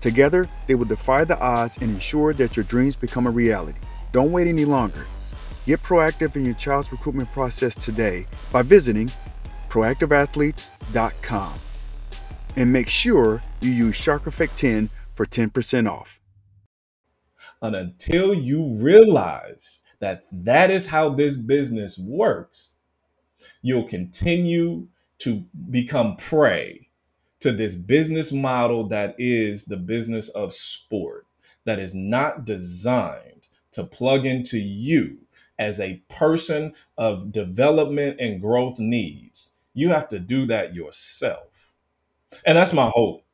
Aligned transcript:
Together, 0.00 0.48
they 0.66 0.74
will 0.74 0.84
defy 0.84 1.24
the 1.24 1.38
odds 1.40 1.78
and 1.78 1.90
ensure 1.90 2.32
that 2.34 2.56
your 2.56 2.64
dreams 2.64 2.96
become 2.96 3.26
a 3.26 3.30
reality. 3.30 3.78
Don't 4.12 4.32
wait 4.32 4.46
any 4.46 4.64
longer. 4.64 5.06
Get 5.66 5.82
proactive 5.82 6.36
in 6.36 6.44
your 6.44 6.54
child's 6.54 6.92
recruitment 6.92 7.30
process 7.32 7.74
today 7.74 8.26
by 8.52 8.62
visiting 8.62 9.10
proactiveathletes.com. 9.68 11.54
And 12.56 12.72
make 12.72 12.88
sure 12.88 13.42
you 13.60 13.70
use 13.70 13.96
Shark 13.96 14.26
Effect 14.26 14.56
10 14.56 14.90
for 15.14 15.26
10% 15.26 15.90
off. 15.90 16.20
And 17.60 17.74
until 17.74 18.32
you 18.32 18.78
realize 18.80 19.82
that 20.00 20.22
that 20.32 20.70
is 20.70 20.88
how 20.88 21.10
this 21.10 21.36
business 21.36 21.98
works, 21.98 22.76
you'll 23.62 23.88
continue 23.88 24.86
to 25.18 25.44
become 25.70 26.16
prey 26.16 26.87
to 27.40 27.52
this 27.52 27.74
business 27.74 28.32
model 28.32 28.88
that 28.88 29.14
is 29.18 29.64
the 29.64 29.76
business 29.76 30.28
of 30.30 30.52
sport, 30.52 31.26
that 31.64 31.78
is 31.78 31.94
not 31.94 32.44
designed 32.44 33.48
to 33.72 33.84
plug 33.84 34.26
into 34.26 34.58
you 34.58 35.18
as 35.58 35.80
a 35.80 36.02
person 36.08 36.72
of 36.96 37.32
development 37.32 38.20
and 38.20 38.40
growth 38.40 38.78
needs. 38.78 39.52
You 39.74 39.90
have 39.90 40.08
to 40.08 40.18
do 40.18 40.46
that 40.46 40.74
yourself. 40.74 41.74
And 42.44 42.56
that's 42.56 42.72
my 42.72 42.90
hope. 42.92 43.24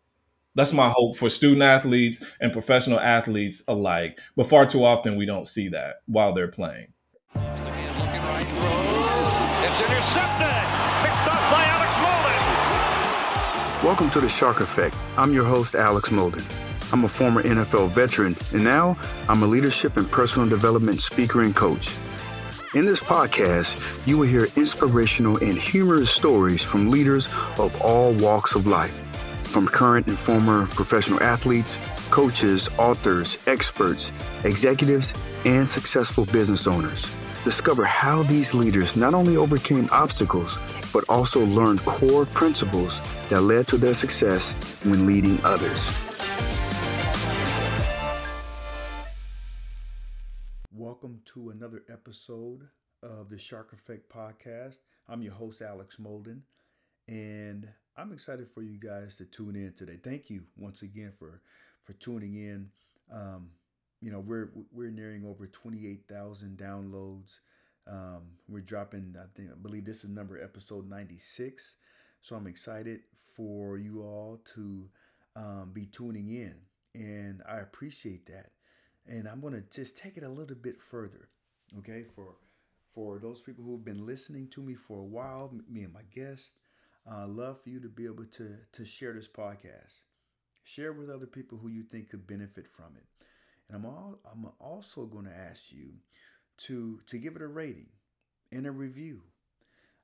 That's 0.54 0.72
my 0.72 0.88
hope 0.88 1.16
for 1.16 1.28
student 1.28 1.62
athletes 1.62 2.24
and 2.40 2.52
professional 2.52 3.00
athletes 3.00 3.64
alike. 3.66 4.20
But 4.36 4.46
far 4.46 4.66
too 4.66 4.84
often, 4.84 5.16
we 5.16 5.26
don't 5.26 5.48
see 5.48 5.68
that 5.68 5.96
while 6.06 6.32
they're 6.32 6.48
playing. 6.48 6.92
It's 9.64 9.80
intercepted. 9.80 10.53
Welcome 13.84 14.10
to 14.12 14.20
the 14.22 14.30
Shark 14.30 14.60
Effect. 14.60 14.96
I'm 15.18 15.34
your 15.34 15.44
host, 15.44 15.74
Alex 15.74 16.08
Molden. 16.08 16.42
I'm 16.90 17.04
a 17.04 17.08
former 17.08 17.42
NFL 17.42 17.90
veteran, 17.90 18.34
and 18.54 18.64
now 18.64 18.96
I'm 19.28 19.42
a 19.42 19.46
leadership 19.46 19.98
and 19.98 20.10
personal 20.10 20.48
development 20.48 21.02
speaker 21.02 21.42
and 21.42 21.54
coach. 21.54 21.90
In 22.74 22.86
this 22.86 22.98
podcast, 22.98 23.78
you 24.06 24.16
will 24.16 24.26
hear 24.26 24.48
inspirational 24.56 25.36
and 25.36 25.58
humorous 25.58 26.10
stories 26.10 26.62
from 26.62 26.88
leaders 26.88 27.26
of 27.58 27.78
all 27.82 28.14
walks 28.14 28.54
of 28.54 28.66
life, 28.66 28.94
from 29.48 29.68
current 29.68 30.06
and 30.06 30.18
former 30.18 30.64
professional 30.68 31.22
athletes, 31.22 31.76
coaches, 32.08 32.70
authors, 32.78 33.36
experts, 33.46 34.12
executives, 34.44 35.12
and 35.44 35.68
successful 35.68 36.24
business 36.24 36.66
owners. 36.66 37.04
Discover 37.44 37.84
how 37.84 38.22
these 38.22 38.54
leaders 38.54 38.96
not 38.96 39.12
only 39.12 39.36
overcame 39.36 39.90
obstacles, 39.92 40.56
but 40.90 41.04
also 41.10 41.44
learned 41.44 41.80
core 41.84 42.24
principles 42.24 42.98
that 43.28 43.40
led 43.40 43.66
to 43.68 43.76
their 43.76 43.94
success 43.94 44.52
when 44.84 45.06
leading 45.06 45.40
others. 45.44 45.90
Welcome 50.72 51.20
to 51.34 51.50
another 51.50 51.82
episode 51.90 52.68
of 53.02 53.30
the 53.30 53.38
Shark 53.38 53.72
Effect 53.72 54.08
podcast. 54.08 54.78
I'm 55.08 55.22
your 55.22 55.34
host, 55.34 55.62
Alex 55.62 55.96
Molden, 55.96 56.40
and 57.08 57.68
I'm 57.96 58.12
excited 58.12 58.48
for 58.52 58.62
you 58.62 58.78
guys 58.78 59.16
to 59.16 59.24
tune 59.24 59.56
in 59.56 59.72
today. 59.72 59.98
Thank 60.02 60.30
you 60.30 60.42
once 60.56 60.82
again 60.82 61.12
for 61.18 61.40
for 61.84 61.92
tuning 61.94 62.34
in. 62.34 62.70
Um, 63.12 63.50
you 64.00 64.10
know, 64.10 64.20
we're 64.20 64.50
we're 64.72 64.90
nearing 64.90 65.24
over 65.24 65.46
28,000 65.46 66.58
downloads. 66.58 67.38
Um, 67.86 68.22
we're 68.48 68.60
dropping, 68.60 69.14
I 69.18 69.26
think, 69.36 69.50
I 69.50 69.56
believe 69.56 69.84
this 69.84 70.04
is 70.04 70.10
number 70.10 70.42
episode 70.42 70.88
96. 70.88 71.76
So 72.22 72.34
I'm 72.36 72.46
excited 72.46 73.00
for 73.34 73.78
you 73.78 74.02
all 74.02 74.40
to 74.54 74.88
um, 75.36 75.70
be 75.72 75.86
tuning 75.86 76.28
in, 76.28 76.54
and 76.94 77.42
I 77.48 77.58
appreciate 77.58 78.26
that. 78.26 78.50
And 79.06 79.28
I'm 79.28 79.40
going 79.40 79.54
to 79.54 79.64
just 79.70 79.96
take 79.96 80.16
it 80.16 80.22
a 80.22 80.28
little 80.28 80.56
bit 80.56 80.80
further, 80.80 81.28
okay? 81.78 82.04
For 82.14 82.34
for 82.94 83.18
those 83.18 83.40
people 83.40 83.64
who've 83.64 83.84
been 83.84 84.06
listening 84.06 84.48
to 84.48 84.62
me 84.62 84.74
for 84.74 85.00
a 85.00 85.04
while, 85.04 85.52
me 85.68 85.82
and 85.82 85.92
my 85.92 86.02
guests, 86.14 86.52
uh, 87.10 87.26
love 87.26 87.60
for 87.60 87.70
you 87.70 87.80
to 87.80 87.88
be 87.88 88.06
able 88.06 88.24
to 88.24 88.56
to 88.72 88.84
share 88.84 89.12
this 89.12 89.28
podcast, 89.28 90.02
share 90.62 90.92
with 90.92 91.10
other 91.10 91.26
people 91.26 91.58
who 91.58 91.68
you 91.68 91.82
think 91.82 92.10
could 92.10 92.26
benefit 92.26 92.66
from 92.66 92.96
it. 92.96 93.04
And 93.68 93.76
I'm 93.76 93.86
all 93.86 94.18
I'm 94.30 94.46
also 94.60 95.04
going 95.06 95.26
to 95.26 95.34
ask 95.34 95.72
you 95.72 95.94
to 96.58 97.00
to 97.06 97.18
give 97.18 97.36
it 97.36 97.42
a 97.42 97.48
rating 97.48 97.88
and 98.52 98.66
a 98.66 98.70
review. 98.70 99.22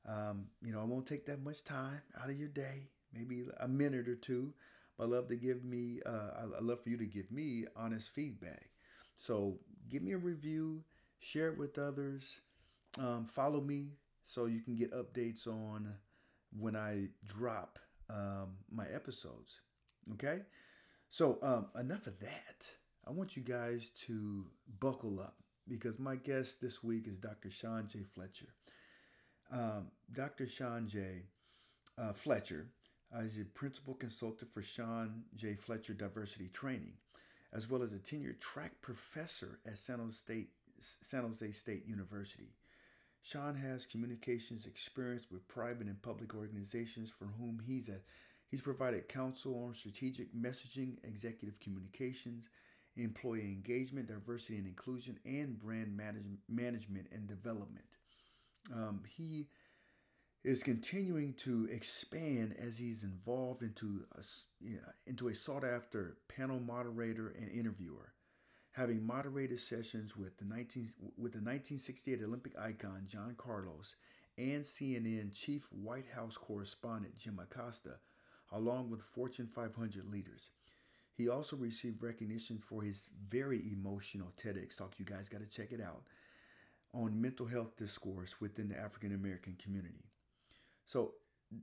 Um, 0.06 0.46
you 0.62 0.72
know, 0.72 0.80
I 0.80 0.84
won't 0.84 1.06
take 1.06 1.26
that 1.26 1.42
much 1.42 1.62
time 1.62 2.00
out 2.20 2.30
of 2.30 2.38
your 2.38 2.48
day 2.48 2.88
maybe 3.12 3.44
a 3.60 3.68
minute 3.68 4.08
or 4.08 4.16
two. 4.16 4.52
But 4.96 5.04
I 5.04 5.06
love 5.08 5.28
to 5.28 5.36
give 5.36 5.64
me, 5.64 6.00
uh, 6.04 6.46
I 6.56 6.60
love 6.60 6.82
for 6.82 6.90
you 6.90 6.96
to 6.98 7.06
give 7.06 7.30
me 7.30 7.66
honest 7.76 8.10
feedback. 8.10 8.70
So 9.16 9.58
give 9.88 10.02
me 10.02 10.12
a 10.12 10.18
review, 10.18 10.82
share 11.18 11.48
it 11.48 11.58
with 11.58 11.78
others, 11.78 12.40
um, 12.98 13.26
follow 13.26 13.60
me 13.60 13.92
so 14.24 14.46
you 14.46 14.60
can 14.60 14.76
get 14.76 14.92
updates 14.92 15.46
on 15.46 15.94
when 16.56 16.76
I 16.76 17.08
drop 17.26 17.78
um, 18.08 18.56
my 18.70 18.86
episodes. 18.92 19.60
Okay? 20.14 20.40
So, 21.08 21.38
um, 21.42 21.66
enough 21.78 22.06
of 22.06 22.18
that. 22.20 22.70
I 23.06 23.10
want 23.10 23.36
you 23.36 23.42
guys 23.42 23.90
to 24.06 24.46
buckle 24.78 25.20
up 25.20 25.36
because 25.66 25.98
my 25.98 26.16
guest 26.16 26.60
this 26.60 26.82
week 26.82 27.06
is 27.08 27.16
Dr. 27.16 27.50
Shaun 27.50 27.88
J. 27.88 28.00
Fletcher. 28.14 28.54
Um, 29.52 29.90
Dr. 30.12 30.46
Shaun 30.46 30.86
J. 30.86 31.22
Uh, 31.98 32.12
Fletcher 32.12 32.68
uh, 33.14 33.22
he's 33.22 33.40
a 33.40 33.44
principal 33.44 33.94
consultant 33.94 34.52
for 34.52 34.62
Shaun 34.62 35.24
J. 35.34 35.54
Fletcher 35.54 35.94
Diversity 35.94 36.48
Training, 36.48 36.94
as 37.52 37.68
well 37.68 37.82
as 37.82 37.92
a 37.92 37.98
tenured 37.98 38.40
track 38.40 38.72
professor 38.80 39.58
at 39.66 39.78
San 39.78 39.98
Jose 39.98 40.16
State, 40.16 40.50
San 40.78 41.22
Jose 41.22 41.50
State 41.52 41.86
University. 41.86 42.54
Shaun 43.22 43.54
has 43.56 43.84
communications 43.84 44.66
experience 44.66 45.24
with 45.30 45.46
private 45.48 45.86
and 45.86 46.00
public 46.00 46.34
organizations 46.34 47.10
for 47.10 47.26
whom 47.38 47.60
he's 47.66 47.88
a 47.88 48.00
he's 48.48 48.62
provided 48.62 49.08
counsel 49.08 49.64
on 49.66 49.74
strategic 49.74 50.34
messaging, 50.34 50.96
executive 51.04 51.60
communications, 51.60 52.48
employee 52.96 53.42
engagement, 53.42 54.08
diversity 54.08 54.56
and 54.56 54.66
inclusion, 54.66 55.18
and 55.24 55.58
brand 55.58 55.94
manage, 55.96 56.24
management 56.48 57.08
and 57.12 57.26
development. 57.26 57.84
Um, 58.72 59.02
he 59.06 59.48
is 60.42 60.62
continuing 60.62 61.34
to 61.34 61.68
expand 61.70 62.56
as 62.58 62.78
he's 62.78 63.02
involved 63.02 63.62
into 63.62 64.04
a, 64.16 64.22
into 65.06 65.28
a 65.28 65.34
sought 65.34 65.64
after 65.64 66.16
panel 66.28 66.58
moderator 66.58 67.34
and 67.38 67.50
interviewer, 67.50 68.14
having 68.72 69.06
moderated 69.06 69.60
sessions 69.60 70.16
with 70.16 70.38
the 70.38 70.44
19 70.44 70.88
with 71.18 71.32
the 71.32 71.38
1968 71.38 72.22
Olympic 72.22 72.58
icon 72.58 73.02
John 73.06 73.34
Carlos 73.36 73.96
and 74.38 74.64
CNN 74.64 75.34
chief 75.34 75.68
White 75.70 76.06
House 76.14 76.38
correspondent 76.38 77.18
Jim 77.18 77.38
Acosta, 77.38 77.96
along 78.52 78.88
with 78.88 79.02
Fortune 79.02 79.46
500 79.46 80.10
leaders. 80.10 80.50
He 81.12 81.28
also 81.28 81.56
received 81.56 82.02
recognition 82.02 82.56
for 82.58 82.82
his 82.82 83.10
very 83.28 83.60
emotional 83.70 84.32
TEDx 84.42 84.78
talk. 84.78 84.94
You 84.98 85.04
guys 85.04 85.28
got 85.28 85.42
to 85.42 85.46
check 85.46 85.72
it 85.72 85.82
out 85.82 86.04
on 86.94 87.20
mental 87.20 87.44
health 87.44 87.76
discourse 87.76 88.40
within 88.40 88.70
the 88.70 88.78
African 88.78 89.14
American 89.14 89.56
community. 89.62 90.09
So, 90.90 91.12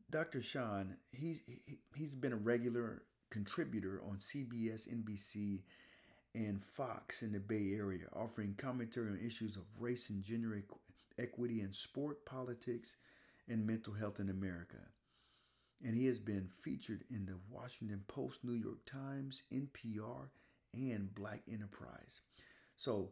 Dr. 0.10 0.42
Shaun, 0.42 0.96
he's 1.12 1.42
he's 1.94 2.16
been 2.16 2.32
a 2.32 2.38
regular 2.38 3.04
contributor 3.30 4.02
on 4.10 4.20
CBS, 4.20 4.88
NBC, 4.88 5.64
and 6.34 6.64
Fox 6.64 7.24
in 7.24 7.34
the 7.34 7.40
Bay 7.42 7.74
Area, 7.76 8.06
offering 8.16 8.56
commentary 8.58 9.10
on 9.10 9.20
issues 9.20 9.58
of 9.58 9.64
race 9.78 10.10
and 10.10 10.24
gender 10.24 10.64
equity 11.20 11.60
in 11.60 11.74
sport, 11.74 12.26
politics, 12.26 12.96
and 13.50 13.68
mental 13.68 13.92
health 13.92 14.22
in 14.22 14.30
America. 14.30 14.78
And 15.84 15.94
he 15.94 16.06
has 16.06 16.20
been 16.20 16.48
featured 16.64 17.04
in 17.10 17.26
the 17.26 17.36
Washington 17.52 18.06
Post, 18.08 18.46
New 18.46 18.54
York 18.54 18.86
Times, 18.86 19.42
NPR, 19.54 20.30
and 20.74 21.14
Black 21.14 21.42
Enterprise. 21.52 22.22
So 22.78 23.10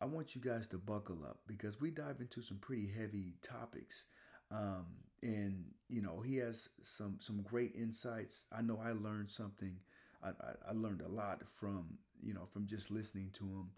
I 0.00 0.06
want 0.06 0.34
you 0.34 0.40
guys 0.40 0.66
to 0.68 0.78
buckle 0.78 1.26
up 1.26 1.40
because 1.46 1.78
we 1.78 1.90
dive 1.90 2.22
into 2.22 2.40
some 2.40 2.56
pretty 2.56 2.86
heavy 2.86 3.34
topics. 3.42 4.06
Um, 4.50 4.86
and 5.22 5.64
you 5.88 6.02
know 6.02 6.20
he 6.20 6.36
has 6.36 6.68
some 6.82 7.16
some 7.20 7.42
great 7.42 7.74
insights. 7.74 8.44
I 8.56 8.62
know 8.62 8.80
I 8.82 8.92
learned 8.92 9.30
something. 9.30 9.76
I, 10.22 10.28
I, 10.28 10.70
I 10.70 10.72
learned 10.72 11.02
a 11.02 11.08
lot 11.08 11.42
from 11.58 11.98
you 12.22 12.34
know 12.34 12.46
from 12.52 12.66
just 12.66 12.90
listening 12.90 13.30
to 13.34 13.44
him 13.44 13.70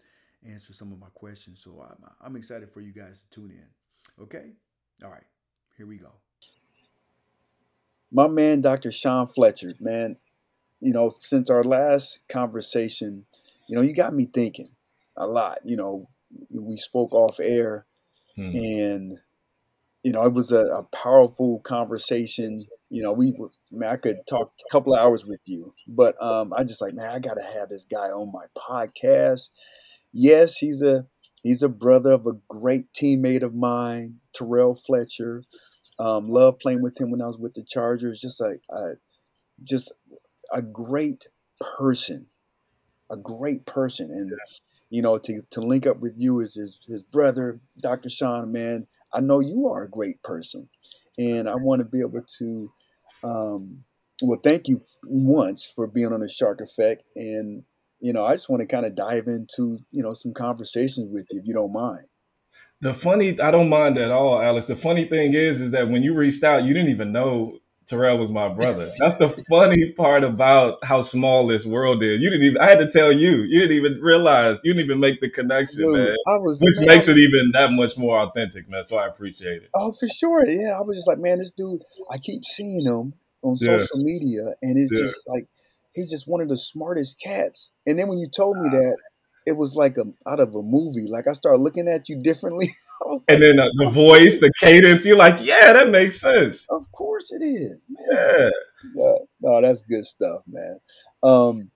answer 0.47 0.73
some 0.73 0.91
of 0.91 0.99
my 0.99 1.09
questions. 1.13 1.61
So 1.63 1.85
I'm, 1.87 2.09
I'm 2.21 2.35
excited 2.35 2.71
for 2.71 2.81
you 2.81 2.91
guys 2.91 3.21
to 3.21 3.41
tune 3.41 3.51
in. 3.51 4.23
Okay, 4.23 4.51
all 5.03 5.11
right, 5.11 5.23
here 5.77 5.87
we 5.87 5.97
go. 5.97 6.11
My 8.11 8.27
man, 8.27 8.61
Dr. 8.61 8.91
Shaun 8.91 9.27
Fletcher, 9.27 9.73
man, 9.79 10.17
you 10.79 10.93
know 10.93 11.13
since 11.19 11.49
our 11.49 11.63
last 11.63 12.21
conversation, 12.27 13.25
you 13.67 13.75
know 13.75 13.81
you 13.81 13.95
got 13.95 14.13
me 14.13 14.25
thinking 14.25 14.69
a 15.15 15.27
lot. 15.27 15.59
You 15.63 15.77
know, 15.77 16.09
we 16.49 16.77
spoke 16.77 17.13
off 17.13 17.39
air, 17.39 17.85
hmm. 18.35 18.49
and 18.53 19.17
you 20.03 20.11
know 20.11 20.25
it 20.25 20.33
was 20.33 20.51
a, 20.51 20.65
a, 20.65 20.83
powerful 20.93 21.59
conversation. 21.59 22.59
You 22.89 23.03
know, 23.03 23.13
we 23.13 23.33
man, 23.71 23.89
I 23.89 23.95
could 23.97 24.17
talk 24.27 24.51
a 24.67 24.71
couple 24.71 24.93
of 24.93 24.99
hours 24.99 25.25
with 25.25 25.41
you, 25.45 25.73
but 25.87 26.21
um, 26.21 26.53
I 26.53 26.63
just 26.63 26.81
like 26.81 26.93
man, 26.93 27.09
I 27.09 27.19
got 27.19 27.35
to 27.35 27.43
have 27.43 27.69
this 27.69 27.85
guy 27.85 28.07
on 28.07 28.31
my 28.31 28.45
podcast. 28.57 29.49
Yes, 30.11 30.57
he's 30.57 30.81
a 30.81 31.05
he's 31.43 31.63
a 31.63 31.69
brother 31.69 32.11
of 32.11 32.25
a 32.25 32.33
great 32.47 32.85
teammate 32.93 33.43
of 33.43 33.53
mine, 33.53 34.17
Terrell 34.33 34.75
Fletcher. 34.75 35.43
Um, 35.99 36.29
love 36.29 36.57
playing 36.59 36.81
with 36.81 36.99
him 36.99 37.11
when 37.11 37.21
I 37.21 37.27
was 37.27 37.37
with 37.37 37.53
the 37.53 37.63
Chargers. 37.63 38.21
Just 38.21 38.41
like 38.41 38.61
a, 38.71 38.93
just 39.63 39.93
a 40.51 40.61
great 40.61 41.27
person, 41.59 42.27
a 43.11 43.17
great 43.17 43.65
person, 43.67 44.09
and 44.09 44.31
you 44.91 45.01
know, 45.01 45.17
to, 45.17 45.41
to 45.51 45.61
link 45.61 45.87
up 45.87 45.99
with 46.01 46.13
you 46.17 46.41
as 46.41 46.53
his, 46.53 46.79
his 46.85 47.01
brother, 47.01 47.61
Dr. 47.81 48.09
Shaun, 48.09 48.51
man, 48.51 48.87
I 49.13 49.21
know 49.21 49.39
you 49.39 49.67
are 49.67 49.83
a 49.83 49.89
great 49.89 50.21
person. 50.23 50.69
And 51.17 51.49
I 51.49 51.55
want 51.55 51.79
to 51.79 51.85
be 51.85 51.99
able 51.99 52.23
to, 52.39 52.73
um, 53.23 53.83
well, 54.21 54.39
thank 54.41 54.67
you 54.67 54.81
once 55.03 55.65
for 55.65 55.87
being 55.87 56.13
on 56.13 56.21
the 56.21 56.29
Shark 56.29 56.61
Effect. 56.61 57.03
And, 57.15 57.63
you 57.99 58.13
know, 58.13 58.25
I 58.25 58.33
just 58.33 58.49
want 58.49 58.61
to 58.61 58.65
kind 58.65 58.85
of 58.85 58.95
dive 58.95 59.27
into, 59.27 59.79
you 59.91 60.01
know, 60.01 60.13
some 60.13 60.33
conversations 60.33 61.09
with 61.11 61.27
you 61.31 61.39
if 61.39 61.45
you 61.45 61.53
don't 61.53 61.73
mind. 61.73 62.05
The 62.81 62.93
funny, 62.93 63.39
I 63.39 63.51
don't 63.51 63.69
mind 63.69 63.97
at 63.97 64.11
all, 64.11 64.41
Alex. 64.41 64.67
The 64.67 64.75
funny 64.75 65.05
thing 65.05 65.33
is, 65.33 65.61
is 65.61 65.71
that 65.71 65.89
when 65.89 66.01
you 66.01 66.13
reached 66.15 66.43
out, 66.43 66.63
you 66.63 66.73
didn't 66.73 66.89
even 66.89 67.11
know 67.11 67.59
Terrell 67.91 68.17
was 68.17 68.31
my 68.31 68.47
brother. 68.47 68.91
That's 68.99 69.17
the 69.17 69.29
funny 69.49 69.91
part 69.91 70.23
about 70.23 70.83
how 70.83 71.01
small 71.01 71.45
this 71.45 71.65
world 71.65 72.01
is. 72.01 72.21
You 72.21 72.29
didn't 72.29 72.45
even 72.45 72.61
I 72.61 72.69
had 72.69 72.79
to 72.79 72.89
tell 72.89 73.11
you. 73.11 73.41
You 73.43 73.59
didn't 73.59 73.75
even 73.75 74.01
realize. 74.01 74.57
You 74.63 74.73
didn't 74.73 74.85
even 74.85 74.99
make 75.01 75.19
the 75.19 75.29
connection, 75.29 75.83
Dude, 75.83 75.97
man. 75.97 76.15
Was, 76.25 76.61
which 76.61 76.79
man, 76.79 76.95
makes 76.95 77.09
it 77.09 77.17
even 77.17 77.51
that 77.51 77.71
much 77.73 77.97
more 77.97 78.19
authentic, 78.19 78.69
man. 78.69 78.83
So 78.83 78.97
I 78.97 79.07
appreciate 79.07 79.63
it. 79.63 79.69
Oh, 79.75 79.91
for 79.91 80.07
sure. 80.07 80.43
Yeah. 80.47 80.77
I 80.77 80.81
was 80.81 80.95
just 80.95 81.07
like, 81.07 81.19
man, 81.19 81.39
this 81.39 81.51
dude, 81.51 81.81
I 82.09 82.17
keep 82.17 82.45
seeing 82.45 82.81
him 82.81 83.13
on 83.43 83.57
yeah. 83.59 83.79
social 83.79 84.03
media 84.03 84.43
and 84.61 84.77
it's 84.77 84.91
yeah. 84.93 85.05
just 85.05 85.27
like 85.27 85.47
he's 85.93 86.09
just 86.09 86.27
one 86.27 86.41
of 86.41 86.47
the 86.47 86.57
smartest 86.57 87.19
cats. 87.19 87.71
And 87.85 87.99
then 87.99 88.07
when 88.07 88.19
you 88.19 88.29
told 88.29 88.57
me 88.57 88.69
ah, 88.69 88.71
that, 88.71 88.97
it 89.45 89.53
was 89.53 89.75
like 89.75 89.97
a 89.97 90.05
out 90.27 90.39
of 90.39 90.55
a 90.55 90.61
movie. 90.61 91.07
Like 91.07 91.27
I 91.27 91.33
started 91.33 91.61
looking 91.61 91.87
at 91.87 92.09
you 92.09 92.21
differently. 92.21 92.69
like, 93.05 93.19
and 93.27 93.41
then 93.41 93.59
uh, 93.59 93.67
the 93.77 93.89
voice, 93.89 94.39
the 94.39 94.51
cadence, 94.59 95.05
you're 95.05 95.17
like, 95.17 95.43
yeah, 95.43 95.73
that 95.73 95.89
makes 95.89 96.19
sense. 96.19 96.67
Of 96.69 96.91
course 96.91 97.31
it 97.31 97.43
is, 97.43 97.85
man. 97.89 98.05
Yeah. 98.11 98.49
yeah. 98.95 99.13
No, 99.41 99.61
that's 99.61 99.83
good 99.83 100.05
stuff, 100.05 100.41
man. 100.47 100.79
Um, 101.23 101.71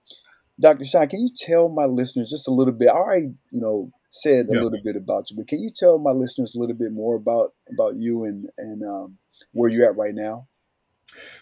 Dr. 0.58 0.84
Shaun, 0.84 1.08
can 1.08 1.20
you 1.20 1.30
tell 1.34 1.68
my 1.68 1.84
listeners 1.84 2.30
just 2.30 2.48
a 2.48 2.52
little 2.52 2.72
bit? 2.72 2.88
I 2.88 2.92
already, 2.92 3.34
you 3.50 3.60
know, 3.60 3.90
said 4.10 4.46
a 4.48 4.54
yeah. 4.54 4.62
little 4.62 4.80
bit 4.82 4.96
about 4.96 5.30
you, 5.30 5.36
but 5.36 5.48
can 5.48 5.60
you 5.60 5.70
tell 5.74 5.98
my 5.98 6.12
listeners 6.12 6.54
a 6.54 6.58
little 6.58 6.76
bit 6.76 6.92
more 6.92 7.16
about 7.16 7.52
about 7.70 7.96
you 7.96 8.24
and 8.24 8.48
and 8.56 8.82
um, 8.82 9.18
where 9.52 9.68
you're 9.68 9.88
at 9.88 9.96
right 9.96 10.14
now? 10.14 10.48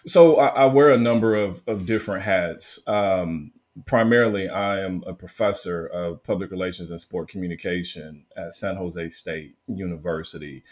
So 0.07 0.37
I, 0.37 0.49
I, 0.49 0.67
wear 0.67 0.91
a 0.91 0.99
number 0.99 1.35
of, 1.35 1.63
of 1.67 1.87
different 1.87 2.23
hats. 2.23 2.79
Um, 2.87 3.53
primarily, 3.87 4.49
I 4.49 4.81
am 4.81 5.03
a 5.07 5.15
professor 5.15 5.87
of 5.87 6.23
public 6.23 6.51
relations 6.51 6.91
and 6.91 7.01
sport 7.01 7.29
communication 7.29 8.25
at 8.37 8.53
San 8.53 8.77
Jose 8.77 9.09
State 9.11 9.57
University. 9.67 10.63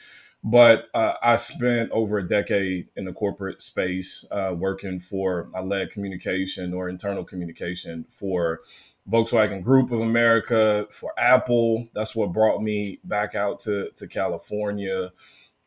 But 0.44 0.88
uh, 0.92 1.14
I 1.22 1.36
spent 1.36 1.92
over 1.92 2.18
a 2.18 2.26
decade 2.26 2.88
in 2.96 3.04
the 3.04 3.12
corporate 3.12 3.62
space 3.62 4.24
uh, 4.30 4.54
working 4.56 4.98
for, 4.98 5.48
I 5.54 5.60
led 5.60 5.90
communication 5.90 6.74
or 6.74 6.88
internal 6.88 7.22
communication 7.22 8.06
for 8.08 8.60
Volkswagen 9.08 9.62
Group 9.62 9.92
of 9.92 10.00
America, 10.00 10.86
for 10.90 11.12
Apple. 11.16 11.86
That's 11.94 12.16
what 12.16 12.32
brought 12.32 12.60
me 12.60 12.98
back 13.04 13.36
out 13.36 13.60
to, 13.60 13.90
to 13.90 14.08
California. 14.08 15.12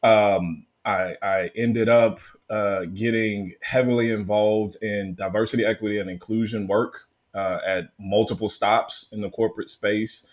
Um, 0.04 0.66
I, 0.84 1.16
I, 1.22 1.52
ended 1.56 1.90
up 1.90 2.20
uh, 2.50 2.86
getting 2.86 3.54
heavily 3.64 4.12
involved 4.12 4.78
in 4.82 5.16
diversity, 5.16 5.66
equity, 5.66 6.00
and 6.00 6.10
inclusion 6.10 6.68
work 6.68 7.08
uh, 7.36 7.60
at 7.66 7.90
multiple 8.00 8.50
stops 8.50 9.08
in 9.12 9.22
the 9.22 9.30
corporate 9.30 9.70
space. 9.70 10.26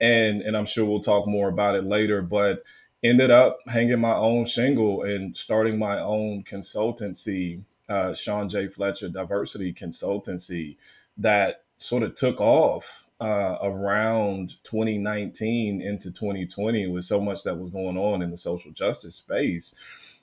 And, 0.00 0.42
and 0.42 0.56
I'm 0.56 0.66
sure 0.66 0.84
we'll 0.84 1.00
talk 1.00 1.26
more 1.26 1.48
about 1.48 1.74
it 1.74 1.84
later, 1.84 2.22
but 2.22 2.62
ended 3.02 3.30
up 3.30 3.58
hanging 3.66 4.00
my 4.00 4.14
own 4.14 4.44
shingle 4.44 5.02
and 5.02 5.36
starting 5.36 5.78
my 5.78 5.98
own 5.98 6.42
consultancy, 6.44 7.62
uh, 7.88 8.14
Shaun 8.14 8.48
J. 8.48 8.68
Fletcher 8.68 9.08
Diversity 9.08 9.72
Consultancy, 9.72 10.76
that 11.16 11.64
sort 11.76 12.02
of 12.02 12.14
took 12.14 12.40
off 12.40 13.08
uh, 13.20 13.56
around 13.62 14.56
2019 14.64 15.80
into 15.80 16.10
2020 16.10 16.88
with 16.88 17.04
so 17.04 17.20
much 17.20 17.42
that 17.44 17.58
was 17.58 17.70
going 17.70 17.96
on 17.96 18.22
in 18.22 18.30
the 18.30 18.36
social 18.36 18.70
justice 18.70 19.16
space 19.16 19.74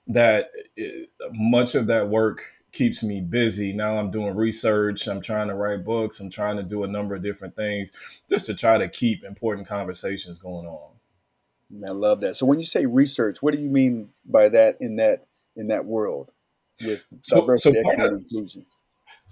that 0.08 0.50
it, 0.76 1.10
much 1.32 1.76
of 1.76 1.88
that 1.88 2.10
work 2.10 2.46
keeps 2.78 3.04
me 3.04 3.22
busy. 3.22 3.74
Now 3.74 3.98
I'm 3.98 4.12
doing 4.12 4.36
research, 4.36 5.08
I'm 5.08 5.22
trying 5.22 5.48
to 5.48 5.56
write 5.56 5.84
books, 5.84 6.20
I'm 6.20 6.30
trying 6.30 6.58
to 6.58 6.64
do 6.64 6.84
a 6.84 6.88
number 6.88 7.16
of 7.16 7.22
different 7.22 7.56
things 7.56 7.92
just 8.30 8.46
to 8.46 8.54
try 8.54 8.78
to 8.78 8.88
keep 8.88 9.24
important 9.24 9.68
conversations 9.68 10.38
going 10.38 10.68
on. 10.68 10.92
I 11.86 11.92
love 11.92 12.22
that. 12.22 12.36
So 12.36 12.46
when 12.46 12.60
you 12.60 12.66
say 12.66 12.86
research, 12.86 13.42
what 13.42 13.54
do 13.54 13.60
you 13.60 13.70
mean 13.70 14.10
by 14.26 14.50
that 14.50 14.78
in 14.80 14.98
that 14.98 15.26
in 15.56 15.68
that 15.68 15.86
world 15.86 16.32
with 16.86 17.06
so, 17.22 17.42
diversity, 17.42 17.82
so 17.84 17.90
equity, 17.92 18.16
inclusion? 18.16 18.66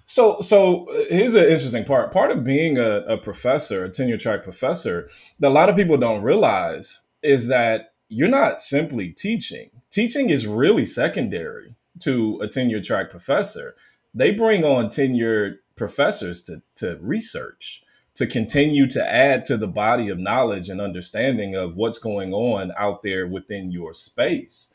So, 0.05 0.39
so 0.41 0.85
uh, 0.89 1.05
here's 1.09 1.35
an 1.35 1.43
interesting 1.43 1.85
part. 1.85 2.11
Part 2.11 2.31
of 2.31 2.43
being 2.43 2.77
a, 2.77 3.03
a 3.07 3.17
professor, 3.17 3.85
a 3.85 3.89
tenure 3.89 4.17
track 4.17 4.43
professor, 4.43 5.09
that 5.39 5.47
a 5.47 5.49
lot 5.49 5.69
of 5.69 5.75
people 5.75 5.97
don't 5.97 6.21
realize 6.21 7.01
is 7.23 7.47
that 7.47 7.93
you're 8.09 8.27
not 8.27 8.61
simply 8.61 9.09
teaching. 9.09 9.69
Teaching 9.89 10.29
is 10.29 10.45
really 10.45 10.85
secondary 10.85 11.75
to 11.99 12.39
a 12.41 12.47
tenure 12.47 12.81
track 12.81 13.09
professor. 13.09 13.75
They 14.13 14.31
bring 14.31 14.63
on 14.63 14.87
tenured 14.87 15.57
professors 15.75 16.41
to, 16.43 16.61
to 16.75 16.97
research, 17.01 17.83
to 18.15 18.25
continue 18.25 18.87
to 18.87 19.05
add 19.05 19.45
to 19.45 19.57
the 19.57 19.67
body 19.67 20.09
of 20.09 20.19
knowledge 20.19 20.69
and 20.69 20.79
understanding 20.79 21.55
of 21.55 21.75
what's 21.75 21.99
going 21.99 22.33
on 22.33 22.71
out 22.77 23.01
there 23.01 23.27
within 23.27 23.71
your 23.71 23.93
space. 23.93 24.71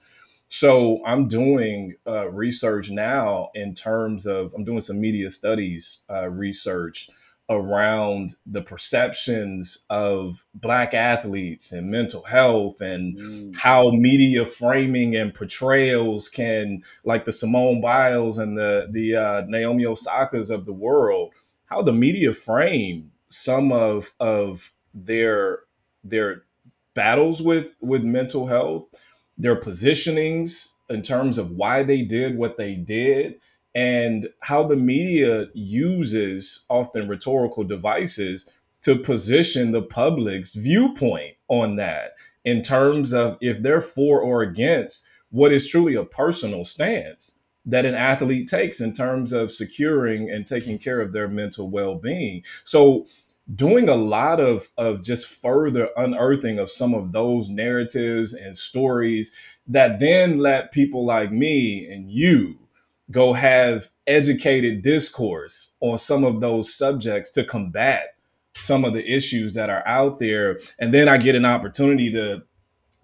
So 0.48 1.00
I'm 1.06 1.28
doing 1.28 1.94
uh, 2.06 2.28
research 2.30 2.90
now 2.90 3.50
in 3.54 3.72
terms 3.72 4.26
of 4.26 4.52
I'm 4.54 4.64
doing 4.64 4.80
some 4.80 5.00
media 5.00 5.30
studies 5.30 6.04
uh, 6.10 6.28
research 6.28 7.08
around 7.50 8.36
the 8.46 8.62
perceptions 8.62 9.84
of 9.90 10.44
black 10.54 10.94
athletes 10.94 11.72
and 11.72 11.90
mental 11.90 12.22
health 12.22 12.80
and 12.80 13.18
mm. 13.18 13.56
how 13.56 13.90
media 13.90 14.44
framing 14.44 15.16
and 15.16 15.34
portrayals 15.34 16.28
can 16.28 16.80
like 17.04 17.24
the 17.24 17.32
Simone 17.32 17.80
Biles 17.80 18.38
and 18.38 18.56
the 18.56 18.88
the 18.90 19.16
uh, 19.16 19.42
Naomi 19.48 19.84
Osaka's 19.84 20.48
of 20.48 20.64
the 20.64 20.72
world 20.72 21.32
how 21.66 21.82
the 21.82 21.92
media 21.92 22.32
frame 22.32 23.10
some 23.28 23.72
of 23.72 24.12
of 24.20 24.72
their 24.92 25.60
their 26.04 26.42
battles 26.94 27.40
with 27.42 27.74
with 27.80 28.04
mental 28.04 28.46
health, 28.46 28.88
their 29.38 29.56
positionings 29.58 30.72
in 30.88 31.02
terms 31.02 31.38
of 31.38 31.52
why 31.52 31.82
they 31.82 32.02
did 32.02 32.36
what 32.36 32.56
they 32.56 32.74
did, 32.74 33.40
and 33.74 34.28
how 34.40 34.62
the 34.62 34.76
media 34.76 35.48
uses 35.54 36.64
often 36.68 37.08
rhetorical 37.08 37.64
devices 37.64 38.56
to 38.82 38.96
position 38.96 39.70
the 39.70 39.82
public's 39.82 40.54
viewpoint 40.54 41.36
on 41.48 41.76
that 41.76 42.12
in 42.44 42.62
terms 42.62 43.12
of 43.12 43.36
if 43.40 43.62
they're 43.62 43.80
for 43.80 44.20
or 44.20 44.42
against 44.42 45.06
what 45.30 45.52
is 45.52 45.68
truly 45.68 45.94
a 45.94 46.04
personal 46.04 46.64
stance 46.64 47.38
that 47.66 47.84
an 47.84 47.94
athlete 47.94 48.48
takes 48.48 48.80
in 48.80 48.92
terms 48.92 49.32
of 49.32 49.52
securing 49.52 50.30
and 50.30 50.46
taking 50.46 50.78
care 50.78 51.00
of 51.00 51.12
their 51.12 51.28
mental 51.28 51.68
well-being. 51.68 52.42
So 52.64 53.06
doing 53.54 53.88
a 53.88 53.96
lot 53.96 54.40
of 54.40 54.68
of 54.78 55.02
just 55.02 55.26
further 55.26 55.90
unearthing 55.96 56.58
of 56.58 56.70
some 56.70 56.94
of 56.94 57.12
those 57.12 57.48
narratives 57.48 58.32
and 58.32 58.56
stories 58.56 59.36
that 59.66 60.00
then 60.00 60.38
let 60.38 60.72
people 60.72 61.04
like 61.04 61.30
me 61.32 61.86
and 61.90 62.10
you 62.10 62.58
go 63.10 63.32
have 63.32 63.88
educated 64.06 64.82
discourse 64.82 65.74
on 65.80 65.98
some 65.98 66.24
of 66.24 66.40
those 66.40 66.72
subjects 66.74 67.30
to 67.30 67.44
combat 67.44 68.14
some 68.56 68.84
of 68.84 68.92
the 68.92 69.06
issues 69.10 69.54
that 69.54 69.70
are 69.70 69.86
out 69.86 70.18
there. 70.18 70.58
And 70.78 70.92
then 70.92 71.08
i 71.08 71.18
get 71.18 71.34
an 71.34 71.44
opportunity 71.44 72.10
to 72.12 72.42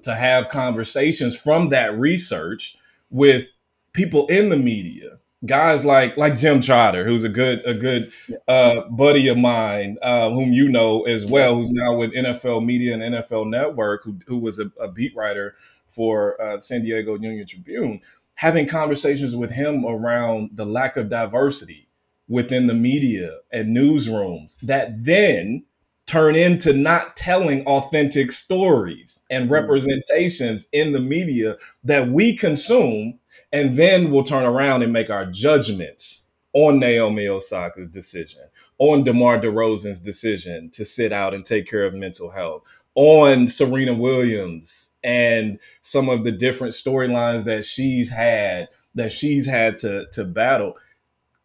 to 0.02 0.14
have 0.14 0.48
conversations 0.48 1.36
from 1.36 1.70
that 1.70 1.98
research 1.98 2.76
with 3.10 3.50
people 3.92 4.26
in 4.26 4.50
the 4.50 4.56
media. 4.56 5.18
Guys 5.44 5.84
like 5.84 6.16
like 6.16 6.34
Jim 6.34 6.60
Trotter, 6.60 7.04
who's 7.04 7.24
a 7.24 7.28
good 7.28 7.64
a 7.66 7.74
good 7.74 8.12
uh, 8.48 8.82
buddy 8.88 9.28
of 9.28 9.36
mine, 9.36 9.96
uh, 10.02 10.30
whom 10.30 10.52
you 10.52 10.68
know 10.68 11.02
as 11.02 11.26
well, 11.26 11.56
who's 11.56 11.70
now 11.70 11.94
with 11.94 12.14
NFL 12.14 12.64
Media 12.64 12.94
and 12.94 13.14
NFL 13.14 13.48
Network, 13.48 14.02
who, 14.04 14.16
who 14.26 14.38
was 14.38 14.58
a, 14.58 14.70
a 14.80 14.90
beat 14.90 15.14
writer 15.14 15.54
for 15.88 16.40
uh, 16.40 16.58
San 16.58 16.82
Diego 16.82 17.18
Union 17.18 17.46
Tribune, 17.46 18.00
having 18.36 18.66
conversations 18.66 19.34
with 19.34 19.50
him 19.50 19.84
around 19.84 20.50
the 20.54 20.66
lack 20.66 20.96
of 20.96 21.08
diversity 21.08 21.88
within 22.28 22.66
the 22.66 22.74
media 22.74 23.38
and 23.52 23.76
newsrooms 23.76 24.58
that 24.60 25.04
then 25.04 25.64
turn 26.06 26.36
into 26.36 26.72
not 26.72 27.16
telling 27.16 27.64
authentic 27.66 28.30
stories 28.30 29.24
and 29.30 29.44
mm-hmm. 29.44 29.54
representations 29.54 30.66
in 30.72 30.92
the 30.92 31.00
media 31.00 31.56
that 31.82 32.08
we 32.08 32.36
consume 32.36 33.18
and 33.52 33.76
then 33.76 34.10
we'll 34.10 34.22
turn 34.22 34.44
around 34.44 34.82
and 34.82 34.92
make 34.92 35.10
our 35.10 35.26
judgments 35.26 36.26
on 36.52 36.78
Naomi 36.78 37.26
Osaka's 37.28 37.86
decision, 37.86 38.40
on 38.78 39.04
DeMar 39.04 39.38
DeRozan's 39.38 40.00
decision 40.00 40.70
to 40.70 40.84
sit 40.84 41.12
out 41.12 41.34
and 41.34 41.44
take 41.44 41.68
care 41.68 41.84
of 41.84 41.92
mental 41.92 42.30
health, 42.30 42.80
on 42.96 43.46
Serena 43.46 43.94
Williams 43.94 44.94
and 45.04 45.60
some 45.82 46.08
of 46.08 46.24
the 46.24 46.32
different 46.32 46.72
storylines 46.72 47.44
that 47.44 47.64
she's 47.64 48.10
had 48.10 48.68
that 48.94 49.12
she's 49.12 49.46
had 49.46 49.78
to 49.78 50.06
to 50.12 50.24
battle. 50.24 50.76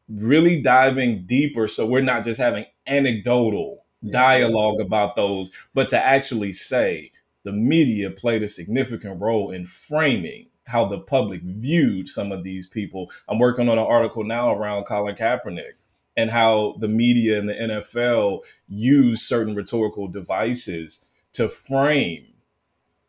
Really 0.09 0.61
diving 0.61 1.25
deeper, 1.25 1.67
so 1.67 1.85
we're 1.85 2.01
not 2.01 2.23
just 2.23 2.39
having 2.39 2.65
anecdotal 2.87 3.85
dialogue 4.09 4.81
about 4.81 5.15
those, 5.15 5.51
but 5.73 5.87
to 5.89 5.97
actually 5.97 6.51
say 6.51 7.11
the 7.43 7.51
media 7.51 8.09
played 8.09 8.43
a 8.43 8.47
significant 8.47 9.21
role 9.21 9.51
in 9.51 9.65
framing 9.65 10.47
how 10.65 10.85
the 10.85 10.99
public 10.99 11.41
viewed 11.43 12.07
some 12.07 12.31
of 12.31 12.43
these 12.43 12.67
people. 12.67 13.11
I'm 13.27 13.39
working 13.39 13.69
on 13.69 13.77
an 13.77 13.85
article 13.85 14.23
now 14.23 14.53
around 14.53 14.85
Colin 14.85 15.15
Kaepernick 15.15 15.73
and 16.17 16.29
how 16.29 16.75
the 16.79 16.87
media 16.87 17.39
and 17.39 17.47
the 17.47 17.53
NFL 17.53 18.43
use 18.67 19.21
certain 19.21 19.55
rhetorical 19.55 20.07
devices 20.07 21.05
to 21.33 21.47
frame 21.47 22.27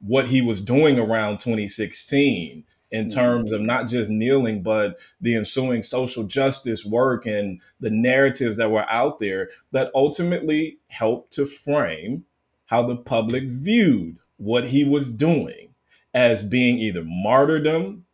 what 0.00 0.26
he 0.26 0.42
was 0.42 0.60
doing 0.60 0.98
around 0.98 1.38
2016 1.38 2.64
in 2.90 3.06
mm-hmm. 3.06 3.18
terms 3.18 3.52
of 3.52 3.60
not 3.60 3.88
just 3.88 4.10
kneeling, 4.10 4.62
but 4.62 5.00
the 5.20 5.34
ensuing 5.34 5.82
social 5.82 6.24
justice 6.24 6.84
work 6.84 7.26
and 7.26 7.60
the 7.80 7.90
narratives 7.90 8.56
that 8.58 8.70
were 8.70 8.88
out 8.90 9.18
there 9.18 9.48
that 9.72 9.90
ultimately 9.94 10.78
helped 10.88 11.32
to 11.32 11.46
frame 11.46 12.24
how 12.66 12.82
the 12.82 12.96
public 12.96 13.44
viewed 13.44 14.16
what 14.36 14.66
he 14.68 14.84
was 14.84 15.10
doing 15.10 15.74
as 16.14 16.42
being 16.42 16.78
either 16.78 17.04
martyrdom 17.04 18.04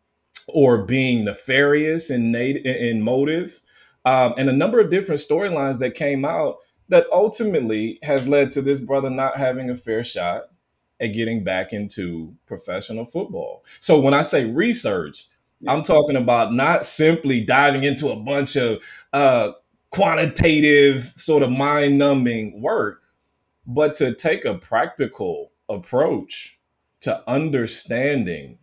or 0.49 0.85
being 0.85 1.25
nefarious 1.25 2.11
in, 2.11 2.33
nat- 2.33 2.65
in 2.65 3.03
motive, 3.03 3.61
um, 4.05 4.33
and 4.39 4.49
a 4.49 4.53
number 4.53 4.81
of 4.81 4.91
different 4.91 5.21
storylines 5.21 5.79
that 5.79 5.95
came 5.95 6.25
out 6.25 6.57
that 6.89 7.07
ultimately 7.13 7.99
has 8.03 8.27
led 8.27 8.51
to 8.53 8.63
this 8.63 8.81
brother 8.81 9.11
not 9.11 9.37
having 9.37 9.71
a 9.71 9.77
fair 9.77 10.03
shot 10.03 10.45
at 11.01 11.09
getting 11.09 11.45
back 11.45 11.73
into 11.73 12.35
professional 12.47 13.05
football. 13.05 13.65
So 13.81 14.01
when 14.01 14.15
I 14.15 14.23
say 14.23 14.53
research, 14.53 15.27
yeah. 15.61 15.73
I'm 15.73 15.83
talking 15.83 16.17
about 16.17 16.53
not 16.53 16.85
simply 16.85 17.41
diving 17.41 17.85
into 17.85 18.09
a 18.09 18.17
bunch 18.17 18.57
of 18.57 18.83
uh, 19.13 19.53
quantitative, 19.91 21.05
sort 21.17 21.43
of 21.43 21.51
mind 21.51 21.99
numbing 21.99 22.61
work, 22.61 23.03
but 23.67 23.95
to 23.95 24.15
take 24.15 24.45
a 24.45 24.55
practical 24.55 25.53
approach 25.69 26.59
to 27.01 27.23
understanding 27.29 28.59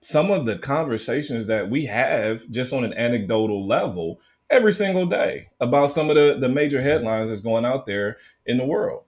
some 0.00 0.30
of 0.30 0.46
the 0.46 0.58
conversations 0.58 1.46
that 1.46 1.70
we 1.70 1.86
have 1.86 2.48
just 2.50 2.72
on 2.72 2.84
an 2.84 2.92
anecdotal 2.94 3.66
level 3.66 4.20
every 4.52 4.72
single 4.72 5.06
day 5.06 5.48
about 5.60 5.90
some 5.90 6.10
of 6.10 6.16
the, 6.16 6.36
the 6.38 6.48
major 6.48 6.80
headlines 6.80 7.30
that's 7.30 7.40
going 7.40 7.64
out 7.64 7.86
there 7.86 8.18
in 8.46 8.58
the 8.58 8.66
world. 8.66 9.04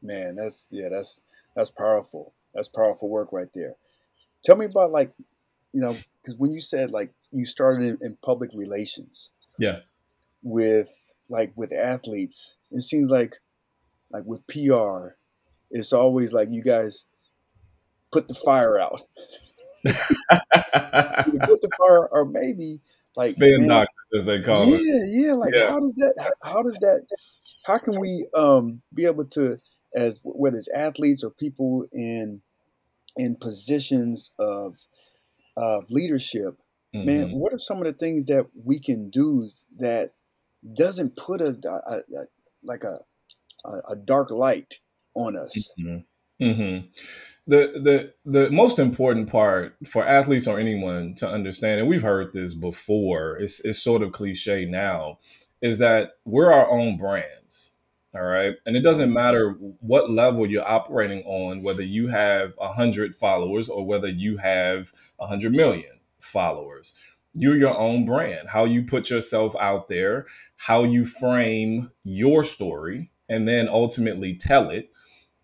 Man, 0.00 0.36
that's 0.36 0.68
yeah, 0.72 0.88
that's 0.88 1.20
that's 1.56 1.70
powerful. 1.70 2.32
That's 2.54 2.68
powerful 2.68 3.10
work 3.10 3.32
right 3.32 3.48
there. 3.52 3.74
Tell 4.44 4.56
me 4.56 4.66
about 4.66 4.92
like, 4.92 5.12
you 5.72 5.80
know, 5.80 5.96
because 6.22 6.38
when 6.38 6.52
you 6.52 6.60
said 6.60 6.92
like 6.92 7.12
you 7.32 7.44
started 7.44 7.86
in, 7.86 7.98
in 8.00 8.16
public 8.22 8.50
relations, 8.54 9.30
yeah, 9.58 9.80
with 10.42 11.12
like 11.28 11.52
with 11.56 11.72
athletes, 11.72 12.54
it 12.70 12.82
seems 12.82 13.10
like 13.10 13.34
like 14.10 14.24
with 14.24 14.46
PR, 14.46 15.16
it's 15.70 15.92
always 15.92 16.32
like 16.32 16.48
you 16.50 16.62
guys 16.62 17.04
put 18.12 18.28
the 18.28 18.34
fire 18.34 18.78
out. 18.78 19.02
put 19.84 19.94
the 21.60 21.70
fire, 21.76 22.06
or 22.08 22.24
maybe 22.24 22.80
like 23.18 23.34
spin 23.34 23.66
man, 23.66 23.68
doctor, 23.68 24.16
as 24.16 24.26
they 24.26 24.40
call 24.40 24.66
yeah, 24.66 24.76
it. 24.76 24.82
Yeah, 24.84 25.26
yeah. 25.26 25.34
Like 25.34 25.52
yeah. 25.52 25.68
how 25.68 25.80
does 25.80 25.94
that? 25.96 26.34
How 26.44 26.62
does 26.62 26.78
that? 26.80 27.06
How 27.66 27.78
can 27.78 28.00
we 28.00 28.26
um, 28.34 28.80
be 28.94 29.04
able 29.04 29.26
to, 29.26 29.58
as 29.94 30.20
whether 30.22 30.56
it's 30.56 30.70
athletes 30.72 31.24
or 31.24 31.30
people 31.30 31.86
in 31.92 32.42
in 33.16 33.36
positions 33.36 34.32
of 34.38 34.76
of 35.56 35.90
leadership, 35.90 36.54
mm-hmm. 36.94 37.04
man, 37.04 37.30
what 37.32 37.52
are 37.52 37.58
some 37.58 37.78
of 37.78 37.84
the 37.84 37.92
things 37.92 38.26
that 38.26 38.46
we 38.54 38.78
can 38.78 39.10
do 39.10 39.48
that 39.78 40.10
doesn't 40.76 41.16
put 41.16 41.40
a, 41.40 41.56
a, 41.64 41.96
a 41.96 42.24
like 42.62 42.84
a, 42.84 42.98
a 43.90 43.96
dark 43.96 44.30
light 44.30 44.76
on 45.14 45.36
us? 45.36 45.72
Mm-hmm. 45.78 45.98
Mm-hmm. 46.40 46.86
The 47.46 47.80
the 47.80 48.14
the 48.24 48.50
most 48.50 48.78
important 48.78 49.30
part 49.30 49.76
for 49.86 50.06
athletes 50.06 50.46
or 50.46 50.58
anyone 50.58 51.14
to 51.16 51.28
understand, 51.28 51.80
and 51.80 51.88
we've 51.88 52.02
heard 52.02 52.32
this 52.32 52.54
before, 52.54 53.36
it's 53.38 53.60
it's 53.64 53.82
sort 53.82 54.02
of 54.02 54.12
cliche 54.12 54.66
now, 54.66 55.18
is 55.62 55.78
that 55.78 56.12
we're 56.24 56.52
our 56.52 56.70
own 56.70 56.96
brands. 56.96 57.72
All 58.14 58.24
right. 58.24 58.56
And 58.64 58.76
it 58.76 58.82
doesn't 58.82 59.12
matter 59.12 59.50
what 59.80 60.10
level 60.10 60.46
you're 60.46 60.66
operating 60.66 61.22
on, 61.24 61.62
whether 61.62 61.82
you 61.82 62.08
have 62.08 62.54
a 62.58 62.68
hundred 62.68 63.14
followers 63.14 63.68
or 63.68 63.84
whether 63.84 64.08
you 64.08 64.38
have 64.38 64.92
a 65.20 65.26
hundred 65.26 65.52
million 65.52 66.00
followers. 66.18 66.94
You're 67.34 67.56
your 67.56 67.76
own 67.76 68.06
brand. 68.06 68.48
How 68.48 68.64
you 68.64 68.82
put 68.82 69.10
yourself 69.10 69.54
out 69.60 69.88
there, 69.88 70.26
how 70.56 70.84
you 70.84 71.04
frame 71.04 71.90
your 72.02 72.44
story, 72.44 73.10
and 73.28 73.46
then 73.46 73.68
ultimately 73.68 74.34
tell 74.34 74.70
it 74.70 74.90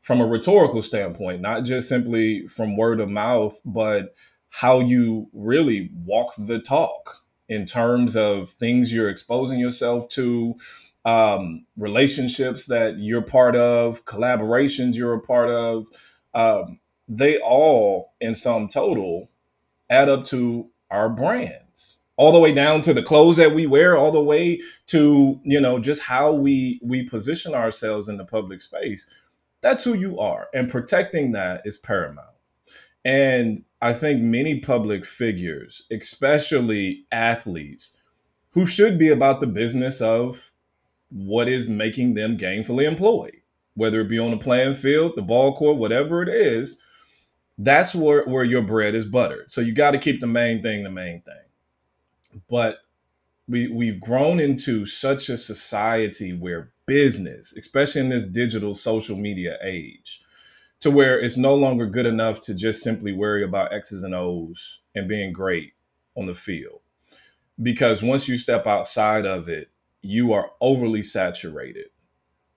from 0.05 0.21
a 0.21 0.27
rhetorical 0.27 0.83
standpoint, 0.83 1.41
not 1.41 1.65
just 1.65 1.89
simply 1.89 2.47
from 2.47 2.77
word 2.77 3.01
of 3.01 3.09
mouth, 3.09 3.59
but 3.65 4.15
how 4.51 4.79
you 4.79 5.29
really 5.33 5.91
walk 6.05 6.31
the 6.37 6.59
talk 6.59 7.23
in 7.49 7.65
terms 7.65 8.15
of 8.15 8.51
things 8.51 8.93
you're 8.93 9.09
exposing 9.09 9.59
yourself 9.59 10.07
to, 10.09 10.55
um, 11.07 11.65
relationships 11.79 12.67
that 12.67 12.99
you're 12.99 13.23
part 13.23 13.57
of, 13.57 14.05
collaborations 14.05 14.95
you're 14.95 15.15
a 15.15 15.21
part 15.21 15.49
of. 15.49 15.87
Um, 16.35 16.81
they 17.09 17.39
all, 17.39 18.13
in 18.21 18.35
some 18.35 18.69
total, 18.69 19.31
add 19.89 20.11
up 20.11 20.25
to 20.25 20.69
our 20.91 21.09
brands 21.09 21.99
all 22.17 22.31
the 22.31 22.39
way 22.39 22.53
down 22.53 22.83
to 22.83 22.93
the 22.93 23.03
clothes 23.03 23.39
that 23.39 23.55
we 23.55 23.67
wear 23.67 23.97
all 23.97 24.13
the 24.13 24.23
way 24.23 24.61
to 24.87 25.41
you 25.45 25.61
know 25.61 25.79
just 25.79 26.03
how 26.03 26.33
we 26.33 26.81
we 26.83 27.03
position 27.03 27.55
ourselves 27.55 28.09
in 28.09 28.17
the 28.17 28.25
public 28.25 28.61
space 28.61 29.07
that's 29.65 29.85
who 29.85 29.95
you 29.95 30.21
are. 30.21 30.49
And 30.55 30.71
protecting 30.71 31.33
that 31.33 31.63
is 31.67 31.79
paramount. 31.79 32.29
And 33.05 33.65
I 33.83 33.95
think 33.95 34.23
many 34.23 34.61
public 34.61 35.07
figures, 35.07 35.83
especially 35.93 37.07
athletes, 37.13 37.95
who 38.53 38.67
should 38.67 38.99
be 38.99 39.11
about 39.11 39.41
the 39.41 39.49
business 39.49 40.01
of 40.03 40.53
what 41.11 41.49
is 41.49 41.69
making 41.69 42.15
them 42.15 42.39
gainfully 42.39 42.87
employed. 42.87 43.41
whether 43.75 44.01
it 44.01 44.09
be 44.09 44.19
on 44.19 44.31
the 44.31 44.37
playing 44.37 44.75
field, 44.75 45.13
the 45.17 45.23
ball 45.23 45.55
court, 45.55 45.77
whatever 45.79 46.23
it 46.23 46.29
is, 46.29 46.81
that's 47.59 47.95
where, 47.95 48.25
where 48.25 48.45
your 48.45 48.63
bread 48.63 48.95
is 48.95 49.05
buttered. 49.07 49.51
So 49.51 49.61
you 49.61 49.73
got 49.75 49.93
to 49.93 49.99
keep 49.99 50.21
the 50.21 50.27
main 50.27 50.63
thing 50.63 50.85
the 50.85 50.91
main 50.91 51.23
thing. 51.23 51.35
But 52.51 52.79
we 53.49 53.69
we've 53.69 54.01
grown 54.01 54.41
into 54.41 54.87
such 54.87 55.29
a 55.29 55.37
society 55.37 56.33
where 56.33 56.73
business, 56.87 57.55
especially 57.57 58.01
in 58.01 58.09
this 58.09 58.25
digital 58.25 58.75
social 58.75 59.17
media 59.17 59.59
age, 59.63 60.21
to 60.81 60.91
where 60.91 61.19
it's 61.19 61.37
no 61.37 61.55
longer 61.55 61.87
good 61.87 62.07
enough 62.07 62.41
to 62.43 62.55
just 62.55 62.83
simply 62.83 63.13
worry 63.13 63.43
about 63.43 63.73
X's 63.73 64.03
and 64.03 64.15
O's 64.15 64.81
and 64.95 65.09
being 65.09 65.33
great 65.33 65.73
on 66.17 66.27
the 66.27 66.35
field. 66.35 66.81
Because 67.63 68.03
once 68.03 68.29
you 68.29 68.37
step 68.37 68.67
outside 68.67 69.27
of 69.27 69.49
it, 69.49 69.71
you 70.03 70.33
are 70.33 70.51
overly 70.61 71.03
saturated 71.03 71.87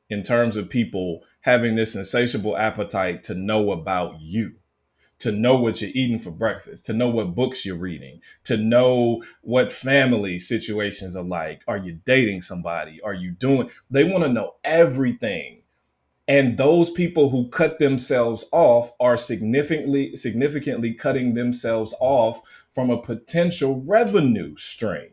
in 0.10 0.24
terms 0.24 0.58
of 0.58 0.70
people 0.70 1.24
having 1.42 1.76
this 1.76 1.96
insatiable 1.96 2.58
appetite 2.58 3.24
to 3.24 3.34
know 3.34 3.72
about 3.72 4.20
you 4.20 4.56
to 5.20 5.32
know 5.32 5.60
what 5.60 5.82
you're 5.82 5.92
eating 5.94 6.20
for 6.20 6.32
breakfast, 6.32 6.86
to 6.86 6.94
know 6.94 7.10
what 7.10 7.36
books 7.36 7.66
you're 7.66 7.76
reading, 7.76 8.22
to 8.44 8.58
know 8.58 9.24
what 9.42 9.72
family 9.72 10.38
situations 10.40 11.16
are 11.16 11.24
like. 11.24 11.64
Are 11.68 11.78
you 11.78 12.00
dating 12.06 12.42
somebody? 12.42 13.02
Are 13.02 13.14
you 13.14 13.32
doing? 13.32 13.70
They 13.90 14.04
want 14.04 14.24
to 14.24 14.30
know 14.30 14.56
everything. 14.64 15.62
And 16.28 16.58
those 16.58 16.90
people 16.90 17.30
who 17.30 17.48
cut 17.50 17.80
themselves 17.80 18.46
off 18.52 18.92
are 19.00 19.16
significantly 19.16 20.16
significantly 20.16 20.94
cutting 20.94 21.34
themselves 21.34 21.96
off 22.00 22.66
from 22.74 22.90
a 22.90 23.02
potential 23.02 23.82
revenue 23.88 24.56
stream. 24.58 25.12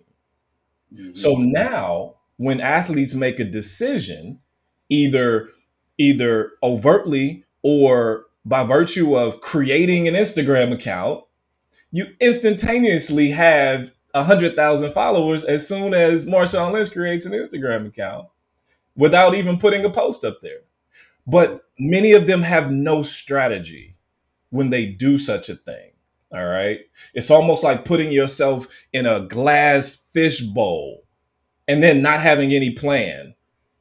Mm-hmm. 0.92 1.12
So 1.14 1.36
now 1.36 2.16
when 2.36 2.60
athletes 2.60 3.14
make 3.14 3.38
a 3.38 3.44
decision, 3.44 4.40
either 4.88 5.50
either 5.98 6.52
overtly 6.62 7.44
or 7.62 8.23
by 8.44 8.64
virtue 8.64 9.16
of 9.16 9.40
creating 9.40 10.06
an 10.06 10.14
Instagram 10.14 10.72
account, 10.72 11.24
you 11.90 12.06
instantaneously 12.20 13.30
have 13.30 13.90
a 14.14 14.24
hundred 14.24 14.54
thousand 14.56 14.92
followers 14.92 15.44
as 15.44 15.66
soon 15.66 15.94
as 15.94 16.24
Marshawn 16.24 16.72
Lynch 16.72 16.92
creates 16.92 17.26
an 17.26 17.32
Instagram 17.32 17.86
account 17.86 18.28
without 18.96 19.34
even 19.34 19.58
putting 19.58 19.84
a 19.84 19.90
post 19.90 20.24
up 20.24 20.40
there. 20.40 20.60
But 21.26 21.64
many 21.78 22.12
of 22.12 22.26
them 22.26 22.42
have 22.42 22.70
no 22.70 23.02
strategy 23.02 23.96
when 24.50 24.70
they 24.70 24.86
do 24.86 25.18
such 25.18 25.48
a 25.48 25.56
thing. 25.56 25.90
All 26.32 26.44
right. 26.44 26.80
It's 27.14 27.30
almost 27.30 27.62
like 27.64 27.84
putting 27.84 28.10
yourself 28.12 28.66
in 28.92 29.06
a 29.06 29.20
glass 29.20 30.08
fishbowl 30.12 31.04
and 31.66 31.82
then 31.82 32.02
not 32.02 32.20
having 32.20 32.52
any 32.52 32.70
plan 32.70 33.34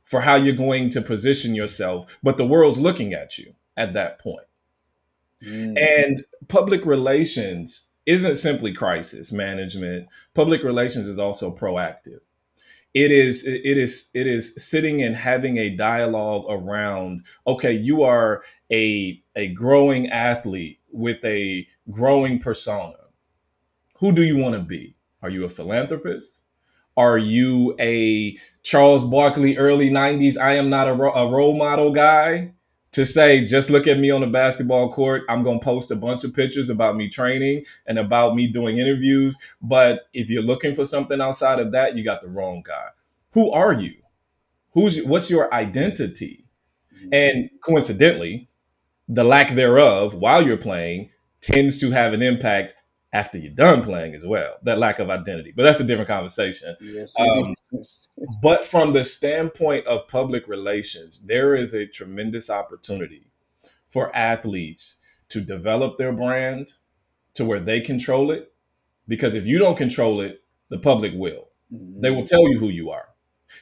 for 0.03 0.21
how 0.21 0.35
you're 0.35 0.55
going 0.55 0.89
to 0.89 1.01
position 1.01 1.55
yourself, 1.55 2.17
but 2.21 2.37
the 2.37 2.45
world's 2.45 2.79
looking 2.79 3.13
at 3.13 3.37
you 3.37 3.53
at 3.75 3.93
that 3.93 4.19
point. 4.19 4.45
Mm. 5.45 5.77
And 5.77 6.25
public 6.47 6.85
relations 6.85 7.89
isn't 8.05 8.35
simply 8.35 8.73
crisis 8.73 9.31
management. 9.31 10.07
Public 10.33 10.63
relations 10.63 11.07
is 11.07 11.19
also 11.19 11.53
proactive. 11.55 12.19
It 12.93 13.11
is 13.11 13.45
it 13.47 13.77
is 13.77 14.11
it 14.13 14.27
is 14.27 14.53
sitting 14.55 15.01
and 15.01 15.15
having 15.15 15.57
a 15.57 15.75
dialogue 15.75 16.45
around 16.47 17.23
okay, 17.47 17.73
you 17.73 18.03
are 18.03 18.43
a 18.71 19.21
a 19.35 19.47
growing 19.49 20.09
athlete 20.09 20.79
with 20.91 21.23
a 21.25 21.67
growing 21.89 22.37
persona. 22.37 22.93
Who 23.99 24.11
do 24.11 24.21
you 24.21 24.37
want 24.37 24.55
to 24.55 24.61
be? 24.61 24.95
Are 25.23 25.29
you 25.29 25.43
a 25.43 25.49
philanthropist? 25.49 26.43
Are 26.95 27.17
you 27.17 27.75
a 27.79 28.37
Charles 28.61 29.03
Barkley 29.03 29.57
early 29.57 29.89
90s 29.89 30.37
I 30.37 30.53
am 30.53 30.69
not 30.69 30.87
a, 30.87 30.93
ro- 30.93 31.13
a 31.13 31.31
role 31.31 31.57
model 31.57 31.91
guy? 31.91 32.53
To 32.93 33.05
say, 33.05 33.43
just 33.43 33.69
look 33.69 33.87
at 33.87 33.99
me 33.99 34.11
on 34.11 34.21
the 34.21 34.27
basketball 34.27 34.91
court. 34.91 35.23
I'm 35.27 35.43
going 35.43 35.59
to 35.59 35.63
post 35.63 35.91
a 35.91 35.95
bunch 35.95 36.23
of 36.23 36.33
pictures 36.33 36.69
about 36.69 36.95
me 36.95 37.09
training 37.09 37.65
and 37.87 37.99
about 37.99 38.35
me 38.35 38.47
doing 38.47 38.77
interviews. 38.77 39.37
But 39.61 40.07
if 40.13 40.29
you're 40.29 40.43
looking 40.43 40.75
for 40.75 40.85
something 40.85 41.19
outside 41.19 41.59
of 41.59 41.71
that, 41.73 41.95
you 41.95 42.03
got 42.03 42.21
the 42.21 42.29
wrong 42.29 42.63
guy. 42.65 42.87
Who 43.33 43.51
are 43.51 43.73
you? 43.73 43.95
Who's 44.71 45.03
what's 45.03 45.29
your 45.29 45.53
identity? 45.53 46.45
Mm-hmm. 46.95 47.09
And 47.13 47.49
coincidentally, 47.61 48.47
the 49.07 49.23
lack 49.23 49.49
thereof 49.49 50.13
while 50.13 50.45
you're 50.45 50.57
playing 50.57 51.09
tends 51.41 51.79
to 51.79 51.91
have 51.91 52.13
an 52.13 52.21
impact 52.21 52.75
after 53.11 53.37
you're 53.37 53.53
done 53.53 53.83
playing 53.83 54.13
as 54.15 54.25
well. 54.25 54.55
That 54.63 54.79
lack 54.79 54.99
of 54.99 55.09
identity, 55.09 55.53
but 55.55 55.63
that's 55.63 55.79
a 55.79 55.83
different 55.83 56.07
conversation. 56.07 56.75
Yes, 56.79 57.13
um, 57.19 57.53
but 58.41 58.65
from 58.65 58.93
the 58.93 59.03
standpoint 59.03 59.85
of 59.87 60.07
public 60.07 60.47
relations, 60.47 61.21
there 61.25 61.55
is 61.55 61.73
a 61.73 61.87
tremendous 61.87 62.49
opportunity 62.49 63.27
for 63.85 64.15
athletes 64.15 64.99
to 65.29 65.41
develop 65.41 65.97
their 65.97 66.13
brand 66.13 66.73
to 67.35 67.45
where 67.45 67.59
they 67.59 67.81
control 67.81 68.31
it. 68.31 68.53
Because 69.07 69.35
if 69.35 69.45
you 69.45 69.59
don't 69.59 69.77
control 69.77 70.21
it, 70.21 70.43
the 70.69 70.79
public 70.79 71.13
will. 71.15 71.49
Mm-hmm. 71.73 72.01
They 72.01 72.09
will 72.11 72.23
tell 72.23 72.47
you 72.49 72.59
who 72.59 72.69
you 72.69 72.89
are, 72.89 73.09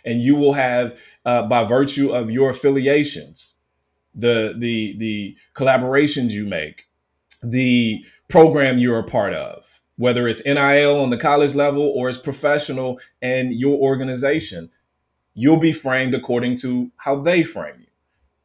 and 0.05 0.21
you 0.21 0.35
will 0.35 0.53
have, 0.53 1.01
uh, 1.25 1.47
by 1.47 1.63
virtue 1.63 2.11
of 2.11 2.29
your 2.29 2.51
affiliations, 2.51 3.55
the 4.13 4.53
the 4.57 4.97
the 4.97 5.37
collaborations 5.53 6.31
you 6.31 6.45
make, 6.45 6.87
the 7.41 8.05
program 8.29 8.77
you're 8.77 8.99
a 8.99 9.03
part 9.03 9.33
of, 9.33 9.80
whether 10.01 10.27
it's 10.27 10.43
NIL 10.45 10.99
on 10.99 11.11
the 11.11 11.15
college 11.15 11.53
level 11.53 11.83
or 11.95 12.09
it's 12.09 12.17
professional 12.17 12.99
and 13.21 13.53
your 13.53 13.77
organization, 13.77 14.67
you'll 15.35 15.59
be 15.59 15.71
framed 15.71 16.15
according 16.15 16.55
to 16.55 16.91
how 16.97 17.21
they 17.21 17.43
frame 17.43 17.75
you. 17.81 17.85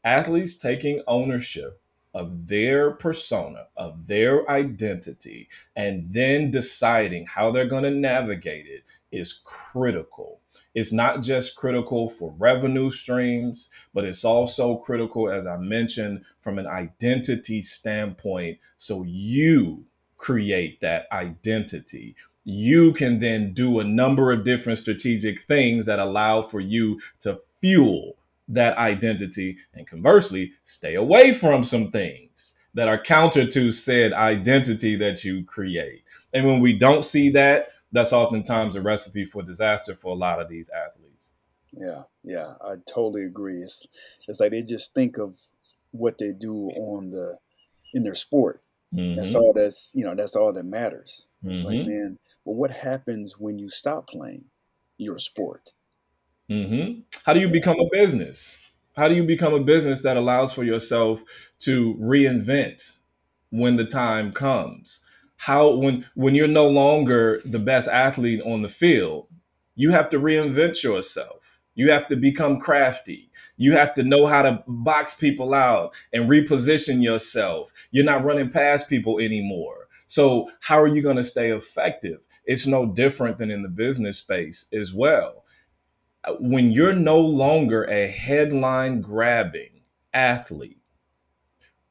Athletes 0.05 0.59
taking 0.59 1.01
ownership 1.07 1.81
of 2.13 2.49
their 2.49 2.91
persona, 2.91 3.69
of 3.75 4.07
their 4.07 4.47
identity, 4.51 5.49
and 5.75 6.13
then 6.13 6.51
deciding 6.51 7.25
how 7.25 7.51
they're 7.51 7.65
going 7.65 7.85
to 7.85 7.91
navigate 7.91 8.67
it 8.67 8.83
is 9.11 9.41
critical. 9.47 10.43
It's 10.75 10.93
not 10.93 11.23
just 11.23 11.57
critical 11.57 12.11
for 12.11 12.35
revenue 12.37 12.91
streams, 12.91 13.71
but 13.95 14.05
it's 14.05 14.27
also 14.27 14.77
critical, 14.77 15.31
as 15.31 15.47
I 15.47 15.57
mentioned, 15.57 16.27
from 16.39 16.59
an 16.59 16.67
identity 16.67 17.63
standpoint. 17.63 18.59
So 18.77 19.05
you 19.07 19.87
create 20.17 20.81
that 20.81 21.07
identity. 21.13 22.15
You 22.45 22.93
can 22.93 23.19
then 23.19 23.53
do 23.53 23.81
a 23.81 23.85
number 23.85 24.31
of 24.31 24.45
different 24.45 24.79
strategic 24.79 25.41
things 25.41 25.87
that 25.87 25.99
allow 25.99 26.43
for 26.43 26.61
you 26.61 27.01
to 27.21 27.41
fuel 27.61 28.17
that 28.49 28.79
identity 28.79 29.57
and 29.75 29.87
conversely 29.87 30.53
stay 30.63 30.95
away 30.95 31.33
from 31.33 31.65
some 31.65 31.91
things 31.91 32.55
that 32.75 32.89
are 32.89 32.99
counter 32.99 33.47
to 33.47 33.73
said 33.73 34.13
identity 34.13 34.97
that 34.97 35.25
you 35.25 35.45
create. 35.45 36.05
And 36.33 36.47
when 36.47 36.61
we 36.61 36.73
don't 36.75 37.05
see 37.05 37.31
that, 37.31 37.71
that's 37.91 38.13
oftentimes 38.13 38.77
a 38.77 38.83
recipe 38.83 39.25
for 39.25 39.43
disaster 39.43 39.95
for 39.95 40.09
a 40.09 40.19
lot 40.19 40.41
of 40.41 40.49
these 40.49 40.69
athletes. 40.71 41.33
Yeah, 41.73 42.03
yeah, 42.23 42.55
I 42.63 42.75
totally 42.87 43.25
agree. 43.25 43.59
It's 43.59 43.87
it's 44.29 44.41
like 44.41 44.51
they 44.51 44.63
just 44.63 44.95
think 44.95 45.19
of 45.19 45.35
what 45.91 46.19
they 46.19 46.33
do 46.33 46.69
on 46.69 47.11
the 47.11 47.39
in 47.95 48.03
their 48.03 48.15
sport. 48.15 48.63
Mm-hmm. 48.95 49.21
That's 49.21 49.35
all 49.35 49.53
that's 49.53 49.93
you 49.95 50.05
know, 50.05 50.15
that's 50.15 50.37
all 50.37 50.53
that 50.53 50.65
matters. 50.65 51.27
It's 51.43 51.61
mm-hmm. 51.61 51.69
like, 51.69 51.87
man, 51.87 52.19
well 52.45 52.57
what 52.57 52.71
happens 52.71 53.39
when 53.39 53.59
you 53.59 53.69
stop 53.69 54.09
playing 54.09 54.45
your 54.99 55.19
sport? 55.19 55.71
Mm-hmm. 56.51 57.01
How 57.25 57.33
do 57.33 57.41
you 57.41 57.49
become 57.49 57.77
a 57.81 57.89
business? 57.91 58.59
How 58.97 59.09
do 59.09 59.15
you 59.15 59.25
become 59.25 59.53
a 59.53 59.61
business 59.61 60.03
that 60.03 60.17
allows 60.17 60.53
for 60.53 60.65
yourself 60.65 61.23
to 61.61 61.95
reinvent 61.97 62.97
when 63.51 63.77
the 63.77 63.85
time 63.85 64.33
comes? 64.33 65.01
how 65.37 65.75
when 65.77 66.05
when 66.15 66.35
you're 66.35 66.49
no 66.49 66.69
longer 66.69 67.41
the 67.45 67.59
best 67.59 67.89
athlete 67.89 68.41
on 68.45 68.63
the 68.63 68.69
field, 68.69 69.27
you 69.75 69.91
have 69.91 70.09
to 70.11 70.19
reinvent 70.19 70.83
yourself. 70.83 71.56
You 71.77 71.91
have 71.93 72.09
to 72.09 72.17
become 72.17 72.59
crafty. 72.59 73.31
You 73.57 73.73
have 73.73 73.95
to 73.95 74.03
know 74.03 74.27
how 74.27 74.43
to 74.43 74.65
box 74.67 75.15
people 75.15 75.55
out 75.55 75.95
and 76.13 76.29
reposition 76.29 77.03
yourself. 77.03 77.71
You're 77.93 78.05
not 78.05 78.25
running 78.25 78.51
past 78.51 78.89
people 78.89 79.21
anymore. 79.21 79.87
So, 80.07 80.51
how 80.61 80.81
are 80.81 80.87
you 80.87 81.03
going 81.03 81.17
to 81.17 81.25
stay 81.25 81.51
effective? 81.51 82.27
It's 82.45 82.67
no 82.67 82.87
different 82.87 83.39
than 83.39 83.51
in 83.51 83.63
the 83.63 83.69
business 83.69 84.19
space 84.19 84.67
as 84.73 84.95
well. 84.95 85.45
When 86.41 86.71
you're 86.71 86.95
no 86.95 87.21
longer 87.21 87.85
a 87.85 88.07
headline 88.07 89.01
grabbing 89.01 89.83
athlete, 90.15 90.81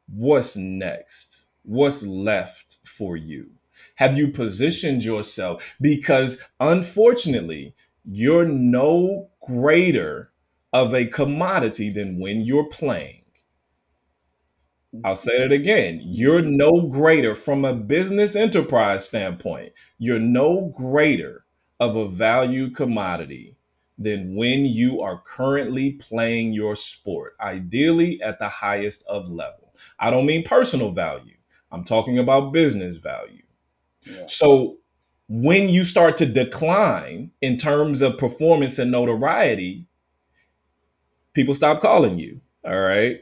what's 0.08 0.56
next? 0.56 1.50
What's 1.64 2.06
left 2.06 2.78
for 2.86 3.18
you? 3.18 3.52
Have 3.96 4.18
you 4.18 4.30
positioned 4.30 5.04
yourself? 5.04 5.76
Because 5.80 6.48
unfortunately, 6.60 7.76
you're 8.10 8.46
no 8.46 9.30
greater 9.42 10.32
of 10.74 10.94
a 10.94 11.06
commodity 11.06 11.90
than 11.90 12.20
when 12.20 12.42
you're 12.42 12.70
playing. 12.70 13.22
I'll 15.04 15.16
say 15.16 15.44
it 15.44 15.52
again. 15.52 16.00
You're 16.04 16.42
no 16.42 16.88
greater 16.88 17.36
from 17.36 17.66
a 17.66 17.74
business 17.74 18.36
enterprise 18.36 19.06
standpoint. 19.06 19.74
You're 19.98 20.20
no 20.20 20.72
greater 20.76 21.46
of 21.80 21.96
a 21.96 22.08
value 22.08 22.70
commodity 22.70 23.58
than 23.98 24.36
when 24.36 24.66
you 24.66 25.02
are 25.02 25.22
currently 25.26 25.94
playing 25.94 26.54
your 26.54 26.76
sport, 26.76 27.36
ideally 27.42 28.22
at 28.22 28.40
the 28.40 28.50
highest 28.50 29.06
of 29.08 29.30
level. 29.30 29.74
I 30.00 30.12
don't 30.12 30.26
mean 30.26 30.44
personal 30.44 30.92
value, 30.92 31.36
I'm 31.72 31.84
talking 31.84 32.20
about 32.20 32.54
business 32.54 32.98
value. 32.98 33.44
Yeah. 34.02 34.26
So 34.28 34.78
when 35.28 35.70
you 35.70 35.84
start 35.84 36.18
to 36.18 36.26
decline 36.26 37.32
in 37.42 37.58
terms 37.58 38.02
of 38.02 38.18
performance 38.18 38.78
and 38.78 38.92
notoriety, 38.92 39.88
people 41.34 41.56
stop 41.56 41.82
calling 41.82 42.18
you. 42.18 42.42
All 42.64 42.80
right. 42.80 43.22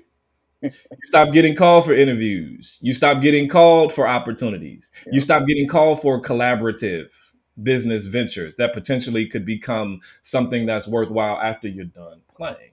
you 0.62 0.70
stop 1.04 1.34
getting 1.34 1.56
called 1.56 1.86
for 1.86 1.94
interviews. 1.94 2.80
You 2.82 2.94
stop 2.94 3.22
getting 3.22 3.50
called 3.50 3.92
for 3.92 4.08
opportunities. 4.08 4.92
Yeah. 5.06 5.14
You 5.14 5.20
stop 5.20 5.46
getting 5.48 5.68
called 5.68 6.02
for 6.02 6.22
collaborative 6.22 7.14
business 7.62 8.06
ventures 8.06 8.56
that 8.56 8.74
potentially 8.74 9.28
could 9.28 9.46
become 9.46 10.00
something 10.22 10.66
that's 10.66 10.88
worthwhile 10.88 11.38
after 11.38 11.68
you're 11.68 11.86
done 11.86 12.22
playing. 12.36 12.72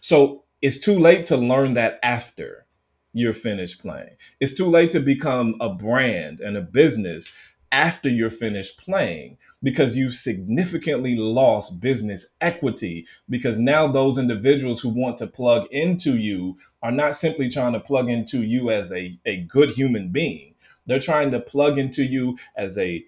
So 0.00 0.44
it's 0.62 0.78
too 0.78 0.98
late 0.98 1.26
to 1.26 1.36
learn 1.36 1.74
that 1.74 1.98
after 2.02 2.66
you're 3.12 3.32
finished 3.32 3.80
playing. 3.80 4.16
It's 4.40 4.54
too 4.54 4.68
late 4.68 4.90
to 4.90 5.00
become 5.00 5.56
a 5.60 5.70
brand 5.70 6.40
and 6.40 6.56
a 6.56 6.60
business 6.60 7.32
after 7.72 8.08
you're 8.08 8.30
finished 8.30 8.78
playing 8.78 9.36
because 9.62 9.96
you've 9.96 10.14
significantly 10.14 11.16
lost 11.16 11.80
business 11.80 12.34
equity 12.40 13.06
because 13.28 13.58
now 13.58 13.86
those 13.86 14.18
individuals 14.18 14.80
who 14.80 14.88
want 14.88 15.16
to 15.16 15.26
plug 15.26 15.66
into 15.70 16.16
you 16.16 16.56
are 16.82 16.92
not 16.92 17.16
simply 17.16 17.48
trying 17.48 17.72
to 17.72 17.80
plug 17.80 18.08
into 18.08 18.42
you 18.42 18.70
as 18.70 18.92
a, 18.92 19.18
a 19.24 19.38
good 19.42 19.70
human 19.70 20.10
being. 20.10 20.54
They're 20.86 20.98
trying 20.98 21.30
to 21.32 21.40
plug 21.40 21.78
into 21.78 22.02
you 22.04 22.38
as 22.56 22.78
a 22.78 23.04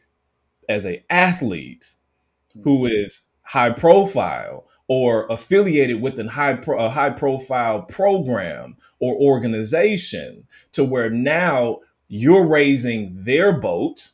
as 0.68 0.86
a 0.86 1.04
athlete 1.10 1.94
who 2.62 2.86
hmm. 2.86 2.92
is 2.92 3.28
high 3.42 3.70
profile 3.70 4.68
or 4.86 5.26
affiliated 5.26 6.00
with 6.00 6.18
a 6.20 6.28
high 6.28 6.54
pro, 6.54 6.78
a 6.78 6.88
high 6.88 7.10
profile 7.10 7.82
program 7.82 8.76
or 9.00 9.16
organization 9.16 10.44
to 10.70 10.84
where 10.84 11.10
now 11.10 11.78
you're 12.06 12.46
raising 12.46 13.10
their 13.12 13.58
boat 13.58 14.10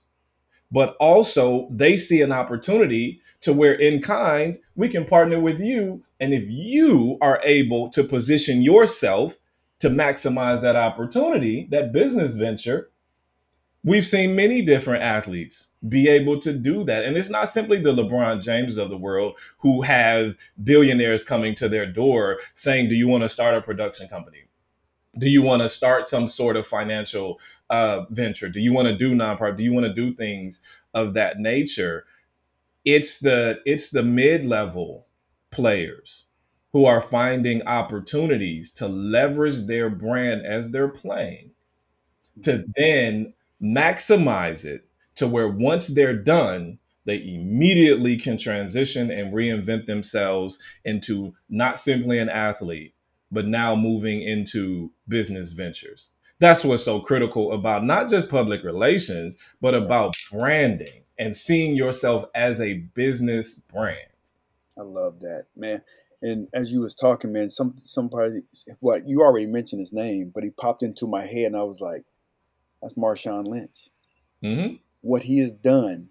but 0.70 0.96
also 0.98 1.68
they 1.70 1.96
see 1.96 2.22
an 2.22 2.33
opportunity 2.33 3.20
to 3.40 3.52
where 3.52 3.74
in 3.74 4.00
kind 4.00 4.59
we 4.74 4.88
can 4.88 5.05
partner 5.05 5.40
with 5.40 5.61
you. 5.61 6.02
And 6.20 6.35
if 6.35 6.44
you 6.48 7.18
are 7.20 7.40
able 7.44 7.88
to 7.90 8.05
position 8.05 8.62
yourself 8.62 9.38
to 9.79 9.88
maximize 9.88 10.61
that 10.62 10.76
opportunity 10.76 11.68
that 11.70 11.92
business 11.92 12.33
venture 12.33 12.90
we've 13.85 14.07
seen 14.07 14.35
many 14.35 14.62
different 14.62 15.02
athletes 15.02 15.68
be 15.88 16.09
able 16.09 16.38
to 16.40 16.52
do 16.52 16.83
that. 16.85 17.05
And 17.05 17.16
it's 17.16 17.31
not 17.31 17.48
simply 17.48 17.79
the 17.79 17.94
lebron 17.94 18.42
james 18.42 18.76
of 18.76 18.90
the 18.90 18.98
world 18.98 19.38
who 19.59 19.81
have 19.83 20.37
billionaires 20.64 21.22
coming 21.22 21.55
to 21.55 21.68
their 21.68 21.87
door 21.87 22.40
saying 22.52 22.88
do 22.88 22.96
you 22.96 23.07
want 23.07 23.22
to 23.22 23.29
start 23.29 23.55
a 23.55 23.62
production 23.62 24.09
company 24.09 24.45
do 25.18 25.31
you 25.31 25.42
want 25.42 25.62
to 25.62 25.68
start 25.68 26.07
some 26.07 26.26
sort 26.26 26.57
of 26.57 26.66
financial 26.66 27.40
uh, 27.70 28.05
venture? 28.11 28.48
Do 28.48 28.61
you 28.61 28.72
want 28.72 28.88
to 28.88 28.96
do 28.96 29.14
nonprofit? 29.14 29.57
Do 29.57 29.64
you 29.64 29.72
want 29.72 29.87
to 29.87 29.92
do 29.92 30.14
things 30.14 30.85
of 30.94 31.14
that 31.14 31.38
nature? 31.38 32.05
It's 32.85 33.18
the 33.18 33.61
it's 33.64 33.90
the 33.90 34.02
mid-level 34.02 35.07
players 35.50 36.26
who 36.72 36.85
are 36.85 37.00
finding 37.00 37.66
opportunities 37.66 38.70
to 38.70 38.87
leverage 38.87 39.66
their 39.66 39.88
brand 39.88 40.44
as 40.44 40.70
they're 40.70 40.88
playing 40.88 41.50
to 42.42 42.64
then 42.76 43.33
maximize 43.62 44.64
it 44.64 44.87
to 45.14 45.26
where 45.26 45.48
once 45.48 45.88
they're 45.88 46.16
done 46.16 46.79
they 47.07 47.22
immediately 47.22 48.16
can 48.16 48.37
transition 48.37 49.11
and 49.11 49.33
reinvent 49.33 49.87
themselves 49.87 50.59
into 50.85 51.33
not 51.48 51.79
simply 51.79 52.18
an 52.18 52.29
athlete 52.29 52.94
but 53.37 53.46
now 53.46 53.77
moving 53.77 54.22
into 54.22 54.90
business 55.09 55.51
ventures. 55.51 56.09
That's 56.38 56.64
what's 56.64 56.83
so 56.83 57.01
critical 57.01 57.53
about 57.53 57.85
not 57.85 58.09
just 58.09 58.31
public 58.31 58.64
relations, 58.64 59.37
but 59.61 59.75
about 59.75 60.14
branding 60.33 61.03
and 61.18 61.37
seeing 61.37 61.77
yourself 61.77 62.25
as 62.35 62.62
a 62.62 62.79
business 62.94 63.53
brand. 63.53 63.99
I 64.79 64.85
love 64.85 65.20
that, 65.20 65.44
man. 65.55 65.83
And 66.22 66.49
as 66.55 66.72
you 66.72 66.81
was 66.81 66.94
talking, 66.94 67.31
man, 67.31 67.51
some 67.51 67.75
some 67.77 68.09
somebody 68.09 68.40
what 68.81 69.07
you 69.07 69.20
already 69.20 69.44
mentioned 69.44 69.81
his 69.81 69.92
name, 69.92 70.33
but 70.35 70.42
he 70.42 70.49
popped 70.49 70.83
into 70.83 71.07
my 71.07 71.22
head, 71.22 71.49
and 71.49 71.57
I 71.59 71.62
was 71.64 71.83
like, 71.83 72.07
"That's 72.81 72.94
Marshawn 72.94 73.46
Lynch." 73.46 73.90
Mm-hmm. 74.42 74.77
What 75.03 75.25
he 75.25 75.40
has 75.40 75.53
done 75.53 76.09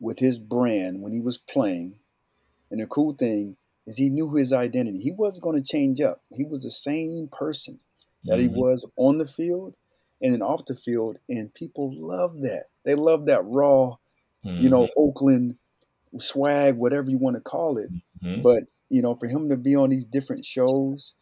with 0.00 0.20
his 0.20 0.38
brand 0.38 1.02
when 1.02 1.12
he 1.12 1.20
was 1.20 1.36
playing, 1.36 1.96
and 2.70 2.80
the 2.80 2.86
cool 2.86 3.12
thing 3.12 3.58
is 3.86 3.96
he 3.96 4.10
knew 4.10 4.34
his 4.34 4.52
identity. 4.52 4.98
He 5.00 5.12
wasn't 5.12 5.44
going 5.44 5.62
to 5.62 5.68
change 5.68 6.00
up. 6.00 6.22
He 6.32 6.44
was 6.44 6.62
the 6.62 6.70
same 6.70 7.28
person 7.30 7.80
that 8.26 8.38
Mm-hmm. 8.38 8.40
he 8.40 8.48
was 8.48 8.90
on 8.96 9.18
the 9.18 9.26
field 9.26 9.76
and 10.22 10.32
then 10.32 10.42
off 10.42 10.64
the 10.66 10.74
field. 10.74 11.18
And 11.28 11.52
people 11.52 11.92
love 11.94 12.40
that. 12.42 12.66
They 12.84 12.94
love 12.94 13.26
that 13.26 13.42
raw, 13.44 13.96
you 14.58 14.68
know, 14.70 14.88
Oakland 14.96 15.56
swag, 16.18 16.76
whatever 16.76 17.10
you 17.10 17.18
want 17.18 17.36
to 17.36 17.42
call 17.42 17.78
it. 17.78 17.90
Mhm. 18.22 18.42
But, 18.42 18.64
you 18.88 19.02
know, 19.02 19.14
for 19.14 19.26
him 19.26 19.48
to 19.48 19.56
be 19.56 19.74
on 19.76 19.90
these 19.90 20.06
different 20.06 20.44
shows, 20.44 21.14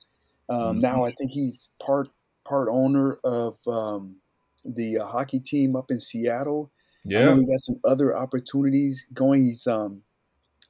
um, 0.49 0.81
now 0.81 1.05
I 1.05 1.13
think 1.13 1.31
he's 1.33 1.71
part 1.85 2.09
part 2.45 2.69
owner 2.71 3.19
of 3.25 3.59
um, 3.69 4.17
the 4.65 4.99
uh, 4.99 5.07
hockey 5.07 5.41
team 5.41 5.77
up 5.77 5.91
in 5.91 6.01
Seattle. 6.01 6.71
Yeah, 7.05 7.35
he 7.37 7.47
got 7.47 7.61
some 7.61 7.81
other 7.85 8.17
opportunities 8.17 9.07
going. 9.13 9.45
He's 9.45 9.67
um, 9.67 10.03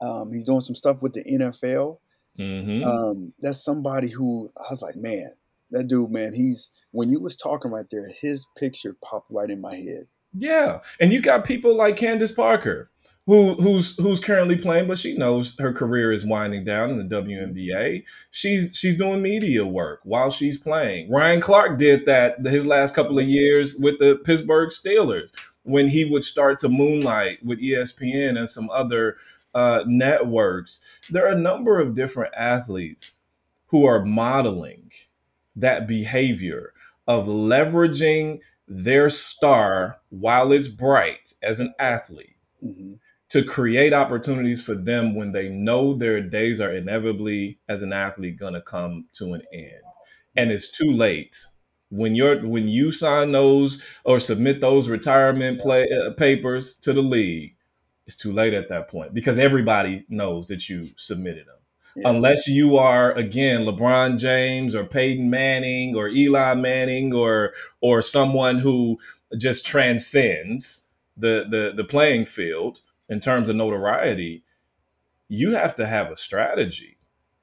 um, 0.03 0.33
he's 0.33 0.45
doing 0.45 0.61
some 0.61 0.75
stuff 0.75 1.03
with 1.03 1.15
the 1.15 1.25
NFL. 1.25 1.99
hmm 2.37 2.83
Um, 2.85 3.33
that's 3.41 3.62
somebody 3.65 4.11
who 4.11 4.51
I 4.57 4.65
was 4.71 4.83
like, 4.83 4.97
man, 4.97 5.31
that 5.71 5.88
dude, 5.88 6.11
man, 6.11 6.33
he's 6.35 6.71
when 6.91 7.11
you 7.11 7.21
was 7.21 7.37
talking 7.37 7.71
right 7.71 7.87
there, 7.91 8.09
his 8.21 8.47
picture 8.59 8.97
popped 9.05 9.31
right 9.31 9.51
in 9.51 9.61
my 9.61 9.77
head. 9.77 10.05
yeah. 10.37 10.81
And 11.01 11.12
you 11.12 11.21
got 11.23 11.45
people 11.45 11.77
like 11.77 11.97
Candace 11.97 12.33
Parker, 12.33 12.91
who 13.27 13.55
who's 13.55 13.97
who's 13.99 14.19
currently 14.21 14.57
playing, 14.57 14.88
but 14.88 14.99
she 14.99 15.17
knows 15.17 15.57
her 15.61 15.73
career 15.73 16.11
is 16.12 16.25
winding 16.27 16.65
down 16.65 16.91
in 16.91 16.97
the 16.99 17.05
WNBA. 17.23 18.05
She's 18.31 18.77
she's 18.77 18.97
doing 18.97 19.23
media 19.23 19.65
work 19.67 20.01
while 20.05 20.31
she's 20.31 20.59
playing. 20.59 21.11
Ryan 21.11 21.41
Clark 21.41 21.79
did 21.79 22.07
that 22.07 22.45
his 22.45 22.67
last 22.67 22.95
couple 22.95 23.19
of 23.19 23.27
years 23.27 23.77
with 23.77 23.99
the 23.99 24.17
Pittsburgh 24.25 24.71
Steelers 24.71 25.31
when 25.65 25.87
he 25.88 26.05
would 26.05 26.25
start 26.25 26.59
to 26.59 26.69
moonlight 26.69 27.38
with 27.45 27.62
ESPN 27.62 28.37
and 28.37 28.49
some 28.49 28.69
other 28.71 29.17
uh, 29.55 29.85
networks. 29.87 31.01
There 31.11 31.27
are 31.27 31.33
a 31.33 31.41
number 31.41 31.81
of 31.81 31.95
different 31.95 32.35
athletes 32.37 33.12
who 33.67 33.85
are 33.85 34.05
modeling 34.05 34.91
that 35.57 35.87
behavior 35.87 36.73
of 37.07 37.27
leveraging 37.27 38.41
their 38.69 39.09
star 39.09 39.99
while 40.11 40.53
it's 40.53 40.69
bright 40.69 41.35
as 41.43 41.61
an 41.61 41.75
athlete 41.79 42.37
hmm 42.61 42.95
to 43.33 43.43
create 43.43 43.95
opportunities 43.95 44.61
for 44.61 44.75
them 44.75 45.15
when 45.15 45.33
they 45.33 45.49
know 45.49 45.95
their 45.95 46.21
days 46.21 46.61
are 46.61 46.71
inevitably 46.71 47.59
as 47.67 47.81
an 47.81 47.91
athlete 47.91 48.37
going 48.37 48.53
to 48.53 48.61
come 48.61 49.07
to 49.11 49.33
an 49.33 49.41
end. 49.55 49.81
And 50.37 50.53
it's 50.53 50.71
too 50.71 50.93
late. 50.93 51.43
When 51.88 52.15
you're 52.15 52.47
when 52.47 52.69
you 52.69 52.91
sign 52.91 53.33
those 53.33 54.01
or 54.05 54.21
submit 54.21 54.61
those 54.61 54.91
retirement 54.91 55.61
play 55.61 55.88
uh, 55.91 56.11
papers 56.11 56.77
to 56.81 56.93
the 56.93 57.01
league 57.01 57.57
it's 58.07 58.17
too 58.17 58.33
late 58.33 58.55
at 58.55 58.69
that 58.69 58.88
point 58.88 59.15
because 59.15 59.38
everybody 59.38 60.05
knows 60.09 60.49
that 60.49 60.69
you 60.69 60.91
submitted 60.97 61.47
them 61.47 61.57
Yeah. 61.97 62.09
unless 62.11 62.49
you 62.49 62.77
are 62.77 63.12
again 63.12 63.62
LeBron 63.62 64.19
James 64.19 64.75
or 64.75 64.85
Peyton 64.85 65.31
Manning 65.31 65.95
or 65.97 66.09
Eli 66.09 66.55
Manning 66.55 67.12
or 67.15 67.53
or 67.81 68.03
someone 68.03 68.59
who 68.59 68.99
just 69.38 69.65
transcends 69.67 70.91
the 71.17 71.47
the 71.49 71.73
the 71.77 71.85
playing 71.85 72.25
field 72.25 72.83
in 73.09 73.21
terms 73.21 73.49
of 73.49 73.57
notoriety, 73.57 74.43
you 75.29 75.53
have 75.53 75.75
to 75.77 75.87
have 75.87 76.11
a 76.11 76.17
strategy. 76.17 76.99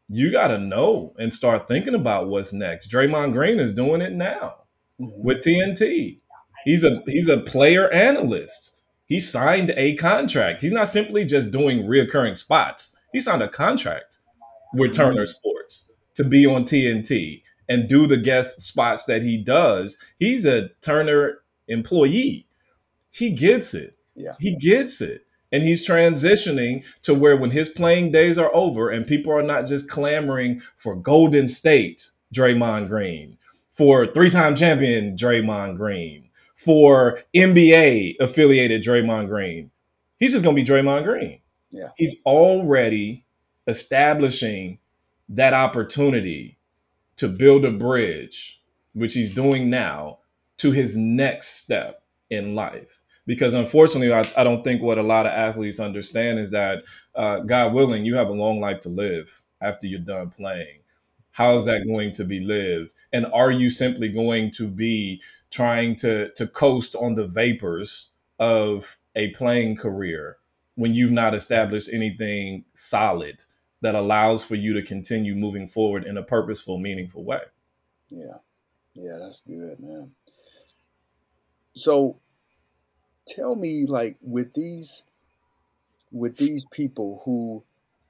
You 0.08 0.32
got 0.32 0.48
to 0.48 0.58
know 0.58 1.14
and 1.20 1.32
start 1.34 1.68
thinking 1.68 1.94
about 1.94 2.28
what's 2.28 2.52
next. 2.52 2.90
Draymond 2.92 3.34
Green 3.34 3.60
is 3.60 3.72
doing 3.72 4.02
it 4.02 4.14
now 4.14 4.64
Mhm. 5.00 5.24
with 5.24 5.40
TNT. 5.40 6.20
He's 6.66 6.84
a 6.84 7.02
he's 7.08 7.28
a 7.30 7.38
player 7.38 7.90
analyst. 7.92 8.76
He 9.10 9.20
signed 9.20 9.74
a 9.76 9.96
contract. 9.96 10.62
He's 10.62 10.72
not 10.72 10.88
simply 10.88 11.26
just 11.26 11.52
doing 11.52 11.86
reoccurring 11.86 12.38
spots. 12.38 12.96
He 13.12 13.20
signed 13.20 13.42
a 13.42 13.50
contract 13.50 14.20
with 14.74 14.92
mm-hmm. 14.92 15.02
Turner 15.02 15.26
Sports 15.26 15.92
to 16.14 16.24
be 16.24 16.46
on 16.46 16.64
TNT 16.64 17.42
and 17.68 17.90
do 17.90 18.06
the 18.06 18.18
guest 18.18 18.62
spots 18.62 19.06
that 19.06 19.24
he 19.24 19.38
does. 19.38 19.98
He's 20.18 20.46
a 20.46 20.70
Turner 20.82 21.40
employee. 21.68 22.46
He 23.10 23.32
gets 23.32 23.74
it. 23.74 23.98
Yeah. 24.16 24.36
He 24.40 24.56
gets 24.56 25.02
it. 25.02 25.26
And 25.52 25.64
he's 25.64 25.88
transitioning 25.88 26.86
to 27.02 27.16
where 27.16 27.36
when 27.36 27.50
his 27.50 27.70
playing 27.70 28.12
days 28.12 28.38
are 28.38 28.54
over 28.54 28.90
and 28.90 29.08
people 29.08 29.34
are 29.34 29.42
not 29.42 29.66
just 29.66 29.90
clamoring 29.90 30.60
for 30.76 30.96
Golden 30.96 31.48
State 31.48 32.12
Draymond 32.34 32.88
Green, 32.88 33.40
for 33.72 34.06
three-time 34.06 34.56
champion 34.56 35.16
Draymond 35.16 35.78
Green, 35.78 36.29
for 36.60 37.22
NBA 37.34 38.16
affiliated 38.20 38.84
Draymond 38.84 39.30
Green. 39.30 39.72
He's 40.18 40.34
just 40.34 40.44
going 40.44 40.58
to 40.58 40.62
be 40.62 40.68
Draymond 40.68 41.06
Green. 41.06 41.40
Yeah. 41.72 41.90
He's 41.96 42.22
already 42.26 43.26
establishing 43.66 44.80
that 45.30 45.54
opportunity 45.54 46.58
to 47.16 47.30
build 47.30 47.64
a 47.64 47.72
bridge, 47.72 48.62
which 48.94 49.14
he's 49.14 49.30
doing 49.30 49.70
now, 49.70 50.20
to 50.58 50.72
his 50.72 50.98
next 50.98 51.64
step 51.64 52.04
in 52.30 52.56
life. 52.56 53.02
Because 53.26 53.54
unfortunately, 53.54 54.12
I, 54.12 54.26
I 54.36 54.44
don't 54.44 54.64
think 54.64 54.82
what 54.82 54.98
a 54.98 55.04
lot 55.04 55.26
of 55.26 55.32
athletes 55.32 55.80
understand 55.80 56.40
is 56.40 56.52
that, 56.52 56.84
uh, 57.16 57.40
God 57.40 57.74
willing, 57.74 58.04
you 58.04 58.16
have 58.16 58.28
a 58.28 58.34
long 58.34 58.60
life 58.60 58.80
to 58.82 58.90
live 58.90 59.44
after 59.62 59.88
you're 59.88 60.00
done 60.00 60.32
playing. 60.32 60.79
How 61.32 61.56
is 61.56 61.66
that 61.66 61.86
going 61.88 62.12
to 62.14 62.26
be 62.26 62.40
lived? 62.40 62.94
And 63.14 63.26
are 63.34 63.52
you 63.52 63.70
simply 63.70 64.10
going 64.10 64.52
to 64.52 64.68
be 64.68 65.22
trying 65.52 65.96
to 65.96 66.32
to 66.34 66.48
coast 66.48 66.96
on 66.96 67.14
the 67.14 67.26
vapors 67.26 68.10
of 68.40 68.98
a 69.16 69.30
playing 69.32 69.76
career 69.76 70.38
when 70.76 70.94
you've 70.94 71.12
not 71.12 71.36
established 71.36 71.90
anything 71.92 72.66
solid 72.74 73.44
that 73.82 73.96
allows 73.96 74.44
for 74.44 74.56
you 74.56 74.74
to 74.74 74.82
continue 74.82 75.36
moving 75.36 75.68
forward 75.68 76.04
in 76.04 76.18
a 76.18 76.24
purposeful, 76.24 76.80
meaningful 76.80 77.24
way? 77.24 77.42
Yeah. 78.10 78.38
Yeah, 78.94 79.18
that's 79.20 79.42
good, 79.42 79.80
man. 79.80 80.12
So 81.76 82.20
tell 83.28 83.56
me 83.56 83.86
like 83.86 84.18
with 84.22 84.54
these 84.54 85.04
with 86.12 86.38
these 86.38 86.66
people 86.72 87.22
who 87.24 87.64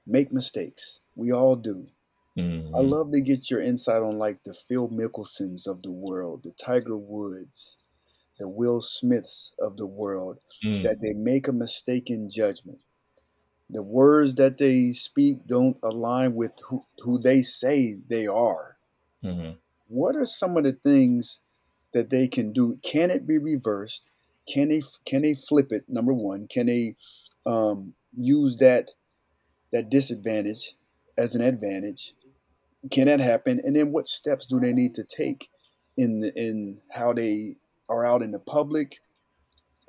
make 0.06 0.32
mistakes. 0.32 1.00
We 1.14 1.32
all 1.32 1.56
do. 1.56 1.86
Mm-hmm. 2.38 2.74
I 2.74 2.78
love 2.80 3.12
to 3.12 3.20
get 3.20 3.50
your 3.50 3.60
insight 3.60 4.02
on 4.02 4.18
like 4.18 4.44
the 4.44 4.54
Phil 4.54 4.88
Mickelsons 4.88 5.66
of 5.66 5.82
the 5.82 5.90
world, 5.90 6.42
the 6.44 6.52
Tiger 6.52 6.96
Woods, 6.96 7.84
the 8.38 8.48
Will 8.48 8.80
Smiths 8.80 9.52
of 9.58 9.76
the 9.76 9.86
world, 9.86 10.38
mm. 10.64 10.82
that 10.82 11.00
they 11.00 11.12
make 11.12 11.48
a 11.48 11.52
mistaken 11.52 12.30
judgment. 12.30 12.78
The 13.68 13.82
words 13.82 14.34
that 14.36 14.58
they 14.58 14.92
speak 14.92 15.46
don't 15.46 15.76
align 15.82 16.34
with 16.34 16.52
who, 16.68 16.82
who 17.00 17.18
they 17.18 17.42
say 17.42 17.96
they 18.08 18.26
are. 18.26 18.78
Mm-hmm. 19.24 19.52
What 19.88 20.16
are 20.16 20.24
some 20.24 20.56
of 20.56 20.64
the 20.64 20.72
things 20.72 21.40
that 21.92 22.10
they 22.10 22.28
can 22.28 22.52
do? 22.52 22.78
Can 22.82 23.10
it 23.10 23.26
be 23.26 23.38
reversed? 23.38 24.10
Can 24.48 24.68
they 24.70 24.82
can 25.04 25.22
they 25.22 25.34
flip 25.34 25.72
it? 25.72 25.84
Number 25.88 26.12
one, 26.12 26.46
can 26.48 26.66
they 26.66 26.96
um, 27.46 27.94
use 28.16 28.56
that 28.58 28.92
that 29.72 29.90
disadvantage 29.90 30.74
as 31.16 31.34
an 31.34 31.42
advantage? 31.42 32.14
Can 32.90 33.06
that 33.06 33.20
happen? 33.20 33.60
And 33.62 33.76
then 33.76 33.92
what 33.92 34.08
steps 34.08 34.46
do 34.46 34.58
they 34.58 34.72
need 34.72 34.94
to 34.94 35.04
take 35.04 35.50
in 35.96 36.20
the, 36.20 36.32
in 36.34 36.78
how 36.92 37.12
they 37.12 37.56
are 37.88 38.06
out 38.06 38.22
in 38.22 38.30
the 38.30 38.38
public? 38.38 38.96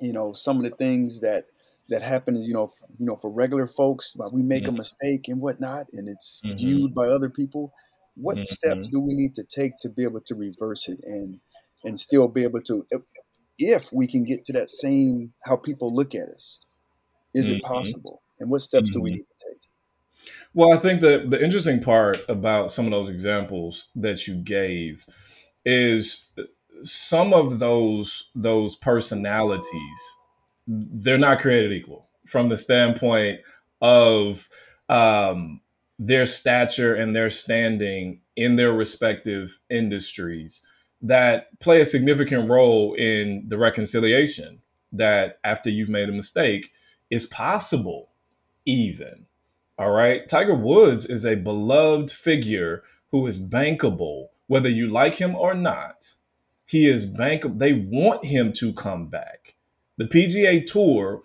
You 0.00 0.12
know, 0.12 0.32
some 0.32 0.56
of 0.56 0.62
the 0.62 0.70
things 0.70 1.20
that 1.20 1.46
that 1.88 2.02
happen, 2.02 2.42
you 2.42 2.54
know, 2.54 2.64
f- 2.64 2.90
you 2.98 3.06
know, 3.06 3.16
for 3.16 3.30
regular 3.30 3.66
folks, 3.66 4.14
we 4.32 4.42
make 4.42 4.64
mm-hmm. 4.64 4.74
a 4.74 4.78
mistake 4.78 5.28
and 5.28 5.40
whatnot, 5.40 5.86
and 5.92 6.08
it's 6.08 6.40
mm-hmm. 6.44 6.56
viewed 6.56 6.94
by 6.94 7.06
other 7.06 7.28
people. 7.28 7.72
What 8.14 8.36
mm-hmm. 8.36 8.44
steps 8.44 8.88
do 8.88 9.00
we 9.00 9.14
need 9.14 9.34
to 9.36 9.44
take 9.44 9.72
to 9.80 9.88
be 9.88 10.04
able 10.04 10.20
to 10.22 10.34
reverse 10.34 10.88
it 10.88 11.00
and 11.04 11.40
and 11.84 11.98
still 11.98 12.28
be 12.28 12.44
able 12.44 12.62
to, 12.62 12.86
if, 12.90 13.02
if 13.58 13.92
we 13.92 14.06
can 14.06 14.22
get 14.22 14.44
to 14.44 14.52
that 14.52 14.70
same 14.70 15.32
how 15.44 15.56
people 15.56 15.94
look 15.94 16.14
at 16.14 16.28
us? 16.28 16.60
Is 17.34 17.48
it 17.48 17.62
mm-hmm. 17.62 17.74
possible? 17.74 18.22
And 18.38 18.50
what 18.50 18.60
steps 18.60 18.90
do 18.90 19.00
we 19.00 19.10
mm-hmm. 19.10 19.16
need 19.16 19.24
to 19.24 19.46
take? 19.48 19.61
Well, 20.54 20.72
I 20.72 20.76
think 20.76 21.00
that 21.00 21.30
the 21.30 21.42
interesting 21.42 21.80
part 21.80 22.18
about 22.28 22.70
some 22.70 22.84
of 22.84 22.90
those 22.90 23.08
examples 23.08 23.88
that 23.96 24.26
you 24.26 24.34
gave 24.34 25.06
is 25.64 26.26
some 26.82 27.32
of 27.32 27.58
those 27.58 28.30
those 28.34 28.76
personalities 28.76 30.16
they're 30.66 31.18
not 31.18 31.40
created 31.40 31.72
equal 31.72 32.08
from 32.26 32.48
the 32.48 32.56
standpoint 32.56 33.40
of 33.80 34.48
um, 34.88 35.60
their 35.98 36.26
stature 36.26 36.94
and 36.94 37.14
their 37.14 37.30
standing 37.30 38.20
in 38.36 38.56
their 38.56 38.72
respective 38.72 39.58
industries 39.70 40.64
that 41.02 41.48
play 41.60 41.80
a 41.80 41.84
significant 41.84 42.48
role 42.48 42.94
in 42.94 43.44
the 43.48 43.58
reconciliation 43.58 44.60
that 44.92 45.38
after 45.44 45.70
you've 45.70 45.88
made 45.88 46.08
a 46.08 46.12
mistake 46.12 46.70
is 47.10 47.26
possible 47.26 48.10
even 48.66 49.26
all 49.82 49.90
right. 49.90 50.28
Tiger 50.28 50.54
Woods 50.54 51.04
is 51.06 51.24
a 51.24 51.34
beloved 51.34 52.08
figure 52.08 52.84
who 53.10 53.26
is 53.26 53.44
bankable, 53.44 54.28
whether 54.46 54.68
you 54.68 54.86
like 54.86 55.16
him 55.16 55.34
or 55.34 55.54
not. 55.54 56.14
He 56.64 56.88
is 56.88 57.04
bankable. 57.04 57.58
They 57.58 57.72
want 57.72 58.24
him 58.24 58.52
to 58.52 58.72
come 58.74 59.08
back. 59.08 59.56
The 59.96 60.04
PGA 60.04 60.64
Tour, 60.64 61.22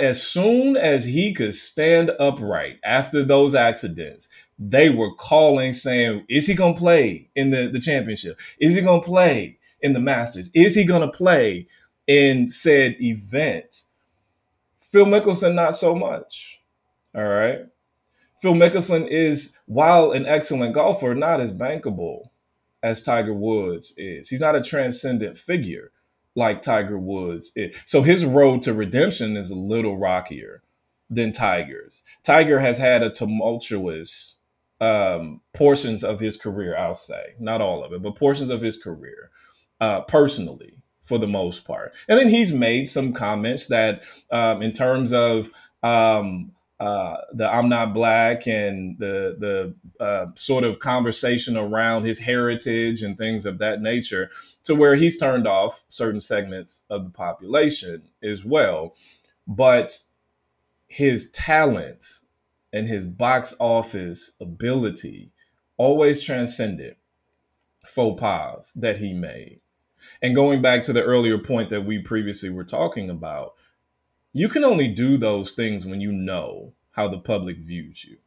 as 0.00 0.24
soon 0.24 0.76
as 0.76 1.06
he 1.06 1.34
could 1.34 1.54
stand 1.54 2.12
upright 2.20 2.78
after 2.84 3.24
those 3.24 3.56
accidents, 3.56 4.28
they 4.60 4.90
were 4.90 5.12
calling 5.16 5.72
saying, 5.72 6.24
Is 6.28 6.46
he 6.46 6.54
going 6.54 6.74
to 6.74 6.80
play 6.80 7.30
in 7.34 7.50
the, 7.50 7.66
the 7.66 7.80
championship? 7.80 8.38
Is 8.60 8.76
he 8.76 8.80
going 8.80 9.00
to 9.00 9.08
play 9.08 9.58
in 9.80 9.92
the 9.92 9.98
Masters? 9.98 10.52
Is 10.54 10.76
he 10.76 10.84
going 10.84 11.02
to 11.02 11.08
play 11.08 11.66
in 12.06 12.46
said 12.46 12.94
event? 13.02 13.86
Phil 14.78 15.04
Mickelson, 15.04 15.54
not 15.54 15.74
so 15.74 15.96
much. 15.96 16.60
All 17.12 17.26
right. 17.26 17.66
Phil 18.38 18.54
Mickelson 18.54 19.06
is, 19.08 19.58
while 19.66 20.12
an 20.12 20.24
excellent 20.26 20.74
golfer, 20.74 21.14
not 21.14 21.40
as 21.40 21.52
bankable 21.52 22.30
as 22.82 23.02
Tiger 23.02 23.34
Woods 23.34 23.94
is. 23.96 24.28
He's 24.28 24.40
not 24.40 24.54
a 24.54 24.62
transcendent 24.62 25.36
figure 25.36 25.90
like 26.36 26.62
Tiger 26.62 26.98
Woods 26.98 27.52
is. 27.56 27.76
So 27.84 28.02
his 28.02 28.24
road 28.24 28.62
to 28.62 28.72
redemption 28.72 29.36
is 29.36 29.50
a 29.50 29.56
little 29.56 29.98
rockier 29.98 30.62
than 31.10 31.32
Tiger's. 31.32 32.04
Tiger 32.22 32.60
has 32.60 32.78
had 32.78 33.02
a 33.02 33.10
tumultuous 33.10 34.36
um, 34.80 35.40
portions 35.52 36.04
of 36.04 36.20
his 36.20 36.36
career, 36.36 36.76
I'll 36.76 36.94
say, 36.94 37.34
not 37.40 37.60
all 37.60 37.82
of 37.82 37.92
it, 37.92 38.02
but 38.02 38.14
portions 38.14 38.50
of 38.50 38.60
his 38.60 38.80
career, 38.80 39.30
uh, 39.80 40.02
personally, 40.02 40.74
for 41.02 41.18
the 41.18 41.26
most 41.26 41.64
part. 41.64 41.94
And 42.08 42.16
then 42.16 42.28
he's 42.28 42.52
made 42.52 42.84
some 42.84 43.12
comments 43.12 43.66
that, 43.66 44.02
um, 44.30 44.62
in 44.62 44.72
terms 44.72 45.12
of 45.12 45.50
um, 45.82 46.52
uh, 46.80 47.16
the 47.32 47.52
I'm 47.52 47.68
not 47.68 47.94
black 47.94 48.46
and 48.46 48.98
the 48.98 49.36
the 49.98 50.04
uh, 50.04 50.26
sort 50.34 50.64
of 50.64 50.78
conversation 50.78 51.56
around 51.56 52.04
his 52.04 52.20
heritage 52.20 53.02
and 53.02 53.18
things 53.18 53.44
of 53.44 53.58
that 53.58 53.80
nature, 53.80 54.30
to 54.64 54.74
where 54.74 54.94
he's 54.94 55.18
turned 55.18 55.46
off 55.46 55.82
certain 55.88 56.20
segments 56.20 56.84
of 56.90 57.04
the 57.04 57.10
population 57.10 58.02
as 58.22 58.44
well. 58.44 58.94
But 59.46 59.98
his 60.86 61.30
talent 61.32 62.04
and 62.72 62.86
his 62.86 63.06
box 63.06 63.54
office 63.58 64.36
ability 64.40 65.32
always 65.76 66.24
transcended 66.24 66.96
faux 67.86 68.20
pas 68.20 68.72
that 68.72 68.98
he 68.98 69.14
made. 69.14 69.60
And 70.22 70.34
going 70.34 70.62
back 70.62 70.82
to 70.82 70.92
the 70.92 71.02
earlier 71.02 71.38
point 71.38 71.70
that 71.70 71.84
we 71.84 71.98
previously 71.98 72.50
were 72.50 72.64
talking 72.64 73.10
about, 73.10 73.54
you 74.38 74.48
can 74.48 74.64
only 74.64 74.86
do 74.86 75.16
those 75.16 75.50
things 75.50 75.84
when 75.84 76.00
you 76.00 76.12
know 76.12 76.72
how 76.92 77.08
the 77.08 77.18
public 77.18 77.58
views 77.58 78.04
you. 78.04 78.18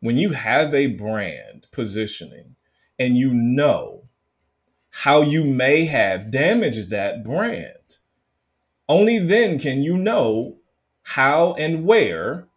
When 0.00 0.16
you 0.16 0.30
have 0.30 0.74
a 0.74 0.88
brand 0.88 1.68
positioning 1.70 2.56
and 2.98 3.16
you 3.16 3.32
know 3.32 4.08
how 4.90 5.22
you 5.22 5.44
may 5.44 5.84
have 5.84 6.32
damaged 6.32 6.90
that 6.90 7.22
brand, 7.22 7.98
only 8.88 9.20
then 9.20 9.60
can 9.60 9.80
you 9.80 9.96
know 9.96 10.56
how 11.04 11.54
and 11.54 11.84
where 11.84 12.48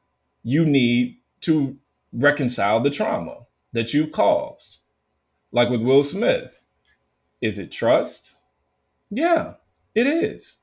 you 0.41 0.65
need 0.65 1.17
to 1.41 1.77
reconcile 2.11 2.79
the 2.79 2.89
trauma 2.89 3.45
that 3.73 3.93
you've 3.93 4.11
caused. 4.11 4.79
Like 5.51 5.69
with 5.69 5.83
Will 5.83 6.03
Smith, 6.03 6.65
is 7.41 7.59
it 7.59 7.71
trust? 7.71 8.41
Yeah, 9.11 9.53
it 9.93 10.07
is. 10.07 10.57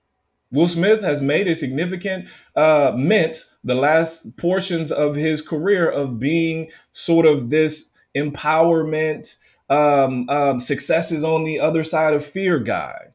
Will 0.55 0.69
Smith 0.69 1.01
has 1.03 1.21
made 1.21 1.49
a 1.49 1.57
significant 1.57 2.29
uh, 2.55 2.93
mint 2.97 3.45
the 3.65 3.75
last 3.75 4.37
portions 4.37 4.93
of 4.93 5.17
his 5.17 5.43
career 5.43 5.91
of 5.91 6.21
being 6.21 6.71
sort 6.93 7.27
of 7.27 7.51
this 7.51 7.93
empowerment, 8.17 9.37
um, 9.69 10.31
um, 10.31 10.61
successes 10.61 11.25
on 11.25 11.43
the 11.43 11.59
other 11.59 11.83
side 11.83 12.15
of 12.15 12.25
fear 12.25 12.61
guy. 12.61 13.09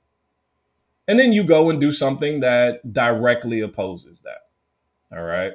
And 1.07 1.17
then 1.17 1.31
you 1.31 1.45
go 1.45 1.69
and 1.69 1.79
do 1.79 1.93
something 1.93 2.41
that 2.41 2.91
directly 2.91 3.61
opposes 3.61 4.19
that. 4.21 5.17
All 5.17 5.23
right. 5.23 5.53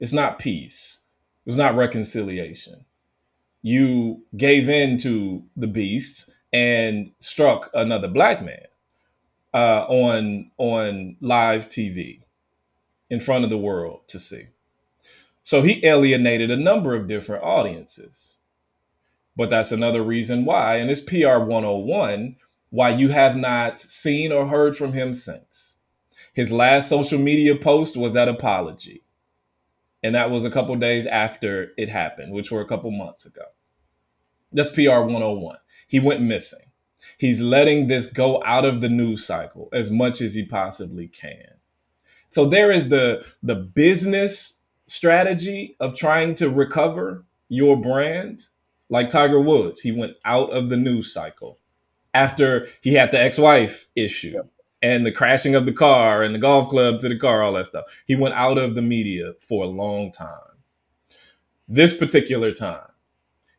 It's 0.00 0.12
not 0.12 0.38
peace, 0.38 1.00
it 1.46 1.48
was 1.48 1.56
not 1.56 1.76
reconciliation. 1.76 2.84
You 3.62 4.22
gave 4.36 4.68
in 4.68 4.98
to 4.98 5.44
the 5.56 5.66
beast 5.66 6.30
and 6.52 7.10
struck 7.20 7.70
another 7.72 8.08
black 8.08 8.44
man 8.44 8.66
uh, 9.52 9.84
on 9.88 10.50
on 10.58 11.16
live 11.20 11.68
TV 11.68 12.20
in 13.08 13.20
front 13.20 13.44
of 13.44 13.50
the 13.50 13.58
world 13.58 14.02
to 14.08 14.18
see. 14.18 14.46
So 15.42 15.62
he 15.62 15.84
alienated 15.84 16.50
a 16.50 16.56
number 16.56 16.94
of 16.94 17.08
different 17.08 17.42
audiences. 17.42 18.36
But 19.36 19.50
that's 19.50 19.72
another 19.72 20.02
reason 20.02 20.44
why, 20.44 20.76
and 20.76 20.90
it's 20.90 21.00
PR 21.00 21.38
101, 21.38 22.36
why 22.70 22.90
you 22.90 23.08
have 23.08 23.36
not 23.36 23.80
seen 23.80 24.32
or 24.32 24.48
heard 24.48 24.76
from 24.76 24.92
him 24.92 25.14
since. 25.14 25.78
His 26.34 26.52
last 26.52 26.88
social 26.88 27.18
media 27.18 27.56
post 27.56 27.96
was 27.96 28.12
that 28.12 28.28
apology. 28.28 29.02
And 30.02 30.14
that 30.14 30.30
was 30.30 30.44
a 30.44 30.50
couple 30.50 30.76
days 30.76 31.06
after 31.06 31.72
it 31.76 31.88
happened, 31.88 32.32
which 32.32 32.50
were 32.50 32.60
a 32.60 32.66
couple 32.66 32.90
months 32.90 33.26
ago. 33.26 33.44
That's 34.52 34.70
PR 34.70 35.00
101. 35.00 35.56
He 35.86 36.00
went 36.00 36.22
missing. 36.22 36.69
He's 37.18 37.40
letting 37.40 37.86
this 37.86 38.12
go 38.12 38.42
out 38.44 38.64
of 38.64 38.80
the 38.80 38.88
news 38.88 39.24
cycle 39.24 39.68
as 39.72 39.90
much 39.90 40.20
as 40.20 40.34
he 40.34 40.44
possibly 40.44 41.08
can. 41.08 41.54
So 42.30 42.46
there 42.46 42.70
is 42.70 42.88
the 42.88 43.24
the 43.42 43.56
business 43.56 44.62
strategy 44.86 45.76
of 45.80 45.94
trying 45.94 46.34
to 46.36 46.48
recover 46.48 47.24
your 47.48 47.76
brand. 47.76 48.42
Like 48.88 49.08
Tiger 49.08 49.38
Woods, 49.38 49.80
he 49.80 49.92
went 49.92 50.16
out 50.24 50.50
of 50.52 50.68
the 50.68 50.76
news 50.76 51.12
cycle 51.14 51.58
after 52.12 52.66
he 52.82 52.94
had 52.94 53.12
the 53.12 53.20
ex-wife 53.20 53.86
issue 53.94 54.42
and 54.82 55.06
the 55.06 55.12
crashing 55.12 55.54
of 55.54 55.64
the 55.66 55.72
car 55.72 56.24
and 56.24 56.34
the 56.34 56.40
golf 56.40 56.68
club 56.68 56.98
to 57.00 57.08
the 57.08 57.18
car, 57.18 57.42
all 57.42 57.52
that 57.52 57.66
stuff. 57.66 57.84
He 58.06 58.16
went 58.16 58.34
out 58.34 58.58
of 58.58 58.74
the 58.74 58.82
media 58.82 59.34
for 59.40 59.64
a 59.64 59.68
long 59.68 60.10
time. 60.10 60.28
This 61.68 61.96
particular 61.96 62.50
time, 62.50 62.89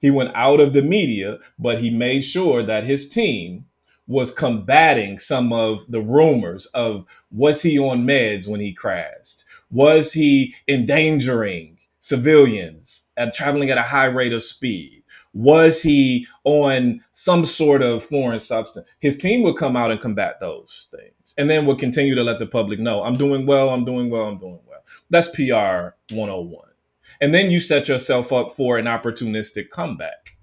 he 0.01 0.11
went 0.11 0.31
out 0.35 0.59
of 0.59 0.73
the 0.73 0.81
media, 0.81 1.37
but 1.57 1.79
he 1.79 1.91
made 1.91 2.21
sure 2.21 2.63
that 2.63 2.83
his 2.83 3.07
team 3.07 3.65
was 4.07 4.33
combating 4.33 5.17
some 5.17 5.53
of 5.53 5.89
the 5.89 6.01
rumors 6.01 6.65
of 6.67 7.05
was 7.31 7.61
he 7.61 7.79
on 7.79 8.05
meds 8.05 8.47
when 8.47 8.59
he 8.59 8.73
crashed? 8.73 9.45
Was 9.69 10.11
he 10.11 10.53
endangering 10.67 11.77
civilians 11.99 13.07
and 13.15 13.31
traveling 13.31 13.69
at 13.69 13.77
a 13.77 13.83
high 13.83 14.07
rate 14.07 14.33
of 14.33 14.43
speed? 14.43 15.03
Was 15.33 15.81
he 15.81 16.27
on 16.43 16.99
some 17.13 17.45
sort 17.45 17.83
of 17.83 18.03
foreign 18.03 18.39
substance? 18.39 18.89
His 18.99 19.17
team 19.17 19.43
would 19.43 19.55
come 19.55 19.77
out 19.77 19.91
and 19.91 20.01
combat 20.01 20.39
those 20.41 20.87
things 20.91 21.33
and 21.37 21.49
then 21.49 21.65
would 21.67 21.79
continue 21.79 22.15
to 22.15 22.23
let 22.23 22.39
the 22.39 22.47
public 22.47 22.79
know 22.79 23.03
I'm 23.03 23.15
doing 23.15 23.45
well, 23.45 23.69
I'm 23.69 23.85
doing 23.85 24.09
well, 24.09 24.25
I'm 24.25 24.39
doing 24.39 24.59
well. 24.67 24.83
That's 25.09 25.29
PR 25.29 25.95
101. 26.13 26.70
And 27.19 27.33
then 27.33 27.51
you 27.51 27.59
set 27.59 27.87
yourself 27.87 28.31
up 28.31 28.51
for 28.51 28.77
an 28.77 28.85
opportunistic 28.85 29.69
comeback. 29.69 30.37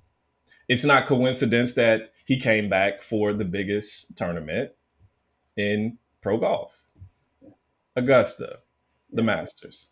It's 0.68 0.84
not 0.84 1.06
coincidence 1.06 1.72
that 1.72 2.12
he 2.26 2.38
came 2.38 2.68
back 2.68 3.00
for 3.00 3.32
the 3.32 3.44
biggest 3.44 4.16
tournament 4.16 4.72
in 5.56 5.98
pro 6.20 6.36
golf. 6.36 6.82
Augusta, 7.96 8.60
the 9.12 9.22
Masters. 9.22 9.88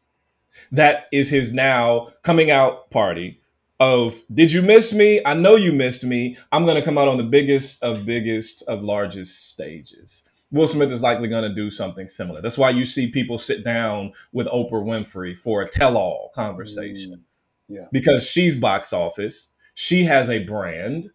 That 0.70 1.06
is 1.12 1.30
his 1.30 1.52
now 1.52 2.08
coming 2.22 2.50
out 2.50 2.90
party 2.90 3.40
of 3.78 4.22
did 4.32 4.52
you 4.52 4.62
miss 4.62 4.94
me? 4.94 5.20
I 5.24 5.34
know 5.34 5.56
you 5.56 5.72
missed 5.72 6.04
me. 6.04 6.36
I'm 6.52 6.64
going 6.64 6.76
to 6.76 6.82
come 6.82 6.96
out 6.96 7.08
on 7.08 7.18
the 7.18 7.24
biggest 7.24 7.82
of 7.82 8.06
biggest 8.06 8.62
of 8.68 8.82
largest 8.82 9.48
stages. 9.48 10.24
Will 10.52 10.66
Smith 10.66 10.92
is 10.92 11.02
likely 11.02 11.28
going 11.28 11.42
to 11.42 11.54
do 11.54 11.70
something 11.70 12.08
similar. 12.08 12.40
That's 12.40 12.58
why 12.58 12.70
you 12.70 12.84
see 12.84 13.10
people 13.10 13.36
sit 13.38 13.64
down 13.64 14.12
with 14.32 14.46
Oprah 14.46 14.84
Winfrey 14.84 15.36
for 15.36 15.62
a 15.62 15.66
tell-all 15.66 16.30
conversation. 16.34 17.12
Mm, 17.12 17.20
yeah. 17.68 17.86
Because 17.90 18.30
she's 18.30 18.54
box 18.54 18.92
office, 18.92 19.52
she 19.74 20.04
has 20.04 20.30
a 20.30 20.44
brand 20.44 21.10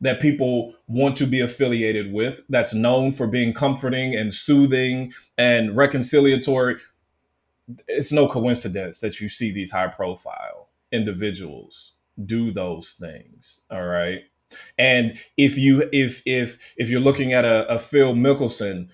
that 0.00 0.20
people 0.20 0.74
want 0.88 1.14
to 1.16 1.26
be 1.26 1.40
affiliated 1.40 2.12
with 2.12 2.40
that's 2.48 2.74
known 2.74 3.12
for 3.12 3.28
being 3.28 3.52
comforting 3.52 4.16
and 4.16 4.34
soothing 4.34 5.12
and 5.38 5.70
reconciliatory. 5.76 6.80
It's 7.86 8.12
no 8.12 8.26
coincidence 8.26 8.98
that 8.98 9.20
you 9.20 9.28
see 9.28 9.52
these 9.52 9.70
high 9.70 9.86
profile 9.86 10.70
individuals 10.90 11.94
do 12.26 12.50
those 12.50 12.94
things. 12.94 13.60
All 13.70 13.84
right. 13.84 14.22
And 14.78 15.16
if 15.36 15.58
you 15.58 15.88
if 15.92 16.22
if 16.26 16.74
if 16.76 16.90
you're 16.90 17.00
looking 17.00 17.32
at 17.32 17.44
a, 17.44 17.66
a 17.72 17.78
Phil 17.78 18.14
Mickelson, 18.14 18.88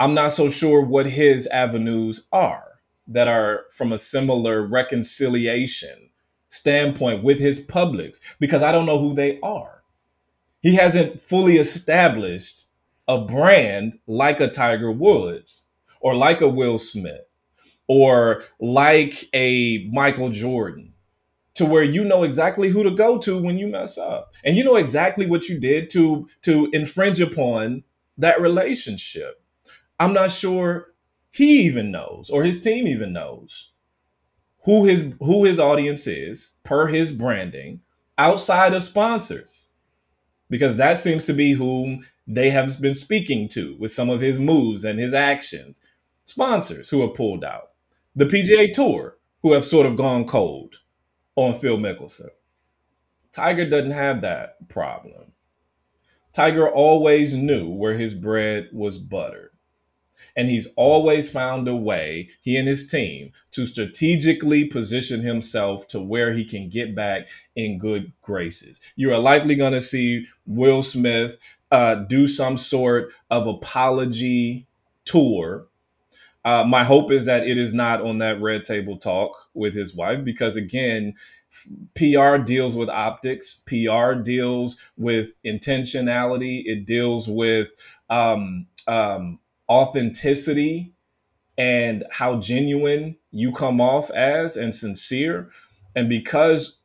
I'm 0.00 0.14
not 0.14 0.32
so 0.32 0.48
sure 0.50 0.82
what 0.82 1.06
his 1.06 1.46
avenues 1.48 2.26
are 2.32 2.80
that 3.06 3.28
are 3.28 3.64
from 3.70 3.92
a 3.92 3.98
similar 3.98 4.62
reconciliation 4.66 6.10
standpoint 6.48 7.22
with 7.22 7.38
his 7.38 7.60
publics 7.60 8.20
because 8.40 8.62
I 8.62 8.72
don't 8.72 8.86
know 8.86 8.98
who 8.98 9.14
they 9.14 9.40
are. 9.40 9.82
He 10.62 10.76
hasn't 10.76 11.20
fully 11.20 11.56
established 11.56 12.66
a 13.06 13.22
brand 13.22 13.98
like 14.06 14.40
a 14.40 14.48
Tiger 14.48 14.90
Woods 14.90 15.66
or 16.00 16.14
like 16.14 16.40
a 16.40 16.48
Will 16.48 16.78
Smith 16.78 17.26
or 17.86 18.42
like 18.58 19.24
a 19.34 19.86
Michael 19.92 20.30
Jordan 20.30 20.93
to 21.54 21.64
where 21.64 21.84
you 21.84 22.04
know 22.04 22.24
exactly 22.24 22.68
who 22.68 22.82
to 22.82 22.90
go 22.90 23.18
to 23.18 23.40
when 23.40 23.58
you 23.58 23.68
mess 23.68 23.96
up. 23.96 24.34
And 24.44 24.56
you 24.56 24.64
know 24.64 24.76
exactly 24.76 25.26
what 25.26 25.48
you 25.48 25.58
did 25.58 25.88
to 25.90 26.28
to 26.42 26.68
infringe 26.72 27.20
upon 27.20 27.84
that 28.18 28.40
relationship. 28.40 29.42
I'm 29.98 30.12
not 30.12 30.30
sure 30.30 30.94
he 31.30 31.62
even 31.62 31.90
knows 31.90 32.30
or 32.30 32.42
his 32.42 32.60
team 32.60 32.86
even 32.86 33.12
knows 33.12 33.70
who 34.64 34.84
his 34.84 35.14
who 35.20 35.44
his 35.44 35.60
audience 35.60 36.06
is 36.06 36.52
per 36.64 36.86
his 36.86 37.10
branding 37.10 37.80
outside 38.18 38.74
of 38.74 38.82
sponsors. 38.82 39.70
Because 40.50 40.76
that 40.76 40.98
seems 40.98 41.24
to 41.24 41.32
be 41.32 41.52
whom 41.52 42.06
they 42.26 42.50
have 42.50 42.80
been 42.80 42.94
speaking 42.94 43.48
to 43.48 43.76
with 43.78 43.92
some 43.92 44.10
of 44.10 44.20
his 44.20 44.38
moves 44.38 44.84
and 44.84 44.98
his 44.98 45.14
actions. 45.14 45.80
Sponsors 46.24 46.90
who 46.90 47.00
have 47.02 47.14
pulled 47.14 47.44
out. 47.44 47.70
The 48.14 48.26
pga 48.26 48.72
tour 48.72 49.18
who 49.42 49.52
have 49.52 49.64
sort 49.64 49.86
of 49.86 49.96
gone 49.96 50.26
cold 50.26 50.80
on 51.36 51.54
Phil 51.54 51.78
Mickelson. 51.78 52.28
Tiger 53.32 53.68
doesn't 53.68 53.90
have 53.90 54.20
that 54.20 54.68
problem. 54.68 55.32
Tiger 56.32 56.68
always 56.68 57.34
knew 57.34 57.68
where 57.68 57.94
his 57.94 58.14
bread 58.14 58.68
was 58.72 58.98
buttered. 58.98 59.50
And 60.36 60.48
he's 60.48 60.68
always 60.76 61.30
found 61.30 61.68
a 61.68 61.76
way, 61.76 62.28
he 62.40 62.56
and 62.56 62.66
his 62.66 62.86
team, 62.88 63.32
to 63.52 63.66
strategically 63.66 64.64
position 64.64 65.20
himself 65.20 65.86
to 65.88 66.00
where 66.00 66.32
he 66.32 66.44
can 66.44 66.68
get 66.68 66.94
back 66.94 67.28
in 67.54 67.78
good 67.78 68.12
graces. 68.20 68.80
You 68.96 69.12
are 69.12 69.18
likely 69.18 69.54
going 69.54 69.74
to 69.74 69.80
see 69.80 70.26
Will 70.46 70.82
Smith 70.82 71.38
uh, 71.70 71.96
do 71.96 72.26
some 72.26 72.56
sort 72.56 73.12
of 73.30 73.46
apology 73.46 74.66
tour 75.04 75.68
uh, 76.44 76.64
my 76.64 76.84
hope 76.84 77.10
is 77.10 77.24
that 77.24 77.46
it 77.46 77.56
is 77.56 77.72
not 77.72 78.02
on 78.02 78.18
that 78.18 78.40
red 78.40 78.64
table 78.64 78.98
talk 78.98 79.34
with 79.54 79.74
his 79.74 79.94
wife 79.94 80.22
because, 80.24 80.56
again, 80.56 81.14
PR 81.94 82.36
deals 82.36 82.76
with 82.76 82.90
optics, 82.90 83.62
PR 83.66 84.12
deals 84.14 84.90
with 84.96 85.32
intentionality, 85.44 86.62
it 86.66 86.84
deals 86.84 87.28
with 87.28 87.72
um, 88.10 88.66
um, 88.86 89.38
authenticity 89.70 90.92
and 91.56 92.04
how 92.10 92.38
genuine 92.40 93.16
you 93.30 93.50
come 93.50 93.80
off 93.80 94.10
as 94.10 94.56
and 94.56 94.74
sincere. 94.74 95.48
And 95.96 96.08
because 96.10 96.80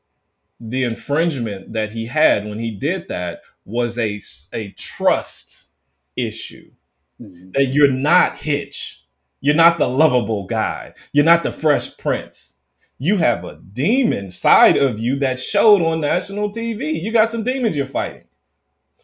the 0.60 0.84
infringement 0.84 1.74
that 1.74 1.92
he 1.92 2.06
had 2.06 2.46
when 2.46 2.60
he 2.60 2.72
did 2.72 3.10
that 3.10 3.42
was 3.66 3.98
a, 3.98 4.22
a 4.54 4.72
trust 4.74 5.72
issue, 6.16 6.72
mm-hmm. 7.20 7.52
that 7.54 7.66
you're 7.66 7.92
not 7.92 8.38
Hitch 8.38 8.99
you're 9.42 9.56
not 9.56 9.78
the 9.78 9.88
lovable 9.88 10.46
guy. 10.46 10.94
You're 11.14 11.26
not 11.26 11.44
the 11.44 11.52
fresh 11.52 11.98
prince. 11.98 12.62
You 12.98 13.18
have 13.18 13.46
a 13.46 13.60
demon 13.74 14.30
side 14.30 14.78
of 14.78 15.00
you 15.00 15.18
that 15.20 15.40
showed 15.40 15.82
on 15.82 16.02
national 16.02 16.52
TV. 16.52 17.02
You 17.02 17.14
got 17.14 17.32
some 17.32 17.44
demons 17.44 17.76
you're 17.78 17.86
fighting. 17.86 18.26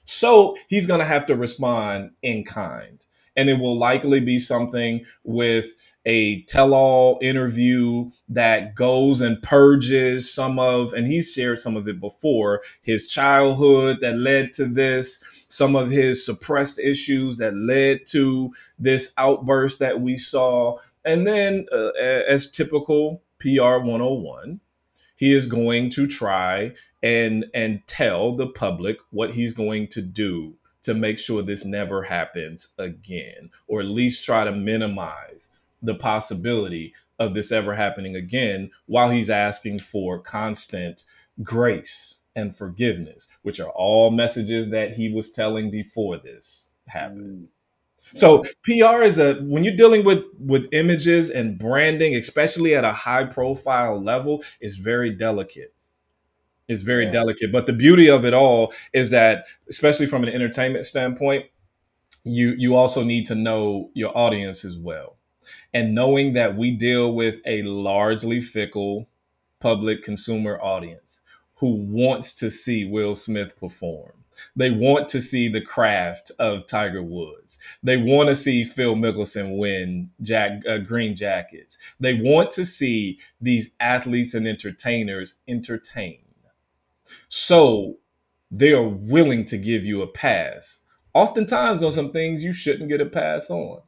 So 0.04 0.56
he's 0.68 0.86
going 0.86 1.00
to 1.00 1.06
have 1.06 1.26
to 1.28 1.36
respond 1.36 2.12
in 2.22 2.44
kind. 2.44 3.06
And 3.38 3.50
it 3.50 3.60
will 3.60 3.78
likely 3.78 4.22
be 4.22 4.40
something 4.40 5.04
with 5.24 5.68
a 6.06 6.44
tell 6.44 6.74
all 6.74 7.20
interview 7.22 8.12
that 8.30 8.76
goes 8.76 9.20
and 9.20 9.42
purges 9.42 10.32
some 10.32 10.58
of, 10.58 10.94
and 10.94 11.08
he's 11.08 11.34
shared 11.34 11.60
some 11.60 11.76
of 11.76 11.88
it 11.88 12.00
before, 12.00 12.62
his 12.82 13.08
childhood 13.08 14.00
that 14.02 14.18
led 14.18 14.54
to 14.54 14.66
this 14.66 15.22
some 15.48 15.76
of 15.76 15.90
his 15.90 16.26
suppressed 16.26 16.80
issues 16.80 17.38
that 17.38 17.56
led 17.56 18.06
to 18.08 18.54
this 18.80 19.14
outburst 19.18 19.80
that 19.80 20.02
we 20.02 20.18
saw. 20.18 20.78
And 21.04 21.28
then, 21.28 21.68
uh, 21.72 21.92
as 21.98 22.52
typical 22.52 23.22
PR 23.40 23.78
101, 23.78 24.60
he 25.16 25.34
is 25.34 25.46
going 25.46 25.90
to 25.92 26.08
try 26.08 26.74
and 27.02 27.46
and 27.54 27.86
tell 27.88 28.34
the 28.34 28.48
public 28.48 28.98
what 29.12 29.34
he's 29.34 29.54
going 29.54 29.88
to 29.88 30.02
do 30.02 30.56
to 30.82 30.94
make 30.94 31.18
sure 31.18 31.42
this 31.42 31.66
never 31.66 32.04
happens 32.04 32.76
again 32.78 33.50
or 33.68 33.82
at 33.82 33.88
least 33.88 34.26
try 34.26 34.44
to 34.44 34.52
minimize 34.52 35.50
the 35.82 35.96
possibility 35.96 36.94
of 37.20 37.34
this 37.34 37.52
ever 37.52 37.74
happening 37.74 38.16
again 38.16 38.70
while 38.88 39.10
he's 39.10 39.30
asking 39.30 39.80
for 39.80 40.20
constant 40.20 41.06
grace 41.42 42.22
and 42.36 42.56
forgiveness, 42.56 43.28
which 43.44 43.60
are 43.60 43.70
all 43.70 44.12
messages 44.12 44.70
that 44.70 44.94
he 44.94 45.12
was 45.12 45.32
telling 45.32 45.72
before 45.72 46.18
this 46.18 46.72
happened. 46.88 47.44
Mm. 47.44 48.18
So 48.18 48.44
PR 48.64 49.02
is 49.04 49.18
a 49.18 49.36
when 49.42 49.64
you're 49.64 49.76
dealing 49.76 50.06
with 50.06 50.24
with 50.40 50.68
images 50.74 51.30
and 51.30 51.58
branding, 51.58 52.16
especially 52.16 52.76
at 52.76 52.84
a 52.84 52.92
high 52.94 53.26
profile 53.26 54.02
level, 54.02 54.44
is 54.62 54.76
very 54.76 55.10
delicate. 55.10 55.74
It's 56.68 56.82
very 56.82 57.06
yeah. 57.06 57.12
delicate. 57.12 57.52
But 57.52 57.66
the 57.66 57.74
beauty 57.74 58.10
of 58.10 58.26
it 58.26 58.34
all 58.34 58.74
is 58.94 59.12
that, 59.12 59.48
especially 59.70 60.08
from 60.08 60.24
an 60.24 60.30
entertainment 60.30 60.86
standpoint, 60.86 61.46
you 62.24 62.56
you 62.58 62.76
also 62.76 63.04
need 63.04 63.26
to 63.28 63.36
know 63.36 63.90
your 63.94 64.16
audience 64.18 64.66
as 64.66 64.78
well. 64.78 65.18
and 65.74 65.94
knowing 65.94 66.34
that 66.34 66.58
we 66.58 66.72
deal 66.72 67.14
with 67.14 67.40
a 67.46 67.62
largely 67.64 68.42
fickle 68.42 69.08
public 69.60 70.04
consumer 70.04 70.60
audience 70.62 71.22
who 71.58 71.86
wants 71.88 72.34
to 72.36 72.50
see 72.50 72.86
Will 72.86 73.16
Smith 73.16 73.60
perform. 73.60 74.12
They 74.56 74.70
want 74.70 75.08
to 75.10 75.22
see 75.22 75.48
the 75.48 75.62
craft 75.62 76.32
of 76.40 76.68
Tiger 76.68 77.02
Woods. 77.02 77.58
They 77.82 77.98
want 77.98 78.28
to 78.30 78.36
see 78.36 78.66
Phil 78.66 78.96
Mickelson 78.96 79.58
win 79.58 80.12
Jack 80.22 80.66
uh, 80.68 80.80
Green 80.80 81.16
Jackets. 81.16 81.78
They 82.00 82.16
want 82.16 82.52
to 82.52 82.66
see 82.66 83.20
these 83.40 83.76
athletes 83.80 84.34
and 84.34 84.48
entertainers 84.48 85.40
entertain. 85.48 86.20
So 87.30 87.98
they 88.52 88.74
are 88.74 88.88
willing 88.88 89.46
to 89.46 89.58
give 89.58 89.86
you 89.86 90.02
a 90.02 90.08
pass. 90.08 90.82
Oftentimes 91.14 91.84
on 91.84 91.92
some 91.92 92.12
things 92.12 92.44
you 92.44 92.52
shouldn't 92.52 92.90
get 92.90 93.02
a 93.02 93.06
pass 93.06 93.50
on 93.50 93.82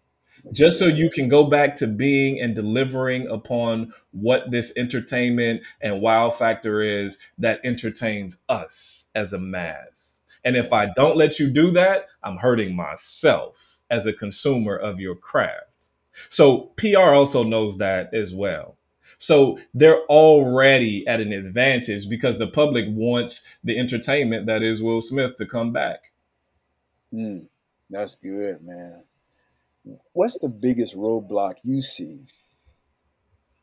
just 0.52 0.80
so 0.80 0.86
you 0.86 1.10
can 1.10 1.28
go 1.28 1.46
back 1.46 1.76
to 1.78 1.88
being 1.88 2.40
and 2.40 2.56
delivering 2.56 3.28
upon 3.28 3.94
what 4.12 4.52
this 4.52 4.76
entertainment 4.78 5.66
and 5.82 6.02
wow 6.02 6.30
factor 6.30 6.82
is 6.82 7.20
that 7.38 7.60
entertains 7.64 8.42
us 8.50 9.08
as 9.16 9.34
a 9.34 9.40
mass. 9.40 10.22
And 10.44 10.56
if 10.56 10.72
I 10.72 10.90
don't 10.96 11.18
let 11.18 11.40
you 11.40 11.50
do 11.50 11.72
that, 11.72 12.08
I'm 12.24 12.38
hurting 12.38 12.76
myself 12.76 13.80
as 13.90 14.06
a 14.06 14.14
consumer 14.14 14.76
of 14.76 15.00
your 15.00 15.16
craft. 15.16 15.90
So 16.30 16.72
PR 16.78 17.14
also 17.14 17.44
knows 17.44 17.78
that 17.78 18.14
as 18.14 18.34
well. 18.34 18.78
So 19.20 19.58
they're 19.74 20.04
already 20.06 21.08
at 21.08 21.20
an 21.22 21.32
advantage 21.32 22.08
because 22.08 22.38
the 22.38 22.48
public 22.48 22.86
wants 22.90 23.58
the 23.64 23.78
entertainment 23.78 24.46
that 24.46 24.62
is 24.62 24.82
Will 24.82 25.02
Smith 25.02 25.36
to 25.38 25.46
come 25.46 25.74
back. 25.74 26.12
Mm, 27.14 27.48
that's 27.90 28.16
good, 28.16 28.62
man 28.62 29.04
what's 30.14 30.38
the 30.40 30.50
biggest 30.50 30.96
roadblock 30.96 31.56
you 31.64 31.82
see 31.82 32.26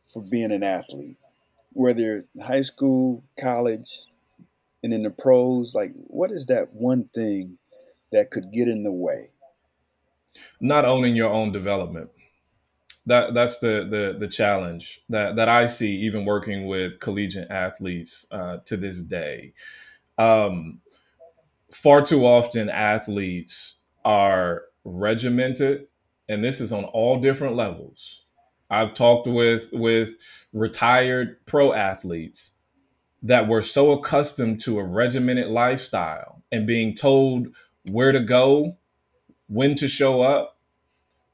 for 0.00 0.22
being 0.30 0.52
an 0.52 0.62
athlete, 0.62 1.18
whether 1.72 2.22
high 2.42 2.62
school, 2.62 3.24
college, 3.40 4.02
and 4.82 4.92
in 4.92 5.02
the 5.02 5.10
pros? 5.10 5.74
Like, 5.74 5.92
what 5.94 6.30
is 6.30 6.46
that 6.46 6.68
one 6.74 7.08
thing 7.14 7.58
that 8.12 8.30
could 8.30 8.52
get 8.52 8.68
in 8.68 8.84
the 8.84 8.92
way? 8.92 9.30
Not 10.60 10.84
owning 10.84 11.16
your 11.16 11.30
own 11.30 11.52
development. 11.52 12.10
That 13.06 13.34
that's 13.34 13.58
the 13.58 13.86
the 13.88 14.16
the 14.18 14.28
challenge 14.28 15.00
that 15.10 15.36
that 15.36 15.48
I 15.48 15.66
see 15.66 15.94
even 16.00 16.24
working 16.24 16.66
with 16.66 17.00
collegiate 17.00 17.50
athletes 17.50 18.26
uh, 18.30 18.58
to 18.64 18.76
this 18.78 19.02
day. 19.02 19.52
Um, 20.16 20.80
far 21.70 22.00
too 22.00 22.24
often, 22.24 22.70
athletes 22.70 23.76
are 24.06 24.62
regimented 24.84 25.86
and 26.28 26.42
this 26.42 26.60
is 26.60 26.72
on 26.72 26.84
all 26.84 27.20
different 27.20 27.56
levels. 27.56 28.24
I've 28.70 28.94
talked 28.94 29.26
with 29.26 29.70
with 29.72 30.46
retired 30.52 31.44
pro 31.46 31.72
athletes 31.72 32.52
that 33.22 33.48
were 33.48 33.62
so 33.62 33.92
accustomed 33.92 34.60
to 34.60 34.78
a 34.78 34.84
regimented 34.84 35.48
lifestyle 35.48 36.42
and 36.52 36.66
being 36.66 36.94
told 36.94 37.48
where 37.90 38.12
to 38.12 38.20
go, 38.20 38.76
when 39.48 39.74
to 39.76 39.88
show 39.88 40.22
up. 40.22 40.58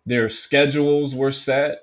Their 0.06 0.28
schedules 0.28 1.14
were 1.14 1.30
set, 1.30 1.82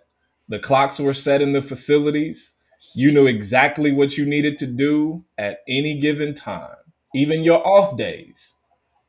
the 0.49 0.59
clocks 0.59 0.99
were 0.99 1.13
set 1.13 1.41
in 1.41 1.51
the 1.51 1.61
facilities. 1.61 2.53
You 2.95 3.11
knew 3.11 3.27
exactly 3.27 3.91
what 3.91 4.17
you 4.17 4.25
needed 4.25 4.57
to 4.59 4.67
do 4.67 5.23
at 5.37 5.59
any 5.67 5.99
given 5.99 6.33
time, 6.33 6.75
even 7.13 7.43
your 7.43 7.65
off 7.65 7.95
days. 7.95 8.56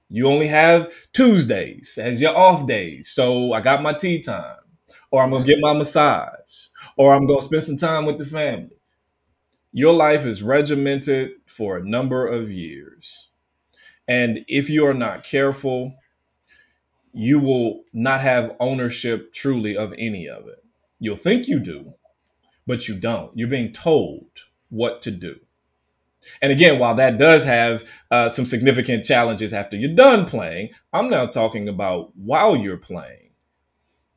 You 0.08 0.26
only 0.28 0.46
have 0.46 0.92
Tuesdays 1.12 1.98
as 2.00 2.20
your 2.20 2.36
off 2.36 2.66
days. 2.66 3.08
So 3.10 3.52
I 3.52 3.60
got 3.60 3.82
my 3.82 3.92
tee 3.92 4.20
time, 4.20 4.56
or 5.10 5.22
I'm 5.22 5.30
going 5.30 5.44
to 5.44 5.48
get 5.48 5.60
my 5.60 5.74
massage, 5.74 6.68
or 6.96 7.12
I'm 7.12 7.26
going 7.26 7.40
to 7.40 7.44
spend 7.44 7.64
some 7.64 7.76
time 7.76 8.06
with 8.06 8.18
the 8.18 8.24
family. 8.24 8.76
Your 9.72 9.94
life 9.94 10.24
is 10.24 10.42
regimented 10.42 11.32
for 11.46 11.76
a 11.76 11.86
number 11.86 12.26
of 12.26 12.50
years. 12.50 13.28
And 14.06 14.44
if 14.48 14.70
you 14.70 14.86
are 14.86 14.94
not 14.94 15.24
careful, 15.24 15.94
you 17.12 17.38
will 17.38 17.82
not 17.92 18.22
have 18.22 18.56
ownership 18.60 19.32
truly 19.32 19.76
of 19.76 19.94
any 19.98 20.26
of 20.26 20.48
it. 20.48 20.64
You'll 20.98 21.16
think 21.16 21.48
you 21.48 21.60
do, 21.60 21.94
but 22.66 22.88
you 22.88 22.98
don't. 22.98 23.36
You're 23.36 23.48
being 23.48 23.72
told 23.72 24.26
what 24.70 25.02
to 25.02 25.10
do. 25.10 25.36
And 26.42 26.52
again, 26.52 26.78
while 26.78 26.94
that 26.94 27.18
does 27.18 27.44
have 27.44 27.84
uh, 28.10 28.28
some 28.28 28.44
significant 28.46 29.04
challenges 29.04 29.52
after 29.52 29.76
you're 29.76 29.94
done 29.94 30.24
playing, 30.24 30.70
I'm 30.92 31.08
now 31.08 31.26
talking 31.26 31.68
about 31.68 32.16
while 32.16 32.56
you're 32.56 32.76
playing. 32.76 33.30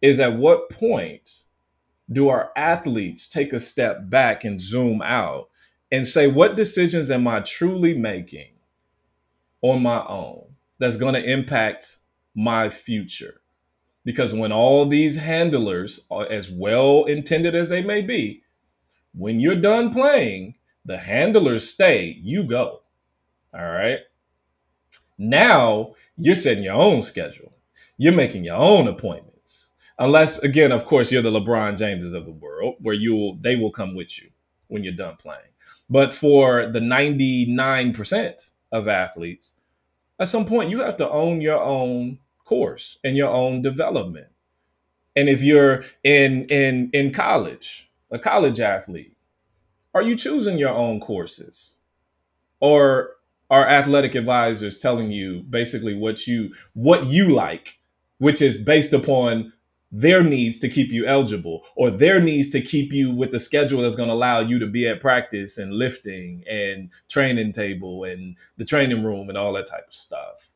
Is 0.01 0.19
at 0.19 0.37
what 0.37 0.69
point 0.69 1.43
do 2.11 2.29
our 2.29 2.51
athletes 2.55 3.27
take 3.27 3.53
a 3.53 3.59
step 3.59 4.09
back 4.09 4.43
and 4.43 4.59
zoom 4.59 5.01
out 5.01 5.49
and 5.91 6.07
say, 6.07 6.27
what 6.27 6.55
decisions 6.55 7.11
am 7.11 7.27
I 7.27 7.41
truly 7.41 7.97
making 7.97 8.53
on 9.61 9.83
my 9.83 10.03
own 10.07 10.55
that's 10.79 10.97
going 10.97 11.13
to 11.13 11.31
impact 11.31 11.97
my 12.33 12.69
future? 12.69 13.41
Because 14.03 14.33
when 14.33 14.51
all 14.51 14.85
these 14.85 15.17
handlers 15.17 16.07
are 16.09 16.25
as 16.29 16.49
well 16.49 17.03
intended 17.05 17.55
as 17.55 17.69
they 17.69 17.83
may 17.83 18.01
be, 18.01 18.41
when 19.13 19.39
you're 19.39 19.55
done 19.55 19.93
playing, 19.93 20.55
the 20.85 20.97
handlers 20.97 21.67
stay, 21.67 22.17
you 22.21 22.43
go. 22.43 22.81
All 23.53 23.65
right. 23.65 23.99
Now 25.17 25.93
you're 26.17 26.35
setting 26.35 26.63
your 26.63 26.75
own 26.75 27.01
schedule. 27.01 27.53
You're 27.97 28.13
making 28.13 28.43
your 28.43 28.55
own 28.55 28.87
appointments. 28.87 29.73
Unless, 29.99 30.39
again, 30.39 30.71
of 30.71 30.85
course, 30.85 31.11
you're 31.11 31.21
the 31.21 31.29
LeBron 31.29 31.77
Jameses 31.77 32.13
of 32.13 32.25
the 32.25 32.31
world, 32.31 32.75
where 32.79 32.95
you 32.95 33.15
will 33.15 33.35
they 33.35 33.55
will 33.55 33.71
come 33.71 33.93
with 33.93 34.19
you 34.21 34.29
when 34.67 34.83
you're 34.83 34.93
done 34.93 35.15
playing. 35.17 35.41
But 35.89 36.13
for 36.13 36.65
the 36.65 36.79
99% 36.79 38.51
of 38.71 38.87
athletes, 38.87 39.53
at 40.19 40.29
some 40.29 40.45
point 40.45 40.69
you 40.69 40.79
have 40.79 40.97
to 40.97 41.09
own 41.09 41.41
your 41.41 41.61
own 41.61 42.17
course 42.45 42.97
and 43.03 43.17
your 43.17 43.29
own 43.29 43.61
development. 43.61 44.27
And 45.15 45.27
if 45.27 45.43
you're 45.43 45.83
in 46.03 46.45
in 46.45 46.89
in 46.93 47.11
college, 47.11 47.91
a 48.11 48.17
college 48.17 48.59
athlete, 48.59 49.15
are 49.93 50.01
you 50.01 50.15
choosing 50.15 50.57
your 50.57 50.73
own 50.73 50.99
courses? 50.99 51.77
Or 52.59 53.15
are 53.49 53.67
athletic 53.67 54.15
advisors 54.15 54.77
telling 54.77 55.11
you 55.11 55.41
basically 55.41 55.93
what 55.95 56.25
you 56.27 56.53
what 56.73 57.05
you 57.05 57.33
like, 57.33 57.79
which 58.17 58.41
is 58.41 58.57
based 58.57 58.93
upon 58.93 59.51
their 59.91 60.23
needs 60.23 60.57
to 60.59 60.69
keep 60.69 60.91
you 60.91 61.05
eligible 61.05 61.65
or 61.75 61.91
their 61.91 62.21
needs 62.21 62.49
to 62.49 62.61
keep 62.61 62.93
you 62.93 63.11
with 63.11 63.31
the 63.31 63.39
schedule 63.39 63.81
that's 63.81 63.95
going 63.95 64.07
to 64.07 64.15
allow 64.15 64.39
you 64.39 64.57
to 64.57 64.67
be 64.67 64.87
at 64.87 65.01
practice 65.01 65.57
and 65.57 65.73
lifting 65.73 66.43
and 66.49 66.89
training 67.09 67.51
table 67.51 68.05
and 68.05 68.37
the 68.55 68.63
training 68.63 69.03
room 69.03 69.27
and 69.27 69.37
all 69.37 69.51
that 69.51 69.65
type 69.65 69.85
of 69.85 69.93
stuff 69.93 70.51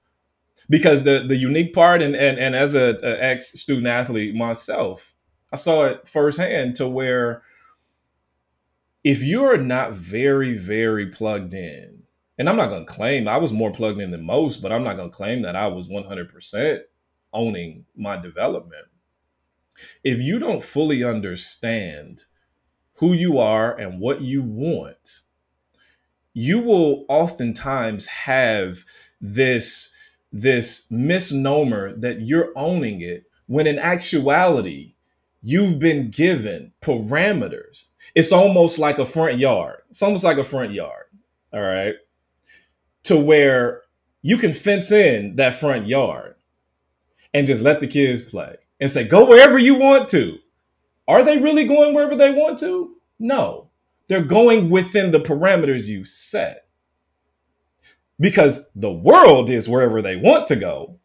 because 0.69 1.03
the 1.03 1.25
the 1.27 1.35
unique 1.35 1.73
part 1.73 2.01
and 2.01 2.15
and, 2.15 2.39
and 2.39 2.55
as 2.55 2.73
a, 2.73 2.97
a 3.03 3.23
ex 3.23 3.51
student 3.59 3.87
athlete 3.87 4.33
myself 4.33 5.13
i 5.51 5.57
saw 5.57 5.83
it 5.83 6.07
firsthand 6.07 6.75
to 6.75 6.87
where 6.87 7.43
if 9.05 9.21
you're 9.21 9.57
not 9.57 9.93
very, 9.93 10.57
very 10.57 11.05
plugged 11.05 11.53
in, 11.53 12.01
and 12.39 12.49
I'm 12.49 12.57
not 12.57 12.69
going 12.69 12.87
to 12.87 12.91
claim 12.91 13.27
I 13.27 13.37
was 13.37 13.53
more 13.53 13.71
plugged 13.71 14.01
in 14.01 14.09
than 14.09 14.25
most, 14.25 14.63
but 14.63 14.71
I'm 14.73 14.83
not 14.83 14.97
going 14.97 15.11
to 15.11 15.15
claim 15.15 15.43
that 15.43 15.55
I 15.55 15.67
was 15.67 15.87
100% 15.87 16.79
owning 17.31 17.85
my 17.95 18.17
development. 18.17 18.87
If 20.03 20.19
you 20.19 20.39
don't 20.39 20.63
fully 20.63 21.03
understand 21.03 22.23
who 22.97 23.13
you 23.13 23.37
are 23.37 23.77
and 23.77 23.99
what 23.99 24.21
you 24.21 24.41
want, 24.41 25.19
you 26.33 26.61
will 26.61 27.05
oftentimes 27.07 28.07
have 28.07 28.83
this 29.21 29.91
this 30.31 30.91
misnomer 30.91 31.95
that 31.95 32.21
you're 32.21 32.51
owning 32.57 32.99
it 32.99 33.23
when 33.45 33.67
in 33.67 33.79
actuality 33.79 34.94
you've 35.45 35.77
been 35.77 36.09
given 36.09 36.71
parameters. 36.81 37.91
It's 38.15 38.31
almost 38.31 38.79
like 38.79 38.97
a 38.97 39.05
front 39.05 39.37
yard. 39.37 39.81
It's 39.89 40.01
almost 40.01 40.23
like 40.23 40.39
a 40.39 40.43
front 40.43 40.71
yard. 40.71 41.05
All 41.53 41.61
right. 41.61 41.93
To 43.03 43.17
where 43.17 43.83
you 44.23 44.37
can 44.37 44.53
fence 44.53 44.91
in 44.91 45.35
that 45.35 45.59
front 45.59 45.85
yard 45.85 46.35
and 47.31 47.45
just 47.45 47.61
let 47.61 47.79
the 47.79 47.85
kids 47.85 48.21
play 48.21 48.55
and 48.79 48.89
say, 48.89 49.07
go 49.07 49.29
wherever 49.29 49.59
you 49.59 49.75
want 49.77 50.09
to. 50.09 50.39
Are 51.07 51.23
they 51.23 51.37
really 51.37 51.65
going 51.65 51.93
wherever 51.93 52.15
they 52.15 52.31
want 52.31 52.57
to? 52.59 52.95
No. 53.19 53.69
They're 54.07 54.23
going 54.23 54.71
within 54.71 55.11
the 55.11 55.19
parameters 55.19 55.87
you 55.87 56.05
set. 56.05 56.65
Because 58.19 58.67
the 58.73 58.91
world 58.91 59.51
is 59.51 59.69
wherever 59.69 60.01
they 60.01 60.15
want 60.15 60.47
to 60.47 60.55
go. 60.55 60.97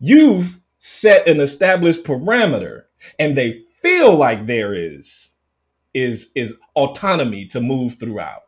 You've 0.00 0.60
set 0.76 1.26
an 1.26 1.40
established 1.40 2.04
parameter 2.04 2.82
and 3.18 3.36
they 3.36 3.62
feel 3.82 4.16
like 4.16 4.46
there 4.46 4.74
is 4.74 5.36
is 5.94 6.32
is 6.34 6.58
autonomy 6.74 7.46
to 7.46 7.60
move 7.60 7.98
throughout. 7.98 8.42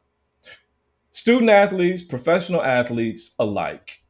Student 1.10 1.50
athletes, 1.50 2.02
professional 2.02 2.62
athletes 2.62 3.34
alike. 3.38 4.02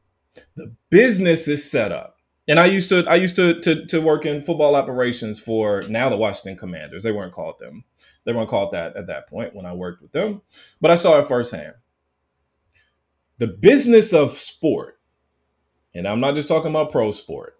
The 0.55 0.75
business 0.89 1.47
is 1.47 1.69
set 1.69 1.91
up 1.91 2.19
and 2.49 2.59
I 2.59 2.65
used 2.65 2.89
to 2.89 3.05
I 3.07 3.15
used 3.15 3.35
to, 3.35 3.59
to 3.61 3.85
to 3.85 4.01
work 4.01 4.25
in 4.25 4.41
football 4.41 4.75
operations 4.75 5.39
for 5.39 5.83
now 5.87 6.09
the 6.09 6.17
Washington 6.17 6.57
Commanders. 6.57 7.03
They 7.03 7.11
weren't 7.11 7.31
called 7.31 7.59
them. 7.59 7.83
They 8.25 8.33
weren't 8.33 8.49
called 8.49 8.71
that 8.71 8.97
at 8.97 9.07
that 9.07 9.29
point 9.29 9.55
when 9.55 9.67
I 9.67 9.73
worked 9.73 10.01
with 10.01 10.11
them, 10.11 10.41
but 10.81 10.89
I 10.89 10.95
saw 10.95 11.19
it 11.19 11.27
firsthand. 11.27 11.75
The 13.37 13.47
business 13.47 14.13
of 14.13 14.31
sport, 14.31 14.99
and 15.93 16.07
I'm 16.07 16.19
not 16.19 16.35
just 16.35 16.47
talking 16.47 16.71
about 16.71 16.91
pro 16.91 17.11
sport. 17.11 17.59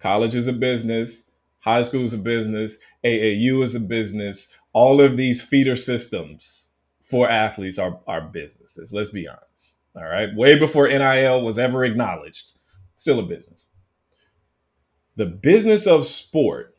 College 0.00 0.34
is 0.34 0.48
a 0.48 0.52
business. 0.52 1.30
High 1.64 1.82
school 1.82 2.02
is 2.02 2.14
a 2.14 2.18
business. 2.18 2.78
AAU 3.04 3.62
is 3.62 3.74
a 3.74 3.80
business. 3.80 4.58
All 4.72 5.00
of 5.00 5.16
these 5.16 5.42
feeder 5.42 5.76
systems 5.76 6.74
for 7.02 7.28
athletes 7.30 7.78
are, 7.78 8.00
are 8.06 8.22
businesses. 8.22 8.92
Let's 8.92 9.10
be 9.10 9.28
honest. 9.28 9.78
All 9.96 10.04
right. 10.04 10.28
Way 10.36 10.58
before 10.58 10.88
NIL 10.88 11.42
was 11.42 11.58
ever 11.58 11.84
acknowledged, 11.84 12.58
still 12.96 13.18
a 13.18 13.22
business 13.22 13.70
the 15.16 15.26
business 15.26 15.86
of 15.86 16.06
sport 16.06 16.76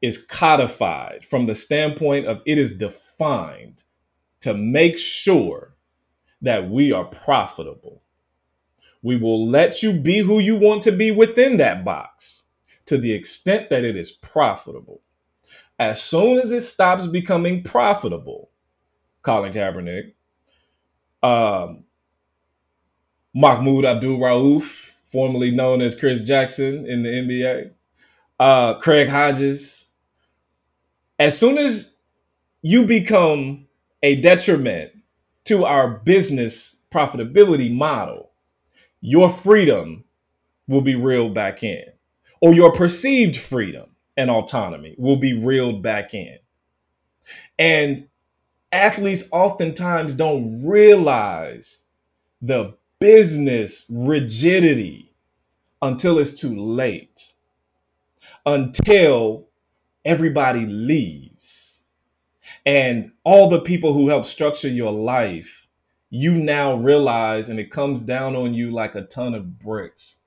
is 0.00 0.18
codified 0.18 1.24
from 1.24 1.46
the 1.46 1.54
standpoint 1.54 2.26
of 2.26 2.42
it 2.46 2.58
is 2.58 2.76
defined 2.76 3.84
to 4.40 4.54
make 4.54 4.98
sure 4.98 5.76
that 6.40 6.68
we 6.68 6.92
are 6.92 7.04
profitable. 7.04 8.02
We 9.02 9.16
will 9.16 9.46
let 9.46 9.82
you 9.82 9.92
be 9.92 10.18
who 10.18 10.38
you 10.38 10.56
want 10.58 10.82
to 10.84 10.92
be 10.92 11.10
within 11.10 11.56
that 11.58 11.84
box 11.84 12.41
to 12.86 12.98
the 12.98 13.12
extent 13.12 13.70
that 13.70 13.84
it 13.84 13.96
is 13.96 14.10
profitable. 14.10 15.00
As 15.78 16.02
soon 16.02 16.38
as 16.38 16.52
it 16.52 16.60
stops 16.60 17.06
becoming 17.06 17.62
profitable, 17.62 18.50
Colin 19.22 19.52
Kaepernick, 19.52 20.12
um, 21.22 21.84
Mahmoud 23.34 23.84
Abdul 23.84 24.18
Rauf, 24.18 24.92
formerly 25.04 25.50
known 25.50 25.80
as 25.80 25.98
Chris 25.98 26.22
Jackson 26.22 26.86
in 26.86 27.02
the 27.02 27.08
NBA, 27.08 27.70
uh, 28.40 28.74
Craig 28.74 29.08
Hodges. 29.08 29.90
As 31.18 31.38
soon 31.38 31.58
as 31.58 31.96
you 32.62 32.86
become 32.86 33.66
a 34.02 34.20
detriment 34.20 34.92
to 35.44 35.64
our 35.64 35.98
business 35.98 36.82
profitability 36.90 37.72
model, 37.72 38.30
your 39.00 39.28
freedom 39.28 40.04
will 40.68 40.80
be 40.80 40.94
reeled 40.94 41.34
back 41.34 41.62
in, 41.62 41.84
or 42.42 42.52
your 42.52 42.72
perceived 42.72 43.36
freedom 43.36 43.88
and 44.16 44.30
autonomy 44.30 44.94
will 44.98 45.16
be 45.16 45.42
reeled 45.42 45.82
back 45.82 46.12
in. 46.12 46.38
And 47.58 48.08
athletes 48.72 49.28
oftentimes 49.32 50.12
don't 50.12 50.66
realize 50.66 51.84
the 52.42 52.74
business 52.98 53.86
rigidity 53.90 55.14
until 55.80 56.18
it's 56.18 56.38
too 56.38 56.56
late, 56.56 57.32
until 58.44 59.48
everybody 60.04 60.66
leaves. 60.66 61.84
And 62.66 63.12
all 63.24 63.48
the 63.48 63.60
people 63.60 63.92
who 63.92 64.08
help 64.08 64.24
structure 64.24 64.68
your 64.68 64.92
life, 64.92 65.68
you 66.10 66.34
now 66.34 66.74
realize, 66.74 67.48
and 67.48 67.58
it 67.58 67.70
comes 67.70 68.00
down 68.00 68.36
on 68.36 68.52
you 68.52 68.70
like 68.70 68.94
a 68.94 69.02
ton 69.02 69.34
of 69.34 69.58
bricks, 69.58 70.21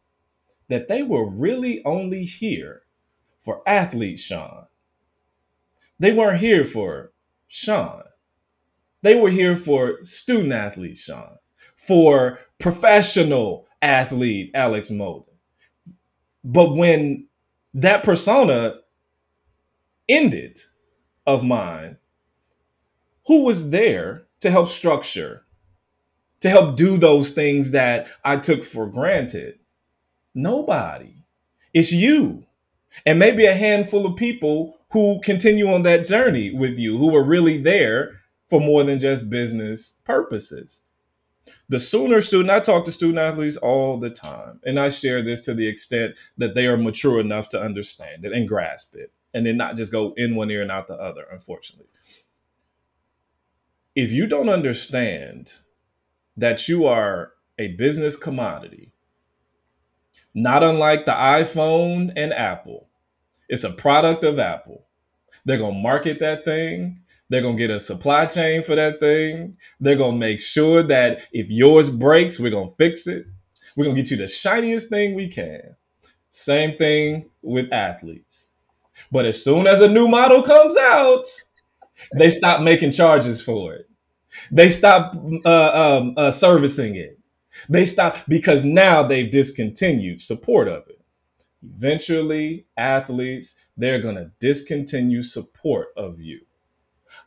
that 0.68 0.88
they 0.88 1.04
were 1.04 1.30
really 1.30 1.84
only 1.86 2.24
here 2.24 2.84
for 3.40 3.62
athletes, 3.68 4.24
Shaun. 4.24 4.66
They 6.00 6.12
weren't 6.12 6.40
here 6.40 6.66
for 6.66 7.12
Shaun. 7.48 8.04
They 9.02 9.16
were 9.16 9.30
here 9.30 9.56
for 9.56 10.04
student 10.04 10.54
athletes, 10.54 11.04
Shaun 11.04 11.38
for 11.76 12.40
professional 12.60 13.68
athlete 13.82 14.52
Alex 14.56 14.90
Molden. 14.90 15.26
But 16.44 16.76
when 16.76 17.28
that 17.74 18.04
persona 18.04 18.80
ended 20.10 20.60
of 21.28 21.44
mine, 21.44 21.98
who 23.28 23.44
was 23.44 23.72
there 23.72 24.26
to 24.40 24.52
help 24.52 24.68
structure, 24.68 25.46
to 26.42 26.50
help 26.50 26.76
do 26.76 26.98
those 26.98 27.32
things 27.32 27.72
that 27.72 28.10
I 28.24 28.38
took 28.38 28.64
for 28.64 28.88
granted? 28.88 29.60
Nobody. 30.36 31.16
It's 31.74 31.92
you. 31.92 32.46
And 33.06 33.18
maybe 33.18 33.46
a 33.46 33.54
handful 33.56 34.06
of 34.06 34.16
people 34.16 34.78
who 34.92 35.20
continue 35.22 35.68
on 35.70 35.84
that 35.84 36.06
journey 36.06 36.54
with 36.54 36.78
you, 36.78 36.98
who 36.98 37.16
are 37.16 37.24
really 37.24 37.58
there 37.58 38.22
for 38.50 38.62
more 38.62 38.84
than 38.84 39.00
just 39.00 39.30
business 39.30 39.98
purposes 40.06 40.84
the 41.70 41.80
sooner 41.80 42.22
student 42.22 42.50
i 42.50 42.60
talk 42.60 42.86
to 42.86 42.92
student 42.92 43.20
athletes 43.20 43.58
all 43.58 43.98
the 43.98 44.10
time 44.10 44.60
and 44.66 44.80
i 44.80 44.90
share 44.90 45.22
this 45.22 45.42
to 45.42 45.54
the 45.54 45.68
extent 45.68 46.18
that 46.38 46.56
they 46.56 46.68
are 46.68 46.78
mature 46.78 47.20
enough 47.20 47.50
to 47.50 47.62
understand 47.62 48.26
it 48.26 48.34
and 48.34 48.48
grasp 48.48 48.96
it 48.96 49.12
and 49.34 49.46
then 49.46 49.58
not 49.58 49.76
just 49.76 49.92
go 49.92 50.14
in 50.18 50.36
one 50.36 50.52
ear 50.52 50.62
and 50.62 50.72
out 50.72 50.88
the 50.88 50.96
other 50.96 51.26
unfortunately 51.32 51.88
if 53.96 54.12
you 54.12 54.28
don't 54.28 54.50
understand 54.50 55.54
that 56.38 56.68
you 56.68 56.86
are 56.86 57.32
a 57.58 57.70
business 57.70 58.16
commodity 58.16 58.92
not 60.36 60.64
unlike 60.64 61.06
the 61.06 61.12
iphone 61.12 62.14
and 62.16 62.32
apple 62.34 62.88
it's 63.50 63.64
a 63.64 63.72
product 63.72 64.24
of 64.24 64.38
apple 64.38 64.86
they're 65.46 65.58
going 65.58 65.74
to 65.74 65.82
market 65.82 66.20
that 66.20 66.46
thing 66.46 67.02
they're 67.30 67.42
going 67.42 67.58
to 67.58 67.68
get 67.68 67.76
a 67.76 67.80
supply 67.80 68.26
chain 68.28 68.64
for 68.64 68.76
that 68.76 69.00
thing. 69.00 69.58
They're 69.80 69.96
going 69.96 70.14
to 70.14 70.20
make 70.20 70.42
sure 70.42 70.84
that 70.84 71.28
if 71.32 71.50
yours 71.50 71.90
breaks, 71.90 72.40
we're 72.40 72.52
going 72.52 72.70
to 72.70 72.76
fix 72.76 73.08
it. 73.08 73.26
We're 73.76 73.86
going 73.86 73.96
to 73.96 74.02
get 74.02 74.12
you 74.12 74.18
the 74.18 74.28
shiniest 74.28 74.90
thing 74.90 75.16
we 75.16 75.28
can. 75.28 75.76
Same 76.30 76.78
thing 76.78 77.30
with 77.42 77.72
athletes. 77.74 78.52
But 79.12 79.26
as 79.26 79.44
soon 79.44 79.68
as 79.68 79.82
a 79.82 79.88
new 79.88 80.08
model 80.08 80.44
comes 80.44 80.78
out, 80.78 81.26
they 82.16 82.30
stop 82.30 82.62
making 82.62 82.92
charges 82.92 83.42
for 83.42 83.74
it. 83.74 83.90
They 84.52 84.70
stop 84.70 85.16
uh, 85.46 86.00
um, 86.02 86.14
uh, 86.18 86.32
servicing 86.32 86.96
it. 86.96 87.18
They 87.70 87.86
stop 87.86 88.18
because 88.28 88.64
now 88.64 89.04
they've 89.04 89.32
discontinued 89.32 90.22
support 90.22 90.68
of 90.68 90.88
it. 90.88 91.02
Eventually, 91.64 92.68
athletes, 92.78 93.56
they're 93.78 94.02
going 94.02 94.16
to 94.16 94.32
discontinue 94.40 95.22
support 95.24 95.90
of 95.98 96.20
you 96.20 96.42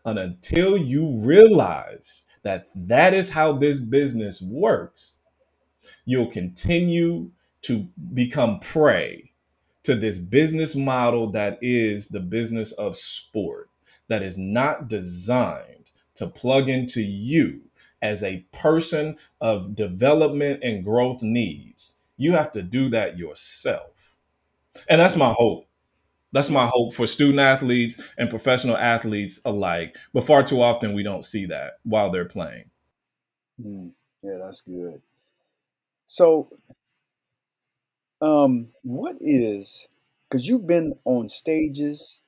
and 0.05 0.19
until 0.19 0.77
you 0.77 1.21
realize 1.23 2.25
that 2.43 2.67
that 2.75 3.15
is 3.15 3.31
how 3.31 3.53
this 3.53 3.79
business 3.79 4.41
works, 4.43 5.21
you'll 6.05 6.31
continue 6.31 7.31
to 7.63 7.89
become 8.15 8.61
prey 8.61 9.33
to 9.83 9.95
this 9.95 10.19
business 10.19 10.75
model 10.75 11.31
that 11.33 11.59
is 11.61 12.09
the 12.09 12.21
business 12.21 12.73
of 12.73 12.97
sport, 12.97 13.71
that 14.09 14.23
is 14.23 14.39
not 14.39 14.89
designed 14.89 15.91
to 16.15 16.27
plug 16.27 16.69
into 16.69 17.03
you 17.03 17.63
as 18.03 18.23
a 18.23 18.47
person 18.53 19.17
of 19.41 19.75
development 19.75 20.63
and 20.63 20.85
growth 20.85 21.23
needs. 21.23 21.97
You 22.17 22.33
have 22.33 22.51
to 22.53 22.63
do 22.63 22.89
that 22.91 23.19
yourself. 23.19 24.17
And 24.89 25.01
that's 25.01 25.17
my 25.17 25.33
hope 25.33 25.69
that's 26.33 26.51
my 26.51 26.67
hope 26.67 26.93
for 26.93 27.07
student 27.07 27.41
athletes 27.41 28.13
and 28.19 28.29
professional 28.29 28.77
athletes 28.77 29.41
alike. 29.45 29.97
But 30.13 30.25
far 30.25 30.43
too 30.43 30.61
often, 30.61 30.95
we 30.95 31.03
don't 31.03 31.25
see 31.25 31.47
that 31.47 31.75
while 31.85 32.11
they're 32.11 32.27
playing. 32.27 32.71
Mm, 33.65 33.93
yeah, 34.23 34.39
that's 34.45 34.61
good. 34.63 35.01
So, 36.05 36.49
um, 38.21 38.69
what 38.83 39.17
is 39.21 39.89
because 40.29 40.47
you've 40.47 40.67
been 40.67 40.95
on 41.05 41.29
stages, 41.29 42.21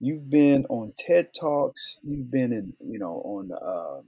you've 0.00 0.30
been 0.30 0.64
on 0.68 0.92
TED 0.96 1.30
Talks, 1.38 1.98
you've 2.02 2.30
been 2.30 2.52
in, 2.52 2.74
you 2.80 2.98
know, 2.98 3.20
on 3.24 3.50
uh, 3.52 4.02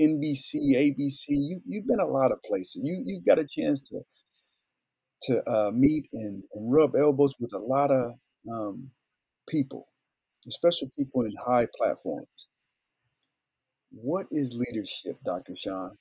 NBC, 0.00 0.54
ABC, 0.76 1.28
you, 1.28 1.60
you've 1.66 1.86
been 1.86 2.00
a 2.00 2.06
lot 2.06 2.32
of 2.32 2.42
places. 2.42 2.80
You 2.84 3.02
you 3.04 3.22
got 3.26 3.38
a 3.38 3.46
chance 3.46 3.80
to 3.88 4.00
to 5.22 5.50
uh, 5.50 5.70
meet 5.72 6.08
and, 6.12 6.42
and 6.54 6.72
rub 6.72 6.96
elbows 6.96 7.34
with 7.40 7.52
a 7.54 7.58
lot 7.58 7.90
of 7.90 8.12
um, 8.50 8.90
people, 9.48 9.88
especially 10.48 10.90
people 10.98 11.22
in 11.22 11.32
high 11.46 11.66
platforms. 11.76 12.26
What 13.90 14.26
is 14.30 14.52
leadership, 14.54 15.18
Dr. 15.24 15.54
Shaun? 15.56 15.92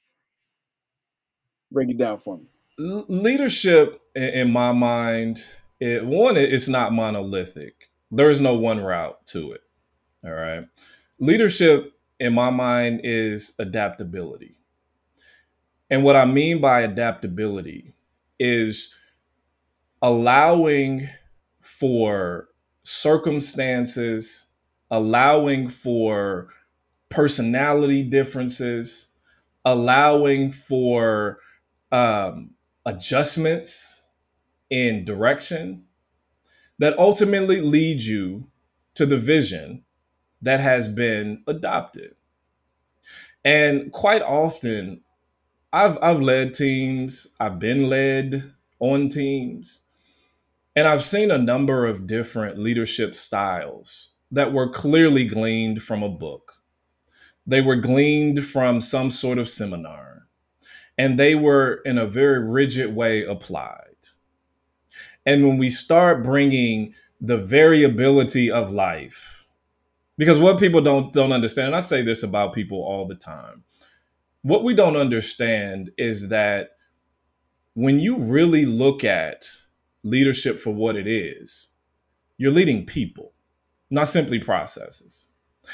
Break 1.72 1.90
it 1.90 1.98
down 1.98 2.20
for 2.20 2.38
me. 2.38 2.46
Leadership, 2.78 4.02
in, 4.16 4.30
in 4.30 4.52
my 4.52 4.72
mind, 4.72 5.40
it, 5.80 6.06
one, 6.06 6.38
it's 6.38 6.68
not 6.68 6.94
monolithic. 6.94 7.90
There 8.12 8.30
is 8.30 8.42
no 8.42 8.56
one 8.58 8.82
route 8.82 9.26
to 9.28 9.52
it. 9.54 9.62
All 10.24 10.32
right. 10.32 10.66
Leadership, 11.20 11.94
in 12.22 12.34
my 12.36 12.52
mind, 12.52 13.02
is 13.04 13.54
adaptability. 13.58 14.56
And 15.90 16.04
what 16.04 16.16
I 16.16 16.24
mean 16.26 16.62
by 16.62 16.82
adaptability 16.82 17.96
is 18.40 18.96
allowing 20.04 21.08
for 21.60 22.50
circumstances, 22.84 24.48
allowing 24.92 25.68
for 25.68 26.50
personality 27.10 28.04
differences, 28.04 29.08
allowing 29.66 30.52
for 30.52 31.40
um, 31.92 32.52
adjustments 32.86 34.10
in 34.70 35.04
direction 35.06 35.84
that 36.78 36.98
ultimately 37.00 37.62
leads 37.62 38.08
you 38.08 38.48
to 38.94 39.08
the 39.08 39.18
vision 39.18 39.84
that 40.42 40.60
has 40.60 40.90
been 40.90 41.44
adopted. 41.48 42.16
And 43.44 43.92
quite 43.92 44.22
often, 44.22 45.02
I've 45.74 45.98
I've 46.02 46.22
led 46.22 46.54
teams, 46.54 47.28
I've 47.40 47.60
been 47.60 47.90
led 47.90 48.44
on 48.80 49.10
teams, 49.10 49.84
and 50.76 50.88
I've 50.88 51.06
seen 51.06 51.32
a 51.32 51.38
number 51.38 51.86
of 51.86 52.08
different 52.08 52.58
leadership 52.58 53.16
styles 53.16 54.10
that 54.32 54.54
were 54.54 54.70
clearly 54.70 55.26
gleaned 55.26 55.82
from 55.82 56.04
a 56.04 56.10
book. 56.10 56.54
They 57.46 57.62
were 57.62 57.76
gleaned 57.76 58.46
from 58.46 58.82
some 58.82 59.12
sort 59.12 59.40
of 59.40 59.50
seminar, 59.50 60.28
and 60.98 61.18
they 61.18 61.36
were 61.36 61.82
in 61.86 61.98
a 61.98 62.06
very 62.06 62.44
rigid 62.44 62.96
way 62.96 63.24
applied. 63.24 63.88
And 65.26 65.48
when 65.48 65.58
we 65.58 65.70
start 65.70 66.24
bringing 66.24 66.94
the 67.20 67.38
variability 67.38 68.50
of 68.50 68.72
life, 68.72 69.41
because 70.18 70.40
what 70.40 70.60
people 70.60 70.82
don't 70.82 71.14
don't 71.14 71.32
understand, 71.32 71.68
and 71.68 71.76
I 71.76 71.82
say 71.82 72.02
this 72.02 72.24
about 72.24 72.54
people 72.54 72.82
all 72.82 73.08
the 73.08 73.16
time, 73.16 73.64
what 74.42 74.64
we 74.64 74.74
don't 74.74 74.98
understand 74.98 75.92
is 75.98 76.30
that 76.30 76.72
when 77.74 78.00
you 78.00 78.18
really 78.18 78.66
look 78.66 79.04
at 79.04 79.46
leadership 80.04 80.60
for 80.60 80.74
what 80.74 80.96
it 80.96 81.08
is, 81.08 81.70
you're 82.38 82.52
leading 82.52 82.86
people, 82.86 83.34
not 83.90 84.10
simply 84.10 84.40
processes. 84.40 85.28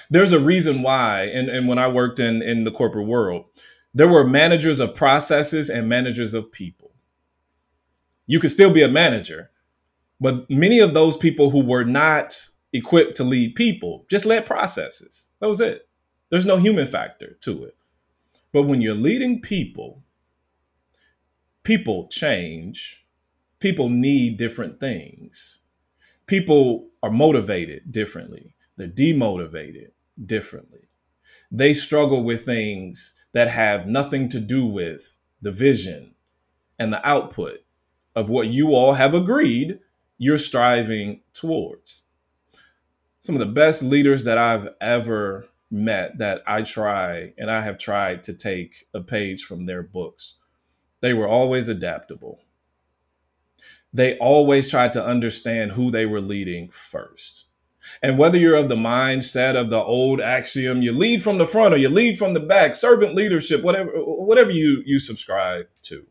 There's 0.09 0.33
a 0.33 0.39
reason 0.39 0.81
why, 0.81 1.23
and, 1.33 1.49
and 1.49 1.67
when 1.67 1.79
I 1.79 1.87
worked 1.87 2.19
in, 2.19 2.41
in 2.41 2.65
the 2.65 2.71
corporate 2.71 3.07
world, 3.07 3.45
there 3.93 4.07
were 4.07 4.27
managers 4.27 4.79
of 4.79 4.93
processes 4.93 5.69
and 5.69 5.87
managers 5.87 6.33
of 6.33 6.51
people. 6.51 6.91
You 8.27 8.39
could 8.39 8.51
still 8.51 8.71
be 8.71 8.83
a 8.83 8.89
manager, 8.89 9.49
but 10.19 10.49
many 10.49 10.79
of 10.79 10.93
those 10.93 11.15
people 11.15 11.49
who 11.49 11.65
were 11.65 11.85
not 11.85 12.37
equipped 12.73 13.15
to 13.17 13.23
lead 13.23 13.55
people 13.55 14.05
just 14.09 14.25
led 14.25 14.45
processes. 14.45 15.31
That 15.39 15.47
was 15.47 15.61
it. 15.61 15.87
There's 16.29 16.45
no 16.45 16.57
human 16.57 16.87
factor 16.87 17.37
to 17.41 17.65
it. 17.65 17.75
But 18.51 18.63
when 18.63 18.81
you're 18.81 18.95
leading 18.95 19.41
people, 19.41 20.03
people 21.63 22.07
change, 22.07 23.05
people 23.59 23.89
need 23.89 24.37
different 24.37 24.79
things. 24.79 25.59
People 26.25 26.89
are 27.01 27.11
motivated 27.11 27.91
differently, 27.91 28.55
they're 28.75 28.87
demotivated 28.87 29.91
differently. 30.25 30.89
They 31.51 31.73
struggle 31.73 32.23
with 32.23 32.45
things 32.45 33.13
that 33.33 33.49
have 33.49 33.87
nothing 33.87 34.29
to 34.29 34.39
do 34.39 34.65
with 34.65 35.19
the 35.41 35.51
vision 35.51 36.15
and 36.79 36.91
the 36.91 37.05
output 37.07 37.59
of 38.15 38.29
what 38.29 38.47
you 38.47 38.73
all 38.73 38.93
have 38.93 39.13
agreed 39.13 39.79
you're 40.17 40.37
striving 40.37 41.21
towards. 41.33 42.03
Some 43.27 43.35
of 43.35 43.39
the 43.39 43.53
best 43.53 43.83
leaders 43.83 44.23
that 44.23 44.37
I've 44.37 44.69
ever 44.79 45.49
met 45.69 46.17
that 46.19 46.43
I 46.47 46.61
try 46.61 47.33
and 47.37 47.51
I 47.51 47.61
have 47.61 47.77
tried 47.77 48.23
to 48.23 48.33
take 48.33 48.85
a 48.93 49.01
page 49.01 49.43
from 49.43 49.65
their 49.65 49.83
books. 49.83 50.35
They 51.01 51.13
were 51.13 51.27
always 51.27 51.67
adaptable. 51.67 52.39
They 53.91 54.17
always 54.19 54.71
tried 54.71 54.93
to 54.93 55.03
understand 55.03 55.73
who 55.73 55.91
they 55.91 56.05
were 56.05 56.21
leading 56.21 56.69
first. 56.69 57.47
And 58.01 58.17
whether 58.17 58.37
you're 58.37 58.55
of 58.55 58.69
the 58.69 58.77
mindset 58.77 59.57
of 59.57 59.71
the 59.71 59.75
old 59.75 60.21
axiom, 60.21 60.81
you 60.81 60.93
lead 60.93 61.21
from 61.21 61.37
the 61.37 61.45
front 61.45 61.73
or 61.73 61.77
you 61.77 61.89
lead 61.89 62.17
from 62.17 62.33
the 62.33 62.39
back, 62.39 62.75
servant 62.75 63.13
leadership, 63.13 63.61
whatever, 63.61 63.91
whatever 63.93 64.51
you, 64.51 64.83
you 64.85 64.99
subscribe 64.99 65.67
to. 65.81 66.07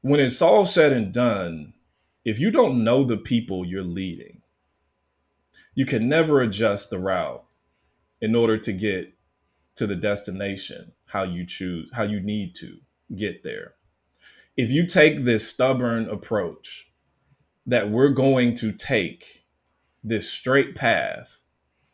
When 0.00 0.20
it's 0.20 0.40
all 0.40 0.64
said 0.64 0.94
and 0.94 1.12
done, 1.12 1.74
if 2.24 2.38
you 2.38 2.50
don't 2.50 2.82
know 2.82 3.04
the 3.04 3.18
people 3.18 3.66
you're 3.66 3.82
leading, 3.82 4.37
you 5.78 5.86
can 5.86 6.08
never 6.08 6.40
adjust 6.40 6.90
the 6.90 6.98
route 6.98 7.44
in 8.20 8.34
order 8.34 8.58
to 8.58 8.72
get 8.72 9.14
to 9.76 9.86
the 9.86 9.94
destination 9.94 10.90
how 11.04 11.22
you 11.22 11.46
choose 11.46 11.88
how 11.94 12.02
you 12.02 12.18
need 12.18 12.52
to 12.52 12.78
get 13.14 13.44
there. 13.44 13.74
If 14.56 14.72
you 14.72 14.84
take 14.84 15.20
this 15.20 15.48
stubborn 15.48 16.08
approach 16.08 16.90
that 17.64 17.92
we're 17.92 18.08
going 18.08 18.54
to 18.54 18.72
take 18.72 19.44
this 20.02 20.28
straight 20.28 20.74
path 20.74 21.44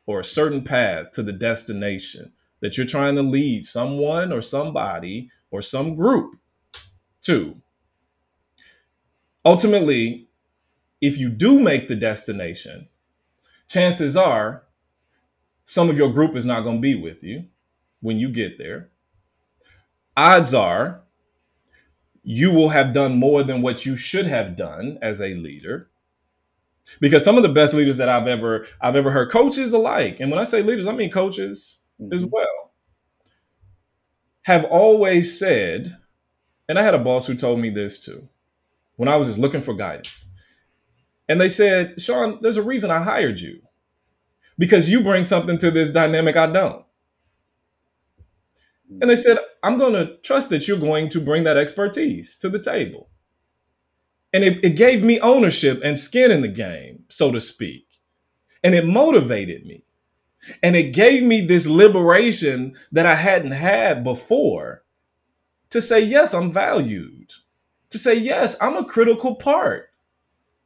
or 0.07 0.20
a 0.20 0.24
certain 0.24 0.64
path 0.64 1.11
to 1.11 1.22
the 1.22 1.35
destination 1.35 2.32
that 2.61 2.78
you're 2.78 2.87
trying 2.87 3.16
to 3.16 3.22
lead 3.22 3.66
someone 3.66 4.32
or 4.32 4.41
somebody 4.41 5.28
or 5.51 5.61
some 5.61 5.95
group 5.95 6.37
to 7.20 7.61
ultimately 9.45 10.26
if 11.03 11.18
you 11.18 11.28
do 11.28 11.61
make 11.61 11.87
the 11.87 11.95
destination 11.95 12.89
chances 13.69 14.17
are 14.17 14.65
some 15.65 15.89
of 15.91 15.97
your 15.97 16.12
group 16.12 16.37
is 16.37 16.45
not 16.45 16.62
going 16.62 16.77
to 16.77 16.83
be 16.83 16.95
with 16.95 17.25
you 17.25 17.47
when 18.01 18.19
you 18.19 18.29
get 18.29 18.59
there. 18.59 18.91
Odds 20.17 20.55
are 20.55 21.05
you 22.25 22.53
will 22.53 22.71
have 22.71 22.95
done 22.95 23.19
more 23.19 23.43
than 23.43 23.62
what 23.62 23.85
you 23.85 23.95
should 23.95 24.27
have 24.27 24.57
done 24.57 24.99
as 25.03 25.21
a 25.21 25.35
leader. 25.35 25.91
Because 27.01 27.25
some 27.25 27.37
of 27.37 27.43
the 27.43 27.49
best 27.51 27.75
leaders 27.75 27.97
that 27.99 28.09
I've 28.09 28.27
ever 28.27 28.67
I've 28.81 28.97
ever 28.97 29.11
heard 29.11 29.31
coaches 29.31 29.73
alike, 29.73 30.21
and 30.21 30.31
when 30.31 30.41
I 30.41 30.45
say 30.45 30.62
leaders, 30.62 30.87
I 30.87 30.93
mean 30.93 31.11
coaches 31.11 31.81
mm-hmm. 32.01 32.12
as 32.12 32.27
well, 32.27 32.73
have 34.43 34.65
always 34.65 35.39
said, 35.39 35.89
and 36.69 36.79
I 36.79 36.83
had 36.83 36.95
a 36.95 36.99
boss 36.99 37.27
who 37.27 37.35
told 37.35 37.59
me 37.59 37.71
this 37.71 37.99
too, 37.99 38.29
when 38.97 39.09
I 39.09 39.17
was 39.17 39.29
just 39.29 39.39
looking 39.39 39.62
for 39.62 39.75
guidance. 39.75 40.27
And 41.29 41.41
they 41.41 41.49
said, 41.49 42.01
Shaun, 42.01 42.39
there's 42.43 42.57
a 42.57 42.62
reason 42.62 42.91
I 42.91 43.03
hired 43.03 43.41
you 43.41 43.61
because 44.59 44.91
you 44.91 45.01
bring 45.03 45.25
something 45.25 45.59
to 45.59 45.70
this 45.70 45.91
dynamic 45.91 46.37
I 46.37 46.47
don't. 46.47 46.85
And 49.01 49.11
they 49.11 49.16
said, 49.16 49.39
I'm 49.62 49.79
going 49.79 49.95
to 49.95 50.16
trust 50.18 50.51
that 50.51 50.68
you're 50.68 50.79
going 50.79 51.09
to 51.11 51.20
bring 51.20 51.45
that 51.45 51.57
expertise 51.57 52.37
to 52.37 52.49
the 52.49 52.59
table. 52.59 53.09
And 54.33 54.45
it, 54.45 54.64
it 54.64 54.77
gave 54.77 55.03
me 55.03 55.18
ownership 55.20 55.81
and 55.83 55.99
skin 55.99 56.31
in 56.31 56.43
the 56.43 56.49
game, 56.49 57.05
so 57.09 57.33
to 57.33 57.41
speak. 57.41 57.87
And 58.62 58.75
it 58.75 58.87
motivated 58.87 59.64
me. 59.64 59.85
And 60.62 60.77
it 60.77 60.93
gave 60.93 61.22
me 61.22 61.41
this 61.41 61.66
liberation 61.66 62.77
that 62.93 63.07
I 63.07 63.14
hadn't 63.14 63.53
had 63.53 64.05
before 64.05 64.85
to 65.70 65.81
say, 65.81 66.01
yes, 66.01 66.35
I'm 66.35 66.53
valued. 66.53 67.33
To 67.91 67.99
say, 67.99 68.14
yes, 68.14 68.57
I'm 68.61 68.77
a 68.77 68.85
critical 68.85 69.37
part 69.37 69.89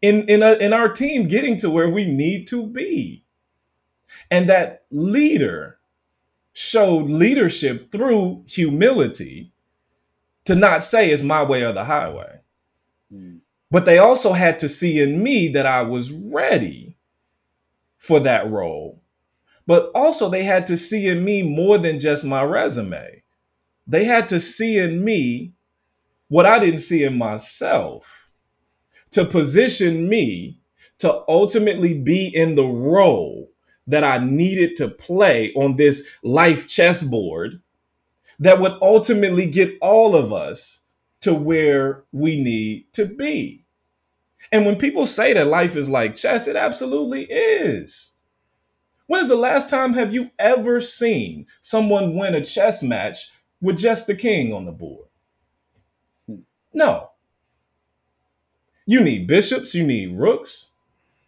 in, 0.01 0.28
in, 0.28 0.42
a, 0.42 0.55
in 0.55 0.72
our 0.72 0.88
team 0.88 1.26
getting 1.28 1.57
to 1.57 1.70
where 1.70 1.88
we 1.88 2.05
need 2.05 2.46
to 2.49 2.66
be. 2.66 3.24
And 4.30 4.49
that 4.49 4.84
leader 4.90 5.78
showed 6.53 7.11
leadership 7.11 7.90
through 7.90 8.44
humility 8.46 9.53
to 10.44 10.55
not 10.55 10.82
say 10.82 11.11
it's 11.11 11.22
my 11.22 11.42
way 11.42 11.62
or 11.62 11.72
the 11.72 11.84
highway. 11.84 12.40
Mm. 13.12 13.40
But 13.70 13.84
they 13.84 13.99
also 13.99 14.32
had 14.32 14.59
to 14.61 14.68
see 14.68 14.99
in 14.99 15.22
me 15.22 15.49
that 15.49 15.66
I 15.66 15.82
was 15.82 16.11
ready 16.11 16.96
for 17.99 18.20
that 18.20 18.51
role. 18.51 19.03
But 19.66 19.90
also, 19.94 20.30
they 20.30 20.44
had 20.44 20.66
to 20.68 20.78
see 20.78 21.09
in 21.09 21.22
me 21.22 21.42
more 21.42 21.76
than 21.76 21.99
just 21.99 22.24
my 22.24 22.42
resume. 22.42 23.22
They 23.86 24.05
had 24.05 24.26
to 24.30 24.40
see 24.40 24.78
in 24.78 25.05
me 25.05 25.53
what 26.28 26.46
I 26.46 26.59
didn't 26.59 26.80
see 26.80 27.05
in 27.05 27.18
myself 27.18 28.17
to 29.11 29.24
position 29.24 30.09
me 30.09 30.59
to 30.98 31.22
ultimately 31.28 31.94
be 31.94 32.30
in 32.34 32.54
the 32.54 32.66
role 32.66 33.50
that 33.86 34.04
I 34.04 34.18
needed 34.18 34.76
to 34.76 34.88
play 34.88 35.52
on 35.54 35.76
this 35.76 36.18
life 36.22 36.68
chessboard 36.68 37.62
that 38.38 38.61
would 38.61 38.76
ultimately 38.82 39.46
get 39.46 39.76
all 39.80 40.14
of 40.14 40.32
us 40.32 40.82
to 41.22 41.34
where 41.34 42.04
we 42.12 42.40
need 42.40 42.92
to 42.92 43.06
be. 43.06 43.64
And 44.52 44.64
when 44.64 44.76
people 44.76 45.06
say 45.06 45.32
that 45.32 45.48
life 45.48 45.76
is 45.76 45.90
like 45.90 46.14
chess, 46.14 46.46
it 46.46 46.56
absolutely 46.56 47.24
is. 47.24 48.14
When 49.06 49.22
is 49.22 49.28
the 49.28 49.36
last 49.36 49.68
time 49.68 49.94
have 49.94 50.12
you 50.12 50.30
ever 50.38 50.80
seen 50.80 51.46
someone 51.61 52.16
win 52.16 52.34
a 52.34 52.44
chess 52.44 52.82
match 52.82 53.30
with 53.61 53.78
just 53.78 54.06
the 54.06 54.14
king 54.14 54.52
on 54.52 54.66
the 54.66 54.72
board? 54.72 55.09
Hmm. 56.26 56.40
No. 56.72 57.11
You 58.89 59.03
need 59.03 59.26
bishops, 59.26 59.74
you 59.74 59.86
need 59.86 60.16
rooks, 60.16 60.72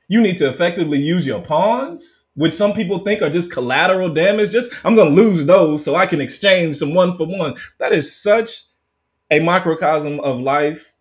you 0.08 0.22
need 0.22 0.38
to 0.38 0.48
effectively 0.48 0.98
use 0.98 1.26
your 1.26 1.42
pawns, 1.42 2.28
which 2.34 2.54
some 2.54 2.72
people 2.72 3.00
think 3.00 3.20
are 3.20 3.28
just 3.28 3.52
collateral 3.52 4.08
damage. 4.08 4.50
Just 4.50 4.72
I'm 4.82 4.94
going 4.94 5.10
to 5.10 5.14
lose 5.14 5.44
those 5.44 5.84
so 5.84 5.94
I 5.94 6.06
can 6.06 6.22
exchange 6.22 6.76
some 6.76 6.94
one 6.94 7.12
for 7.12 7.26
one. 7.26 7.52
That 7.76 7.92
is 7.92 8.16
such 8.16 8.62
a 9.30 9.40
microcosm 9.40 10.20
of 10.20 10.40
life 10.40 10.94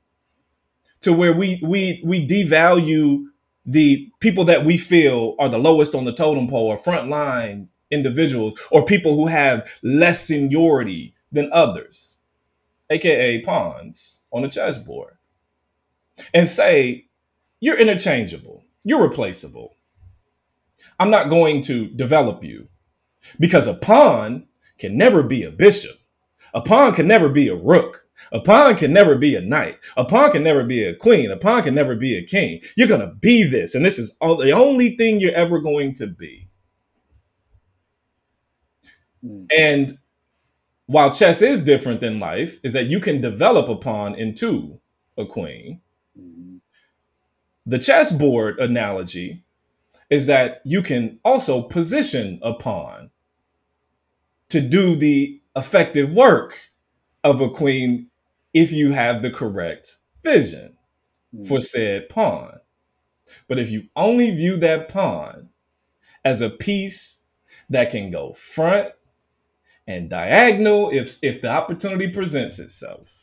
to 0.99 1.14
where 1.14 1.32
we 1.32 1.62
we 1.64 2.03
we 2.05 2.28
devalue 2.28 3.24
the 3.66 4.12
people 4.20 4.43
that 4.43 4.66
we 4.66 4.78
feel 4.78 5.36
are 5.39 5.47
the 5.47 5.57
lowest 5.57 5.95
on 5.95 6.03
the 6.03 6.14
totem 6.14 6.49
pole 6.49 6.68
or 6.68 6.78
frontline 6.78 7.70
individuals 7.89 8.60
or 8.70 8.86
people 8.86 9.16
who 9.16 9.28
have 9.28 9.66
less 9.82 10.28
seniority 10.28 11.16
than 11.32 11.49
others, 11.53 12.18
aka 12.89 13.41
pawns 13.43 14.20
on 14.34 14.43
a 14.43 14.49
chessboard. 14.49 15.18
And 16.34 16.47
say, 16.47 17.07
You're 17.59 17.80
interchangeable, 17.80 18.63
you're 18.84 19.03
replaceable. 19.03 19.76
I'm 20.99 21.09
not 21.09 21.30
going 21.30 21.61
to 21.63 21.88
develop 21.88 22.43
you 22.43 22.67
because 23.39 23.67
a 23.67 23.74
pawn 23.74 24.47
can 24.78 24.97
never 24.97 25.24
be 25.24 25.43
a 25.43 25.51
bishop. 25.51 25.97
A 26.53 26.61
pawn 26.61 26.93
can 26.93 27.07
never 27.07 27.30
be 27.30 27.47
a 27.47 27.55
rook. 27.55 28.07
A 28.32 28.39
pawn 28.39 28.76
can 28.76 28.91
never 28.91 29.15
be 29.17 29.36
a 29.36 29.41
knight. 29.41 29.78
A 29.97 30.03
pawn 30.05 30.32
can 30.32 30.43
never 30.43 30.63
be 30.63 30.84
a 30.84 30.95
queen. 30.95 31.32
A 31.32 31.38
pawn 31.38 31.63
can 31.63 31.76
never 31.76 31.95
be 31.95 32.17
a 32.17 32.26
king. 32.26 32.61
You're 32.76 32.88
going 32.88 33.01
to 33.01 33.15
be 33.15 33.43
this. 33.43 33.76
And 33.76 33.86
this 33.86 33.99
is 33.99 34.15
all, 34.20 34.36
the 34.36 34.51
only 34.51 34.89
thing 34.89 35.20
you're 35.20 35.34
ever 35.34 35.59
going 35.59 35.93
to 35.95 36.07
be. 36.07 36.49
Mm. 39.24 39.47
And 39.57 39.93
while 40.86 41.11
chess 41.11 41.41
is 41.41 41.63
different 41.63 42.01
than 42.01 42.20
life, 42.20 42.59
is 42.63 42.74
that 42.74 42.88
you 42.88 42.99
can 42.99 43.22
develop 43.22 43.70
a 43.70 43.76
pawn 43.76 44.15
into 44.15 44.80
a 45.17 45.26
queen. 45.26 45.82
The 47.70 47.78
chessboard 47.78 48.59
analogy 48.59 49.43
is 50.09 50.26
that 50.26 50.63
you 50.65 50.82
can 50.82 51.20
also 51.24 51.61
position 51.61 52.39
a 52.41 52.51
pawn 52.51 53.11
to 54.49 54.59
do 54.59 54.95
the 54.95 55.39
effective 55.55 56.11
work 56.11 56.72
of 57.24 57.41
a 57.41 57.49
queen 57.51 58.09
if 58.55 58.72
you 58.72 58.93
have 58.93 59.22
the 59.22 59.30
correct 59.30 59.97
vision 60.24 60.78
mm. 61.32 61.47
for 61.47 61.59
said 61.59 62.09
pawn. 62.09 62.59
But 63.47 63.59
if 63.59 63.70
you 63.70 63.84
only 63.95 64.32
view 64.32 64.57
that 64.57 64.89
pawn 64.89 65.49
as 66.26 66.41
a 66.41 66.49
piece 66.49 67.26
that 67.70 67.91
can 67.91 68.09
go 68.09 68.34
front 68.34 68.93
and 69.86 70.09
diagonal 70.09 70.89
if 70.89 71.20
if 71.22 71.39
the 71.39 71.51
opportunity 71.51 72.09
presents 72.09 72.57
itself, 72.57 73.18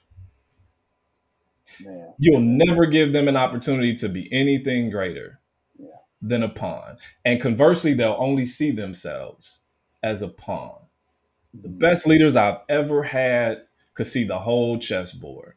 Man. 1.81 2.15
you'll 2.19 2.41
never 2.41 2.87
give 2.87 3.13
them 3.13 3.29
an 3.29 3.37
opportunity 3.37 3.95
to 3.95 4.09
be 4.09 4.33
anything 4.33 4.91
greater 4.91 5.41
yeah. 5.79 5.89
than 6.23 6.43
a 6.43 6.49
pawn. 6.49 6.97
And 7.25 7.41
conversely, 7.41 7.95
they'll 7.95 8.17
only 8.19 8.47
see 8.47 8.71
themselves 8.71 9.63
as 10.03 10.23
a 10.23 10.29
pawn. 10.29 10.79
The 11.55 11.69
mm. 11.69 11.79
best 11.79 12.07
leaders 12.07 12.37
I've 12.37 12.61
ever 12.69 13.03
had 13.03 13.63
could 13.95 14.07
see 14.07 14.25
the 14.25 14.39
whole 14.39 14.79
chessboard. 14.79 15.55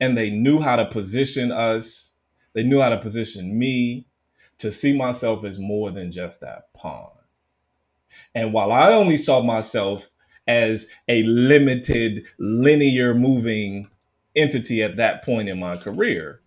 And 0.00 0.16
they 0.16 0.30
knew 0.30 0.60
how 0.60 0.76
to 0.76 0.86
position 0.86 1.50
us, 1.50 2.14
they 2.54 2.62
knew 2.62 2.80
how 2.80 2.90
to 2.90 2.98
position 2.98 3.58
me 3.58 4.06
to 4.58 4.70
see 4.70 4.96
myself 4.96 5.44
as 5.44 5.58
more 5.58 5.90
than 5.90 6.12
just 6.12 6.40
that 6.40 6.72
pawn. 6.72 7.10
And 8.34 8.52
while 8.52 8.72
I 8.72 8.92
only 8.92 9.16
saw 9.16 9.42
myself 9.42 10.10
as 10.46 10.90
a 11.08 11.22
limited, 11.24 12.26
linear 12.38 13.14
moving 13.14 13.88
entity 14.34 14.82
at 14.82 14.96
that 14.96 15.24
point 15.24 15.48
in 15.48 15.58
my 15.58 15.76
career, 15.76 16.40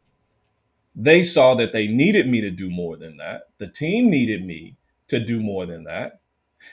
they 0.95 1.21
saw 1.21 1.55
that 1.55 1.73
they 1.73 1.87
needed 1.87 2.27
me 2.27 2.41
to 2.41 2.51
do 2.51 2.69
more 2.69 2.95
than 2.95 3.17
that. 3.17 3.49
The 3.57 3.67
team 3.67 4.09
needed 4.09 4.45
me 4.45 4.77
to 5.07 5.19
do 5.19 5.39
more 5.41 5.65
than 5.65 5.83
that. 5.83 6.21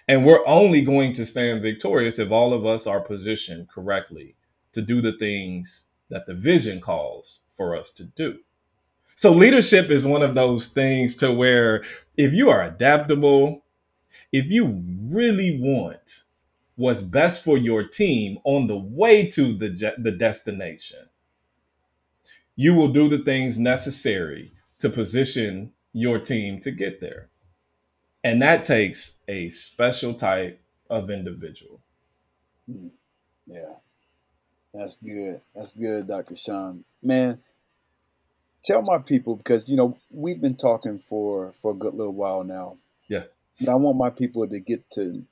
And 0.09 0.25
we're 0.25 0.47
only 0.47 0.81
going 0.83 1.13
to 1.15 1.27
stand 1.27 1.63
victorious 1.63 2.19
if 2.19 2.31
all 2.31 2.55
of 2.55 2.65
us 2.65 2.87
are 2.87 3.01
positioned 3.01 3.69
correctly 3.69 4.37
to 4.73 4.81
do 4.81 5.01
the 5.01 5.17
things 5.19 5.89
that 6.09 6.27
the 6.27 6.35
vision 6.35 6.81
calls 6.81 7.41
for 7.49 7.77
us 7.77 7.91
to 7.91 8.05
do. 8.05 8.39
So 9.15 9.33
leadership 9.33 9.91
is 9.91 10.07
one 10.07 10.23
of 10.23 10.35
those 10.35 10.69
things 10.69 11.17
to 11.17 11.33
where 11.33 11.85
if 12.17 12.33
you 12.33 12.49
are 12.49 12.63
adaptable, 12.63 13.65
if 14.33 14.51
you 14.51 14.83
really 15.11 15.59
want 15.61 16.25
what's 16.83 17.03
best 17.03 17.45
for 17.45 17.57
your 17.57 17.85
team 17.87 18.39
on 18.45 18.67
the 18.67 18.77
way 18.77 19.29
to 19.29 19.53
the 19.53 19.95
the 19.99 20.13
destination, 20.13 21.09
you 22.57 22.75
will 22.75 22.89
do 22.89 23.09
the 23.09 23.19
things 23.19 23.59
necessary 23.59 24.53
to 24.81 24.91
position 24.91 25.73
your 25.93 26.19
team 26.19 26.59
to 26.61 26.73
get 26.73 27.01
there. 27.01 27.31
And 28.25 28.43
that 28.43 28.65
takes 28.65 29.21
a 29.29 29.49
special 29.49 30.15
type 30.15 30.61
of 30.91 31.11
individual. 31.11 31.81
Hmm. 32.71 32.89
Yeah. 33.47 33.77
That's 34.75 34.99
good. 34.99 35.37
That's 35.55 35.75
good, 35.75 36.09
Dr. 36.09 36.37
Shaun. 36.37 36.85
Man, 37.03 37.41
tell 38.65 38.83
my 38.83 38.99
people 38.99 39.37
because 39.37 39.69
you 39.69 39.77
know 39.77 39.99
we've 40.11 40.41
been 40.41 40.57
talking 40.57 40.99
for 40.99 41.53
for 41.53 41.73
a 41.73 41.77
good 41.77 41.95
little 41.95 42.15
while 42.15 42.45
now. 42.45 42.79
Yeah. 43.09 43.25
But 43.61 43.71
I 43.71 43.75
want 43.77 43.99
my 43.99 44.11
people 44.11 44.49
to 44.49 44.61
get 44.61 44.91
to, 44.93 45.25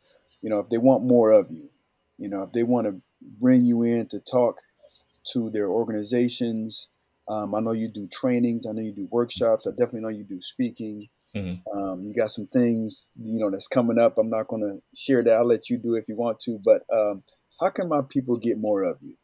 you 0.42 0.50
know, 0.50 0.58
if 0.58 0.68
they 0.68 0.78
want 0.78 1.04
more 1.04 1.32
of 1.32 1.48
you, 1.50 1.70
you 2.18 2.28
know, 2.28 2.42
if 2.42 2.52
they 2.52 2.62
want 2.62 2.86
to 2.86 3.00
bring 3.40 3.64
you 3.64 3.82
in 3.82 4.08
to 4.08 4.20
talk 4.20 4.60
to 5.32 5.50
their 5.50 5.68
organizations. 5.68 6.88
Um, 7.28 7.54
I 7.54 7.60
know 7.60 7.72
you 7.72 7.88
do 7.88 8.08
trainings. 8.08 8.66
I 8.66 8.72
know 8.72 8.82
you 8.82 8.92
do 8.92 9.08
workshops. 9.10 9.66
I 9.66 9.70
definitely 9.70 10.00
know 10.00 10.08
you 10.08 10.24
do 10.24 10.40
speaking. 10.40 11.08
Mm-hmm. 11.34 11.78
Um, 11.78 12.02
you 12.02 12.12
got 12.12 12.30
some 12.30 12.48
things, 12.48 13.08
you 13.14 13.38
know, 13.38 13.50
that's 13.50 13.68
coming 13.68 14.00
up. 14.00 14.18
I'm 14.18 14.30
not 14.30 14.48
going 14.48 14.62
to 14.62 14.98
share 14.98 15.22
that. 15.22 15.36
I'll 15.36 15.46
let 15.46 15.70
you 15.70 15.78
do 15.78 15.94
if 15.94 16.08
you 16.08 16.16
want 16.16 16.40
to. 16.40 16.58
But 16.64 16.82
um, 16.92 17.22
how 17.60 17.68
can 17.70 17.88
my 17.88 18.00
people 18.08 18.36
get 18.36 18.58
more 18.58 18.82
of 18.82 18.96
you? 19.00 19.14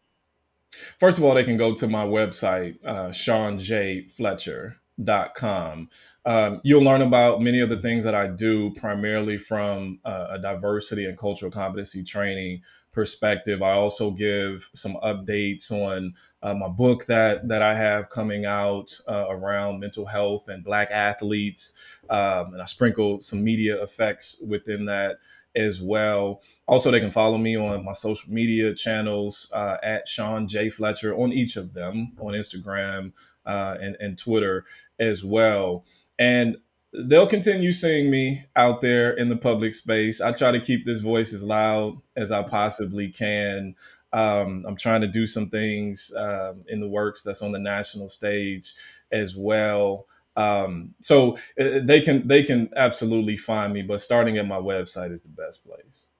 First 1.00 1.18
of 1.18 1.24
all, 1.24 1.34
they 1.34 1.42
can 1.42 1.56
go 1.56 1.74
to 1.74 1.88
my 1.88 2.06
website, 2.06 2.84
uh, 2.84 3.10
Shaun 3.10 3.58
J. 3.58 4.02
Fletcher 4.02 4.76
dot 5.02 5.34
com. 5.34 5.88
Um, 6.24 6.60
you'll 6.64 6.82
learn 6.82 7.02
about 7.02 7.42
many 7.42 7.60
of 7.60 7.68
the 7.68 7.80
things 7.80 8.04
that 8.04 8.14
I 8.14 8.26
do 8.28 8.72
primarily 8.74 9.38
from 9.38 10.00
uh, 10.04 10.28
a 10.30 10.38
diversity 10.38 11.04
and 11.04 11.18
cultural 11.18 11.50
competency 11.50 12.02
training 12.02 12.62
perspective. 12.92 13.60
I 13.62 13.72
also 13.72 14.10
give 14.10 14.70
some 14.74 14.96
updates 15.02 15.70
on 15.70 16.14
uh, 16.42 16.54
my 16.54 16.68
book 16.68 17.06
that 17.06 17.46
that 17.48 17.60
I 17.60 17.74
have 17.74 18.08
coming 18.08 18.46
out 18.46 18.98
uh, 19.06 19.26
around 19.28 19.80
mental 19.80 20.06
health 20.06 20.48
and 20.48 20.64
Black 20.64 20.90
athletes, 20.90 22.00
um, 22.08 22.54
and 22.54 22.62
I 22.62 22.64
sprinkle 22.64 23.20
some 23.20 23.44
media 23.44 23.82
effects 23.82 24.42
within 24.46 24.86
that 24.86 25.18
as 25.56 25.80
well. 25.80 26.42
Also, 26.68 26.90
they 26.90 27.00
can 27.00 27.10
follow 27.10 27.38
me 27.38 27.56
on 27.56 27.84
my 27.84 27.92
social 27.92 28.30
media 28.30 28.74
channels 28.74 29.50
uh, 29.52 29.78
at 29.82 30.06
Shaun 30.06 30.46
J 30.46 30.70
Fletcher 30.70 31.16
on 31.16 31.32
each 31.32 31.56
of 31.56 31.72
them 31.74 32.12
on 32.18 32.34
Instagram 32.34 33.12
uh, 33.46 33.76
and 33.80 33.96
and 33.98 34.18
Twitter 34.18 34.64
as 34.98 35.24
well. 35.24 35.84
And 36.18 36.56
they'll 36.92 37.26
continue 37.26 37.72
seeing 37.72 38.10
me 38.10 38.44
out 38.54 38.80
there 38.80 39.12
in 39.12 39.28
the 39.28 39.36
public 39.36 39.74
space. 39.74 40.20
I 40.20 40.32
try 40.32 40.50
to 40.52 40.60
keep 40.60 40.84
this 40.84 41.00
voice 41.00 41.32
as 41.32 41.44
loud 41.44 41.98
as 42.16 42.32
I 42.32 42.42
possibly 42.42 43.08
can. 43.08 43.74
Um, 44.12 44.64
I'm 44.66 44.76
trying 44.76 45.02
to 45.02 45.08
do 45.08 45.26
some 45.26 45.50
things 45.50 46.12
um, 46.16 46.64
in 46.68 46.80
the 46.80 46.88
works 46.88 47.22
that's 47.22 47.42
on 47.42 47.52
the 47.52 47.58
national 47.58 48.08
stage 48.08 48.72
as 49.12 49.36
well. 49.36 50.06
Um, 50.36 50.94
so 51.00 51.36
uh, 51.58 51.80
they 51.82 52.00
can 52.00 52.26
they 52.28 52.42
can 52.42 52.68
absolutely 52.76 53.36
find 53.36 53.72
me, 53.72 53.82
but 53.82 54.00
starting 54.00 54.36
at 54.36 54.46
my 54.46 54.58
website 54.58 55.10
is 55.12 55.22
the 55.22 55.30
best 55.30 55.66
place. 55.66 56.10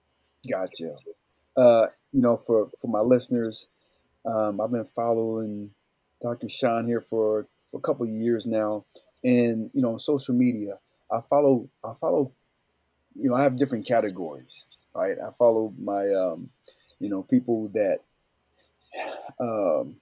Gotcha. 0.51 0.95
Uh, 1.57 1.89
you 2.13 2.23
know, 2.23 2.37
for 2.37 2.69
for 2.81 2.89
my 2.89 3.01
listeners, 3.01 3.69
um, 4.25 4.61
I've 4.61 4.73
been 4.73 4.85
following 4.85 5.71
Dr. 6.23 6.49
Shaun 6.49 6.87
here 6.87 7.01
for 7.01 7.47
for 7.69 7.79
a 7.79 7.81
couple 7.81 8.07
years 8.07 8.47
now, 8.47 8.87
and 9.23 9.71
you 9.75 9.83
know, 9.83 9.93
on 9.93 9.99
social 9.99 10.35
media, 10.35 10.79
I 11.11 11.21
follow 11.21 11.69
I 11.85 11.93
follow. 12.01 12.33
You 13.19 13.31
know, 13.31 13.37
I 13.37 13.43
have 13.43 13.57
different 13.57 13.87
categories, 13.87 14.67
right? 14.95 15.17
I 15.27 15.31
follow 15.31 15.73
my, 15.79 16.07
um, 16.13 16.51
you 16.99 17.09
know, 17.09 17.23
people 17.23 17.69
that 17.69 18.01
um, 19.41 19.97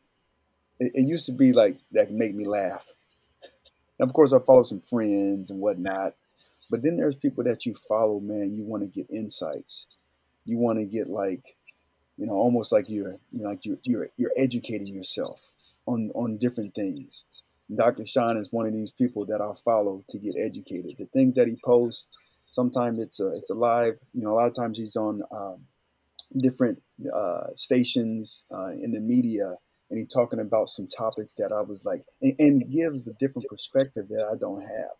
it, 0.80 0.92
it 0.94 1.02
used 1.02 1.26
to 1.26 1.32
be 1.32 1.52
like 1.52 1.78
that 1.92 2.10
make 2.10 2.34
me 2.34 2.44
laugh 2.44 2.84
of 4.04 4.12
course, 4.12 4.32
I 4.32 4.38
follow 4.46 4.62
some 4.62 4.80
friends 4.80 5.50
and 5.50 5.60
whatnot. 5.60 6.14
But 6.70 6.82
then 6.82 6.96
there's 6.96 7.16
people 7.16 7.44
that 7.44 7.66
you 7.66 7.74
follow, 7.74 8.20
man. 8.20 8.52
You 8.52 8.64
want 8.64 8.82
to 8.82 8.88
get 8.88 9.10
insights. 9.10 9.98
You 10.44 10.58
want 10.58 10.78
to 10.78 10.84
get 10.84 11.08
like, 11.08 11.56
you 12.16 12.26
know, 12.26 12.34
almost 12.34 12.72
like 12.72 12.88
you're, 12.88 13.18
you 13.32 13.42
know, 13.42 13.50
like 13.50 13.64
you're, 13.64 13.78
you're, 13.82 14.08
you're 14.16 14.32
educating 14.36 14.88
yourself 14.88 15.50
on 15.86 16.10
on 16.14 16.38
different 16.38 16.74
things. 16.74 17.24
Dr. 17.74 18.04
Shaun 18.06 18.36
is 18.36 18.52
one 18.52 18.66
of 18.66 18.72
these 18.72 18.90
people 18.90 19.24
that 19.26 19.40
I 19.40 19.52
follow 19.64 20.04
to 20.08 20.18
get 20.18 20.34
educated. 20.38 20.96
The 20.98 21.06
things 21.06 21.34
that 21.34 21.48
he 21.48 21.56
posts, 21.64 22.08
sometimes 22.50 22.98
it's 22.98 23.20
a, 23.20 23.28
it's 23.28 23.50
a 23.50 23.54
live. 23.54 23.98
You 24.12 24.24
know, 24.24 24.32
a 24.32 24.36
lot 24.36 24.46
of 24.46 24.54
times 24.54 24.78
he's 24.78 24.96
on 24.96 25.22
um, 25.30 25.60
different 26.36 26.82
uh, 27.12 27.46
stations 27.54 28.44
uh, 28.52 28.70
in 28.82 28.92
the 28.92 29.00
media 29.00 29.56
and 29.90 29.98
he 29.98 30.06
talking 30.06 30.40
about 30.40 30.68
some 30.68 30.88
topics 30.88 31.34
that 31.34 31.52
I 31.52 31.60
was 31.60 31.84
like, 31.84 32.02
and, 32.22 32.34
and 32.38 32.72
gives 32.72 33.06
a 33.06 33.12
different 33.14 33.48
perspective 33.48 34.08
that 34.08 34.28
I 34.30 34.36
don't 34.38 34.62
have. 34.62 34.96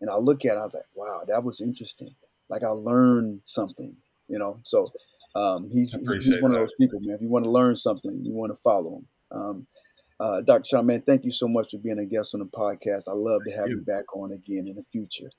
And 0.00 0.10
I 0.10 0.16
look 0.16 0.44
at, 0.44 0.56
it, 0.56 0.60
I 0.60 0.64
was 0.64 0.74
like, 0.74 0.84
wow, 0.94 1.22
that 1.28 1.44
was 1.44 1.60
interesting. 1.60 2.10
Like 2.48 2.62
I 2.62 2.68
learned 2.68 3.40
something, 3.44 3.96
you 4.28 4.38
know. 4.38 4.60
So 4.64 4.86
um, 5.34 5.70
he's, 5.72 5.92
he's 5.92 6.42
one 6.42 6.52
that. 6.52 6.60
of 6.60 6.68
those 6.68 6.74
people, 6.80 7.00
man. 7.02 7.16
If 7.16 7.22
you 7.22 7.28
want 7.28 7.44
to 7.44 7.50
learn 7.50 7.76
something, 7.76 8.20
you 8.24 8.32
want 8.32 8.52
to 8.52 8.56
follow 8.56 8.96
him. 8.96 9.06
Um, 9.30 9.66
uh, 10.20 10.40
Dr. 10.42 10.64
Shaun, 10.64 10.86
man, 10.86 11.02
thank 11.02 11.24
you 11.24 11.32
so 11.32 11.48
much 11.48 11.70
for 11.70 11.78
being 11.78 11.98
a 11.98 12.06
guest 12.06 12.34
on 12.34 12.40
the 12.40 12.46
podcast. 12.46 13.08
I 13.08 13.12
love 13.12 13.42
to 13.46 13.52
have 13.56 13.68
you. 13.68 13.76
you 13.76 13.82
back 13.82 14.14
on 14.16 14.32
again 14.32 14.66
in 14.66 14.76
the 14.76 14.82
future. 14.82 15.30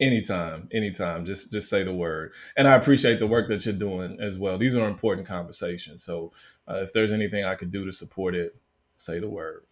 Anytime, 0.00 0.68
anytime. 0.70 1.24
Just 1.24 1.50
just 1.50 1.68
say 1.68 1.82
the 1.82 1.92
word. 1.92 2.32
And 2.56 2.68
I 2.68 2.74
appreciate 2.74 3.18
the 3.18 3.26
work 3.26 3.48
that 3.48 3.66
you're 3.66 3.74
doing 3.74 4.16
as 4.20 4.38
well. 4.38 4.56
These 4.56 4.76
are 4.76 4.86
important 4.86 5.26
conversations. 5.26 6.04
So 6.04 6.32
uh, 6.68 6.80
if 6.82 6.92
there's 6.92 7.10
anything 7.10 7.44
I 7.44 7.56
could 7.56 7.70
do 7.70 7.84
to 7.84 7.92
support 7.92 8.36
it, 8.36 8.56
say 8.94 9.18
the 9.18 9.28
word. 9.28 9.64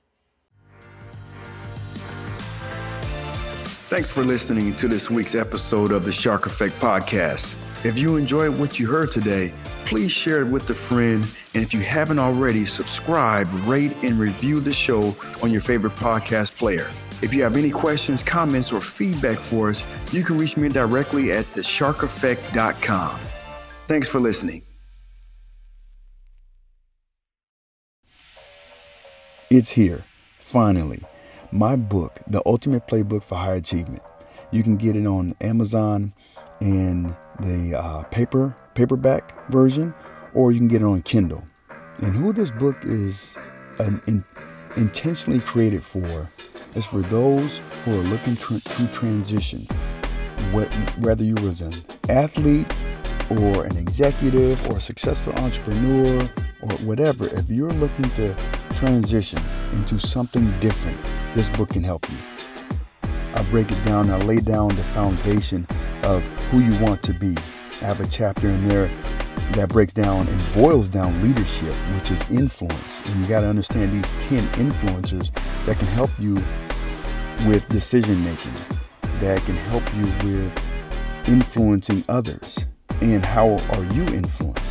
Thanks 3.88 4.10
for 4.10 4.24
listening 4.24 4.74
to 4.76 4.88
this 4.88 5.10
week's 5.10 5.36
episode 5.36 5.92
of 5.92 6.04
the 6.04 6.10
Shark 6.10 6.46
Effect 6.46 6.74
podcast. 6.80 7.54
If 7.84 7.96
you 7.96 8.16
enjoyed 8.16 8.58
what 8.58 8.80
you 8.80 8.88
heard 8.88 9.12
today, 9.12 9.52
please 9.84 10.10
share 10.10 10.40
it 10.40 10.48
with 10.48 10.68
a 10.70 10.74
friend. 10.74 11.24
And 11.54 11.62
if 11.62 11.72
you 11.72 11.80
haven't 11.80 12.18
already, 12.18 12.66
subscribe, 12.66 13.48
rate, 13.64 13.92
and 14.02 14.18
review 14.18 14.58
the 14.58 14.72
show 14.72 15.14
on 15.40 15.52
your 15.52 15.60
favorite 15.60 15.94
podcast 15.94 16.56
player. 16.56 16.90
If 17.22 17.32
you 17.32 17.42
have 17.44 17.56
any 17.56 17.70
questions, 17.70 18.22
comments, 18.22 18.72
or 18.72 18.80
feedback 18.80 19.38
for 19.38 19.70
us, 19.70 19.82
you 20.12 20.22
can 20.22 20.36
reach 20.36 20.56
me 20.56 20.68
directly 20.68 21.32
at 21.32 21.46
thesharkeffect.com. 21.54 23.18
Thanks 23.86 24.08
for 24.08 24.20
listening. 24.20 24.62
It's 29.48 29.70
here, 29.70 30.04
finally. 30.38 31.02
My 31.52 31.76
book, 31.76 32.20
The 32.26 32.42
Ultimate 32.44 32.86
Playbook 32.86 33.22
for 33.22 33.36
High 33.36 33.54
Achievement. 33.54 34.02
You 34.50 34.62
can 34.62 34.76
get 34.76 34.96
it 34.96 35.06
on 35.06 35.36
Amazon 35.40 36.12
in 36.60 37.14
the 37.40 37.78
uh, 37.78 38.02
paper 38.04 38.56
paperback 38.74 39.50
version, 39.50 39.94
or 40.34 40.52
you 40.52 40.58
can 40.58 40.68
get 40.68 40.82
it 40.82 40.84
on 40.84 41.02
Kindle. 41.02 41.44
And 42.02 42.14
who 42.14 42.32
this 42.32 42.50
book 42.50 42.76
is 42.82 43.38
an, 43.78 44.02
in, 44.06 44.24
intentionally 44.76 45.40
created 45.40 45.82
for 45.82 46.28
is 46.74 46.84
for 46.84 47.00
those 47.00 47.60
who 47.84 47.98
are 47.98 48.04
looking 48.04 48.36
to 48.36 48.60
transition. 48.88 49.66
whether 50.52 51.24
you 51.24 51.34
was 51.42 51.60
an 51.60 51.74
athlete 52.08 52.72
or 53.30 53.64
an 53.64 53.76
executive 53.76 54.64
or 54.70 54.76
a 54.76 54.80
successful 54.80 55.32
entrepreneur 55.34 56.28
or 56.62 56.72
whatever, 56.84 57.26
if 57.28 57.48
you're 57.50 57.72
looking 57.72 58.08
to 58.10 58.34
transition 58.76 59.40
into 59.74 59.98
something 59.98 60.50
different, 60.60 60.98
this 61.34 61.48
book 61.50 61.70
can 61.70 61.82
help 61.82 62.08
you. 62.08 62.16
I 63.34 63.42
break 63.50 63.70
it 63.70 63.84
down, 63.84 64.10
I 64.10 64.18
lay 64.18 64.40
down 64.40 64.68
the 64.68 64.84
foundation 64.84 65.66
of 66.02 66.22
who 66.50 66.60
you 66.60 66.78
want 66.82 67.02
to 67.04 67.12
be. 67.12 67.34
I 67.82 67.84
have 67.84 68.00
a 68.00 68.06
chapter 68.06 68.48
in 68.48 68.68
there 68.68 68.90
that 69.52 69.68
breaks 69.68 69.92
down 69.92 70.26
and 70.26 70.54
boils 70.54 70.88
down 70.88 71.22
leadership, 71.22 71.74
which 71.94 72.10
is 72.10 72.20
influence. 72.30 73.00
And 73.06 73.20
you 73.20 73.26
got 73.26 73.40
to 73.42 73.46
understand 73.46 73.92
these 73.92 74.12
10 74.24 74.46
influencers 74.50 75.32
that 75.66 75.78
can 75.78 75.88
help 75.88 76.10
you 76.18 76.34
with 77.46 77.68
decision 77.68 78.22
making, 78.24 78.52
that 79.20 79.40
can 79.42 79.56
help 79.56 79.82
you 79.96 80.04
with 80.28 81.28
influencing 81.28 82.04
others. 82.08 82.58
And 83.00 83.24
how 83.24 83.50
are 83.70 83.84
you 83.92 84.02
influenced? 84.14 84.62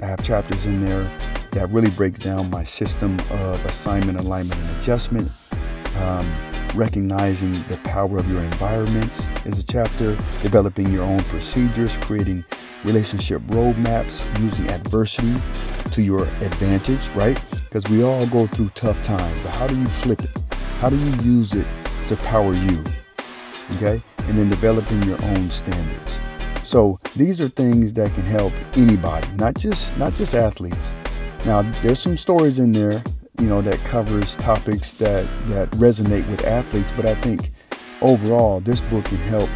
I 0.00 0.06
have 0.06 0.22
chapters 0.22 0.64
in 0.64 0.84
there 0.84 1.10
that 1.52 1.68
really 1.70 1.90
breaks 1.90 2.20
down 2.20 2.50
my 2.50 2.62
system 2.62 3.18
of 3.30 3.64
assignment, 3.66 4.18
alignment, 4.18 4.60
and 4.60 4.80
adjustment. 4.80 5.30
Um, 5.96 6.30
recognizing 6.74 7.52
the 7.68 7.78
power 7.84 8.18
of 8.18 8.30
your 8.30 8.40
environments 8.42 9.24
is 9.44 9.58
a 9.58 9.64
chapter. 9.64 10.16
Developing 10.42 10.92
your 10.92 11.02
own 11.02 11.20
procedures, 11.24 11.96
creating 11.96 12.44
relationship 12.84 13.42
roadmaps, 13.42 14.22
using 14.40 14.68
adversity 14.68 15.34
to 15.90 16.02
your 16.02 16.24
advantage, 16.40 17.06
right? 17.08 17.40
Because 17.64 17.88
we 17.88 18.02
all 18.02 18.26
go 18.26 18.46
through 18.46 18.70
tough 18.74 19.02
times, 19.02 19.40
but 19.42 19.50
how 19.50 19.66
do 19.66 19.78
you 19.78 19.86
flip 19.86 20.22
it? 20.22 20.30
How 20.80 20.88
do 20.88 20.96
you 20.96 21.12
use 21.22 21.52
it 21.52 21.66
to 22.08 22.16
power 22.16 22.52
you? 22.52 22.84
Okay? 23.76 24.00
And 24.18 24.38
then 24.38 24.48
developing 24.48 25.02
your 25.02 25.22
own 25.24 25.50
standards. 25.50 26.18
So 26.62 27.00
these 27.16 27.40
are 27.40 27.48
things 27.48 27.94
that 27.94 28.12
can 28.14 28.24
help 28.24 28.52
anybody, 28.74 29.26
not 29.36 29.56
just 29.56 29.96
not 29.96 30.14
just 30.14 30.34
athletes. 30.34 30.94
Now 31.46 31.62
there's 31.82 31.98
some 31.98 32.16
stories 32.16 32.58
in 32.58 32.72
there, 32.72 33.02
you 33.40 33.46
know, 33.46 33.62
that 33.62 33.78
covers 33.80 34.36
topics 34.36 34.92
that 34.94 35.26
that 35.46 35.70
resonate 35.72 36.28
with 36.28 36.44
athletes, 36.44 36.92
but 36.94 37.06
I 37.06 37.14
think 37.14 37.52
overall 38.02 38.60
this 38.60 38.80
book 38.82 39.04
can 39.06 39.16
help 39.18 39.48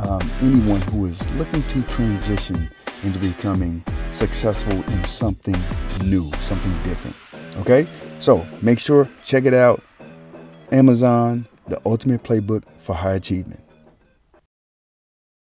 um, 0.00 0.30
anyone 0.42 0.80
who 0.82 1.06
is 1.06 1.30
looking 1.34 1.62
to 1.64 1.82
transition 1.82 2.70
into 3.02 3.18
becoming 3.18 3.82
successful 4.12 4.72
in 4.72 5.04
something 5.04 5.56
new, 6.04 6.30
something 6.40 6.72
different. 6.82 7.16
Okay, 7.58 7.86
so 8.18 8.46
make 8.62 8.78
sure 8.78 9.08
check 9.24 9.44
it 9.44 9.54
out. 9.54 9.82
Amazon, 10.72 11.46
the 11.68 11.80
ultimate 11.84 12.22
playbook 12.22 12.64
for 12.78 12.94
high 12.94 13.14
achievement. 13.14 13.62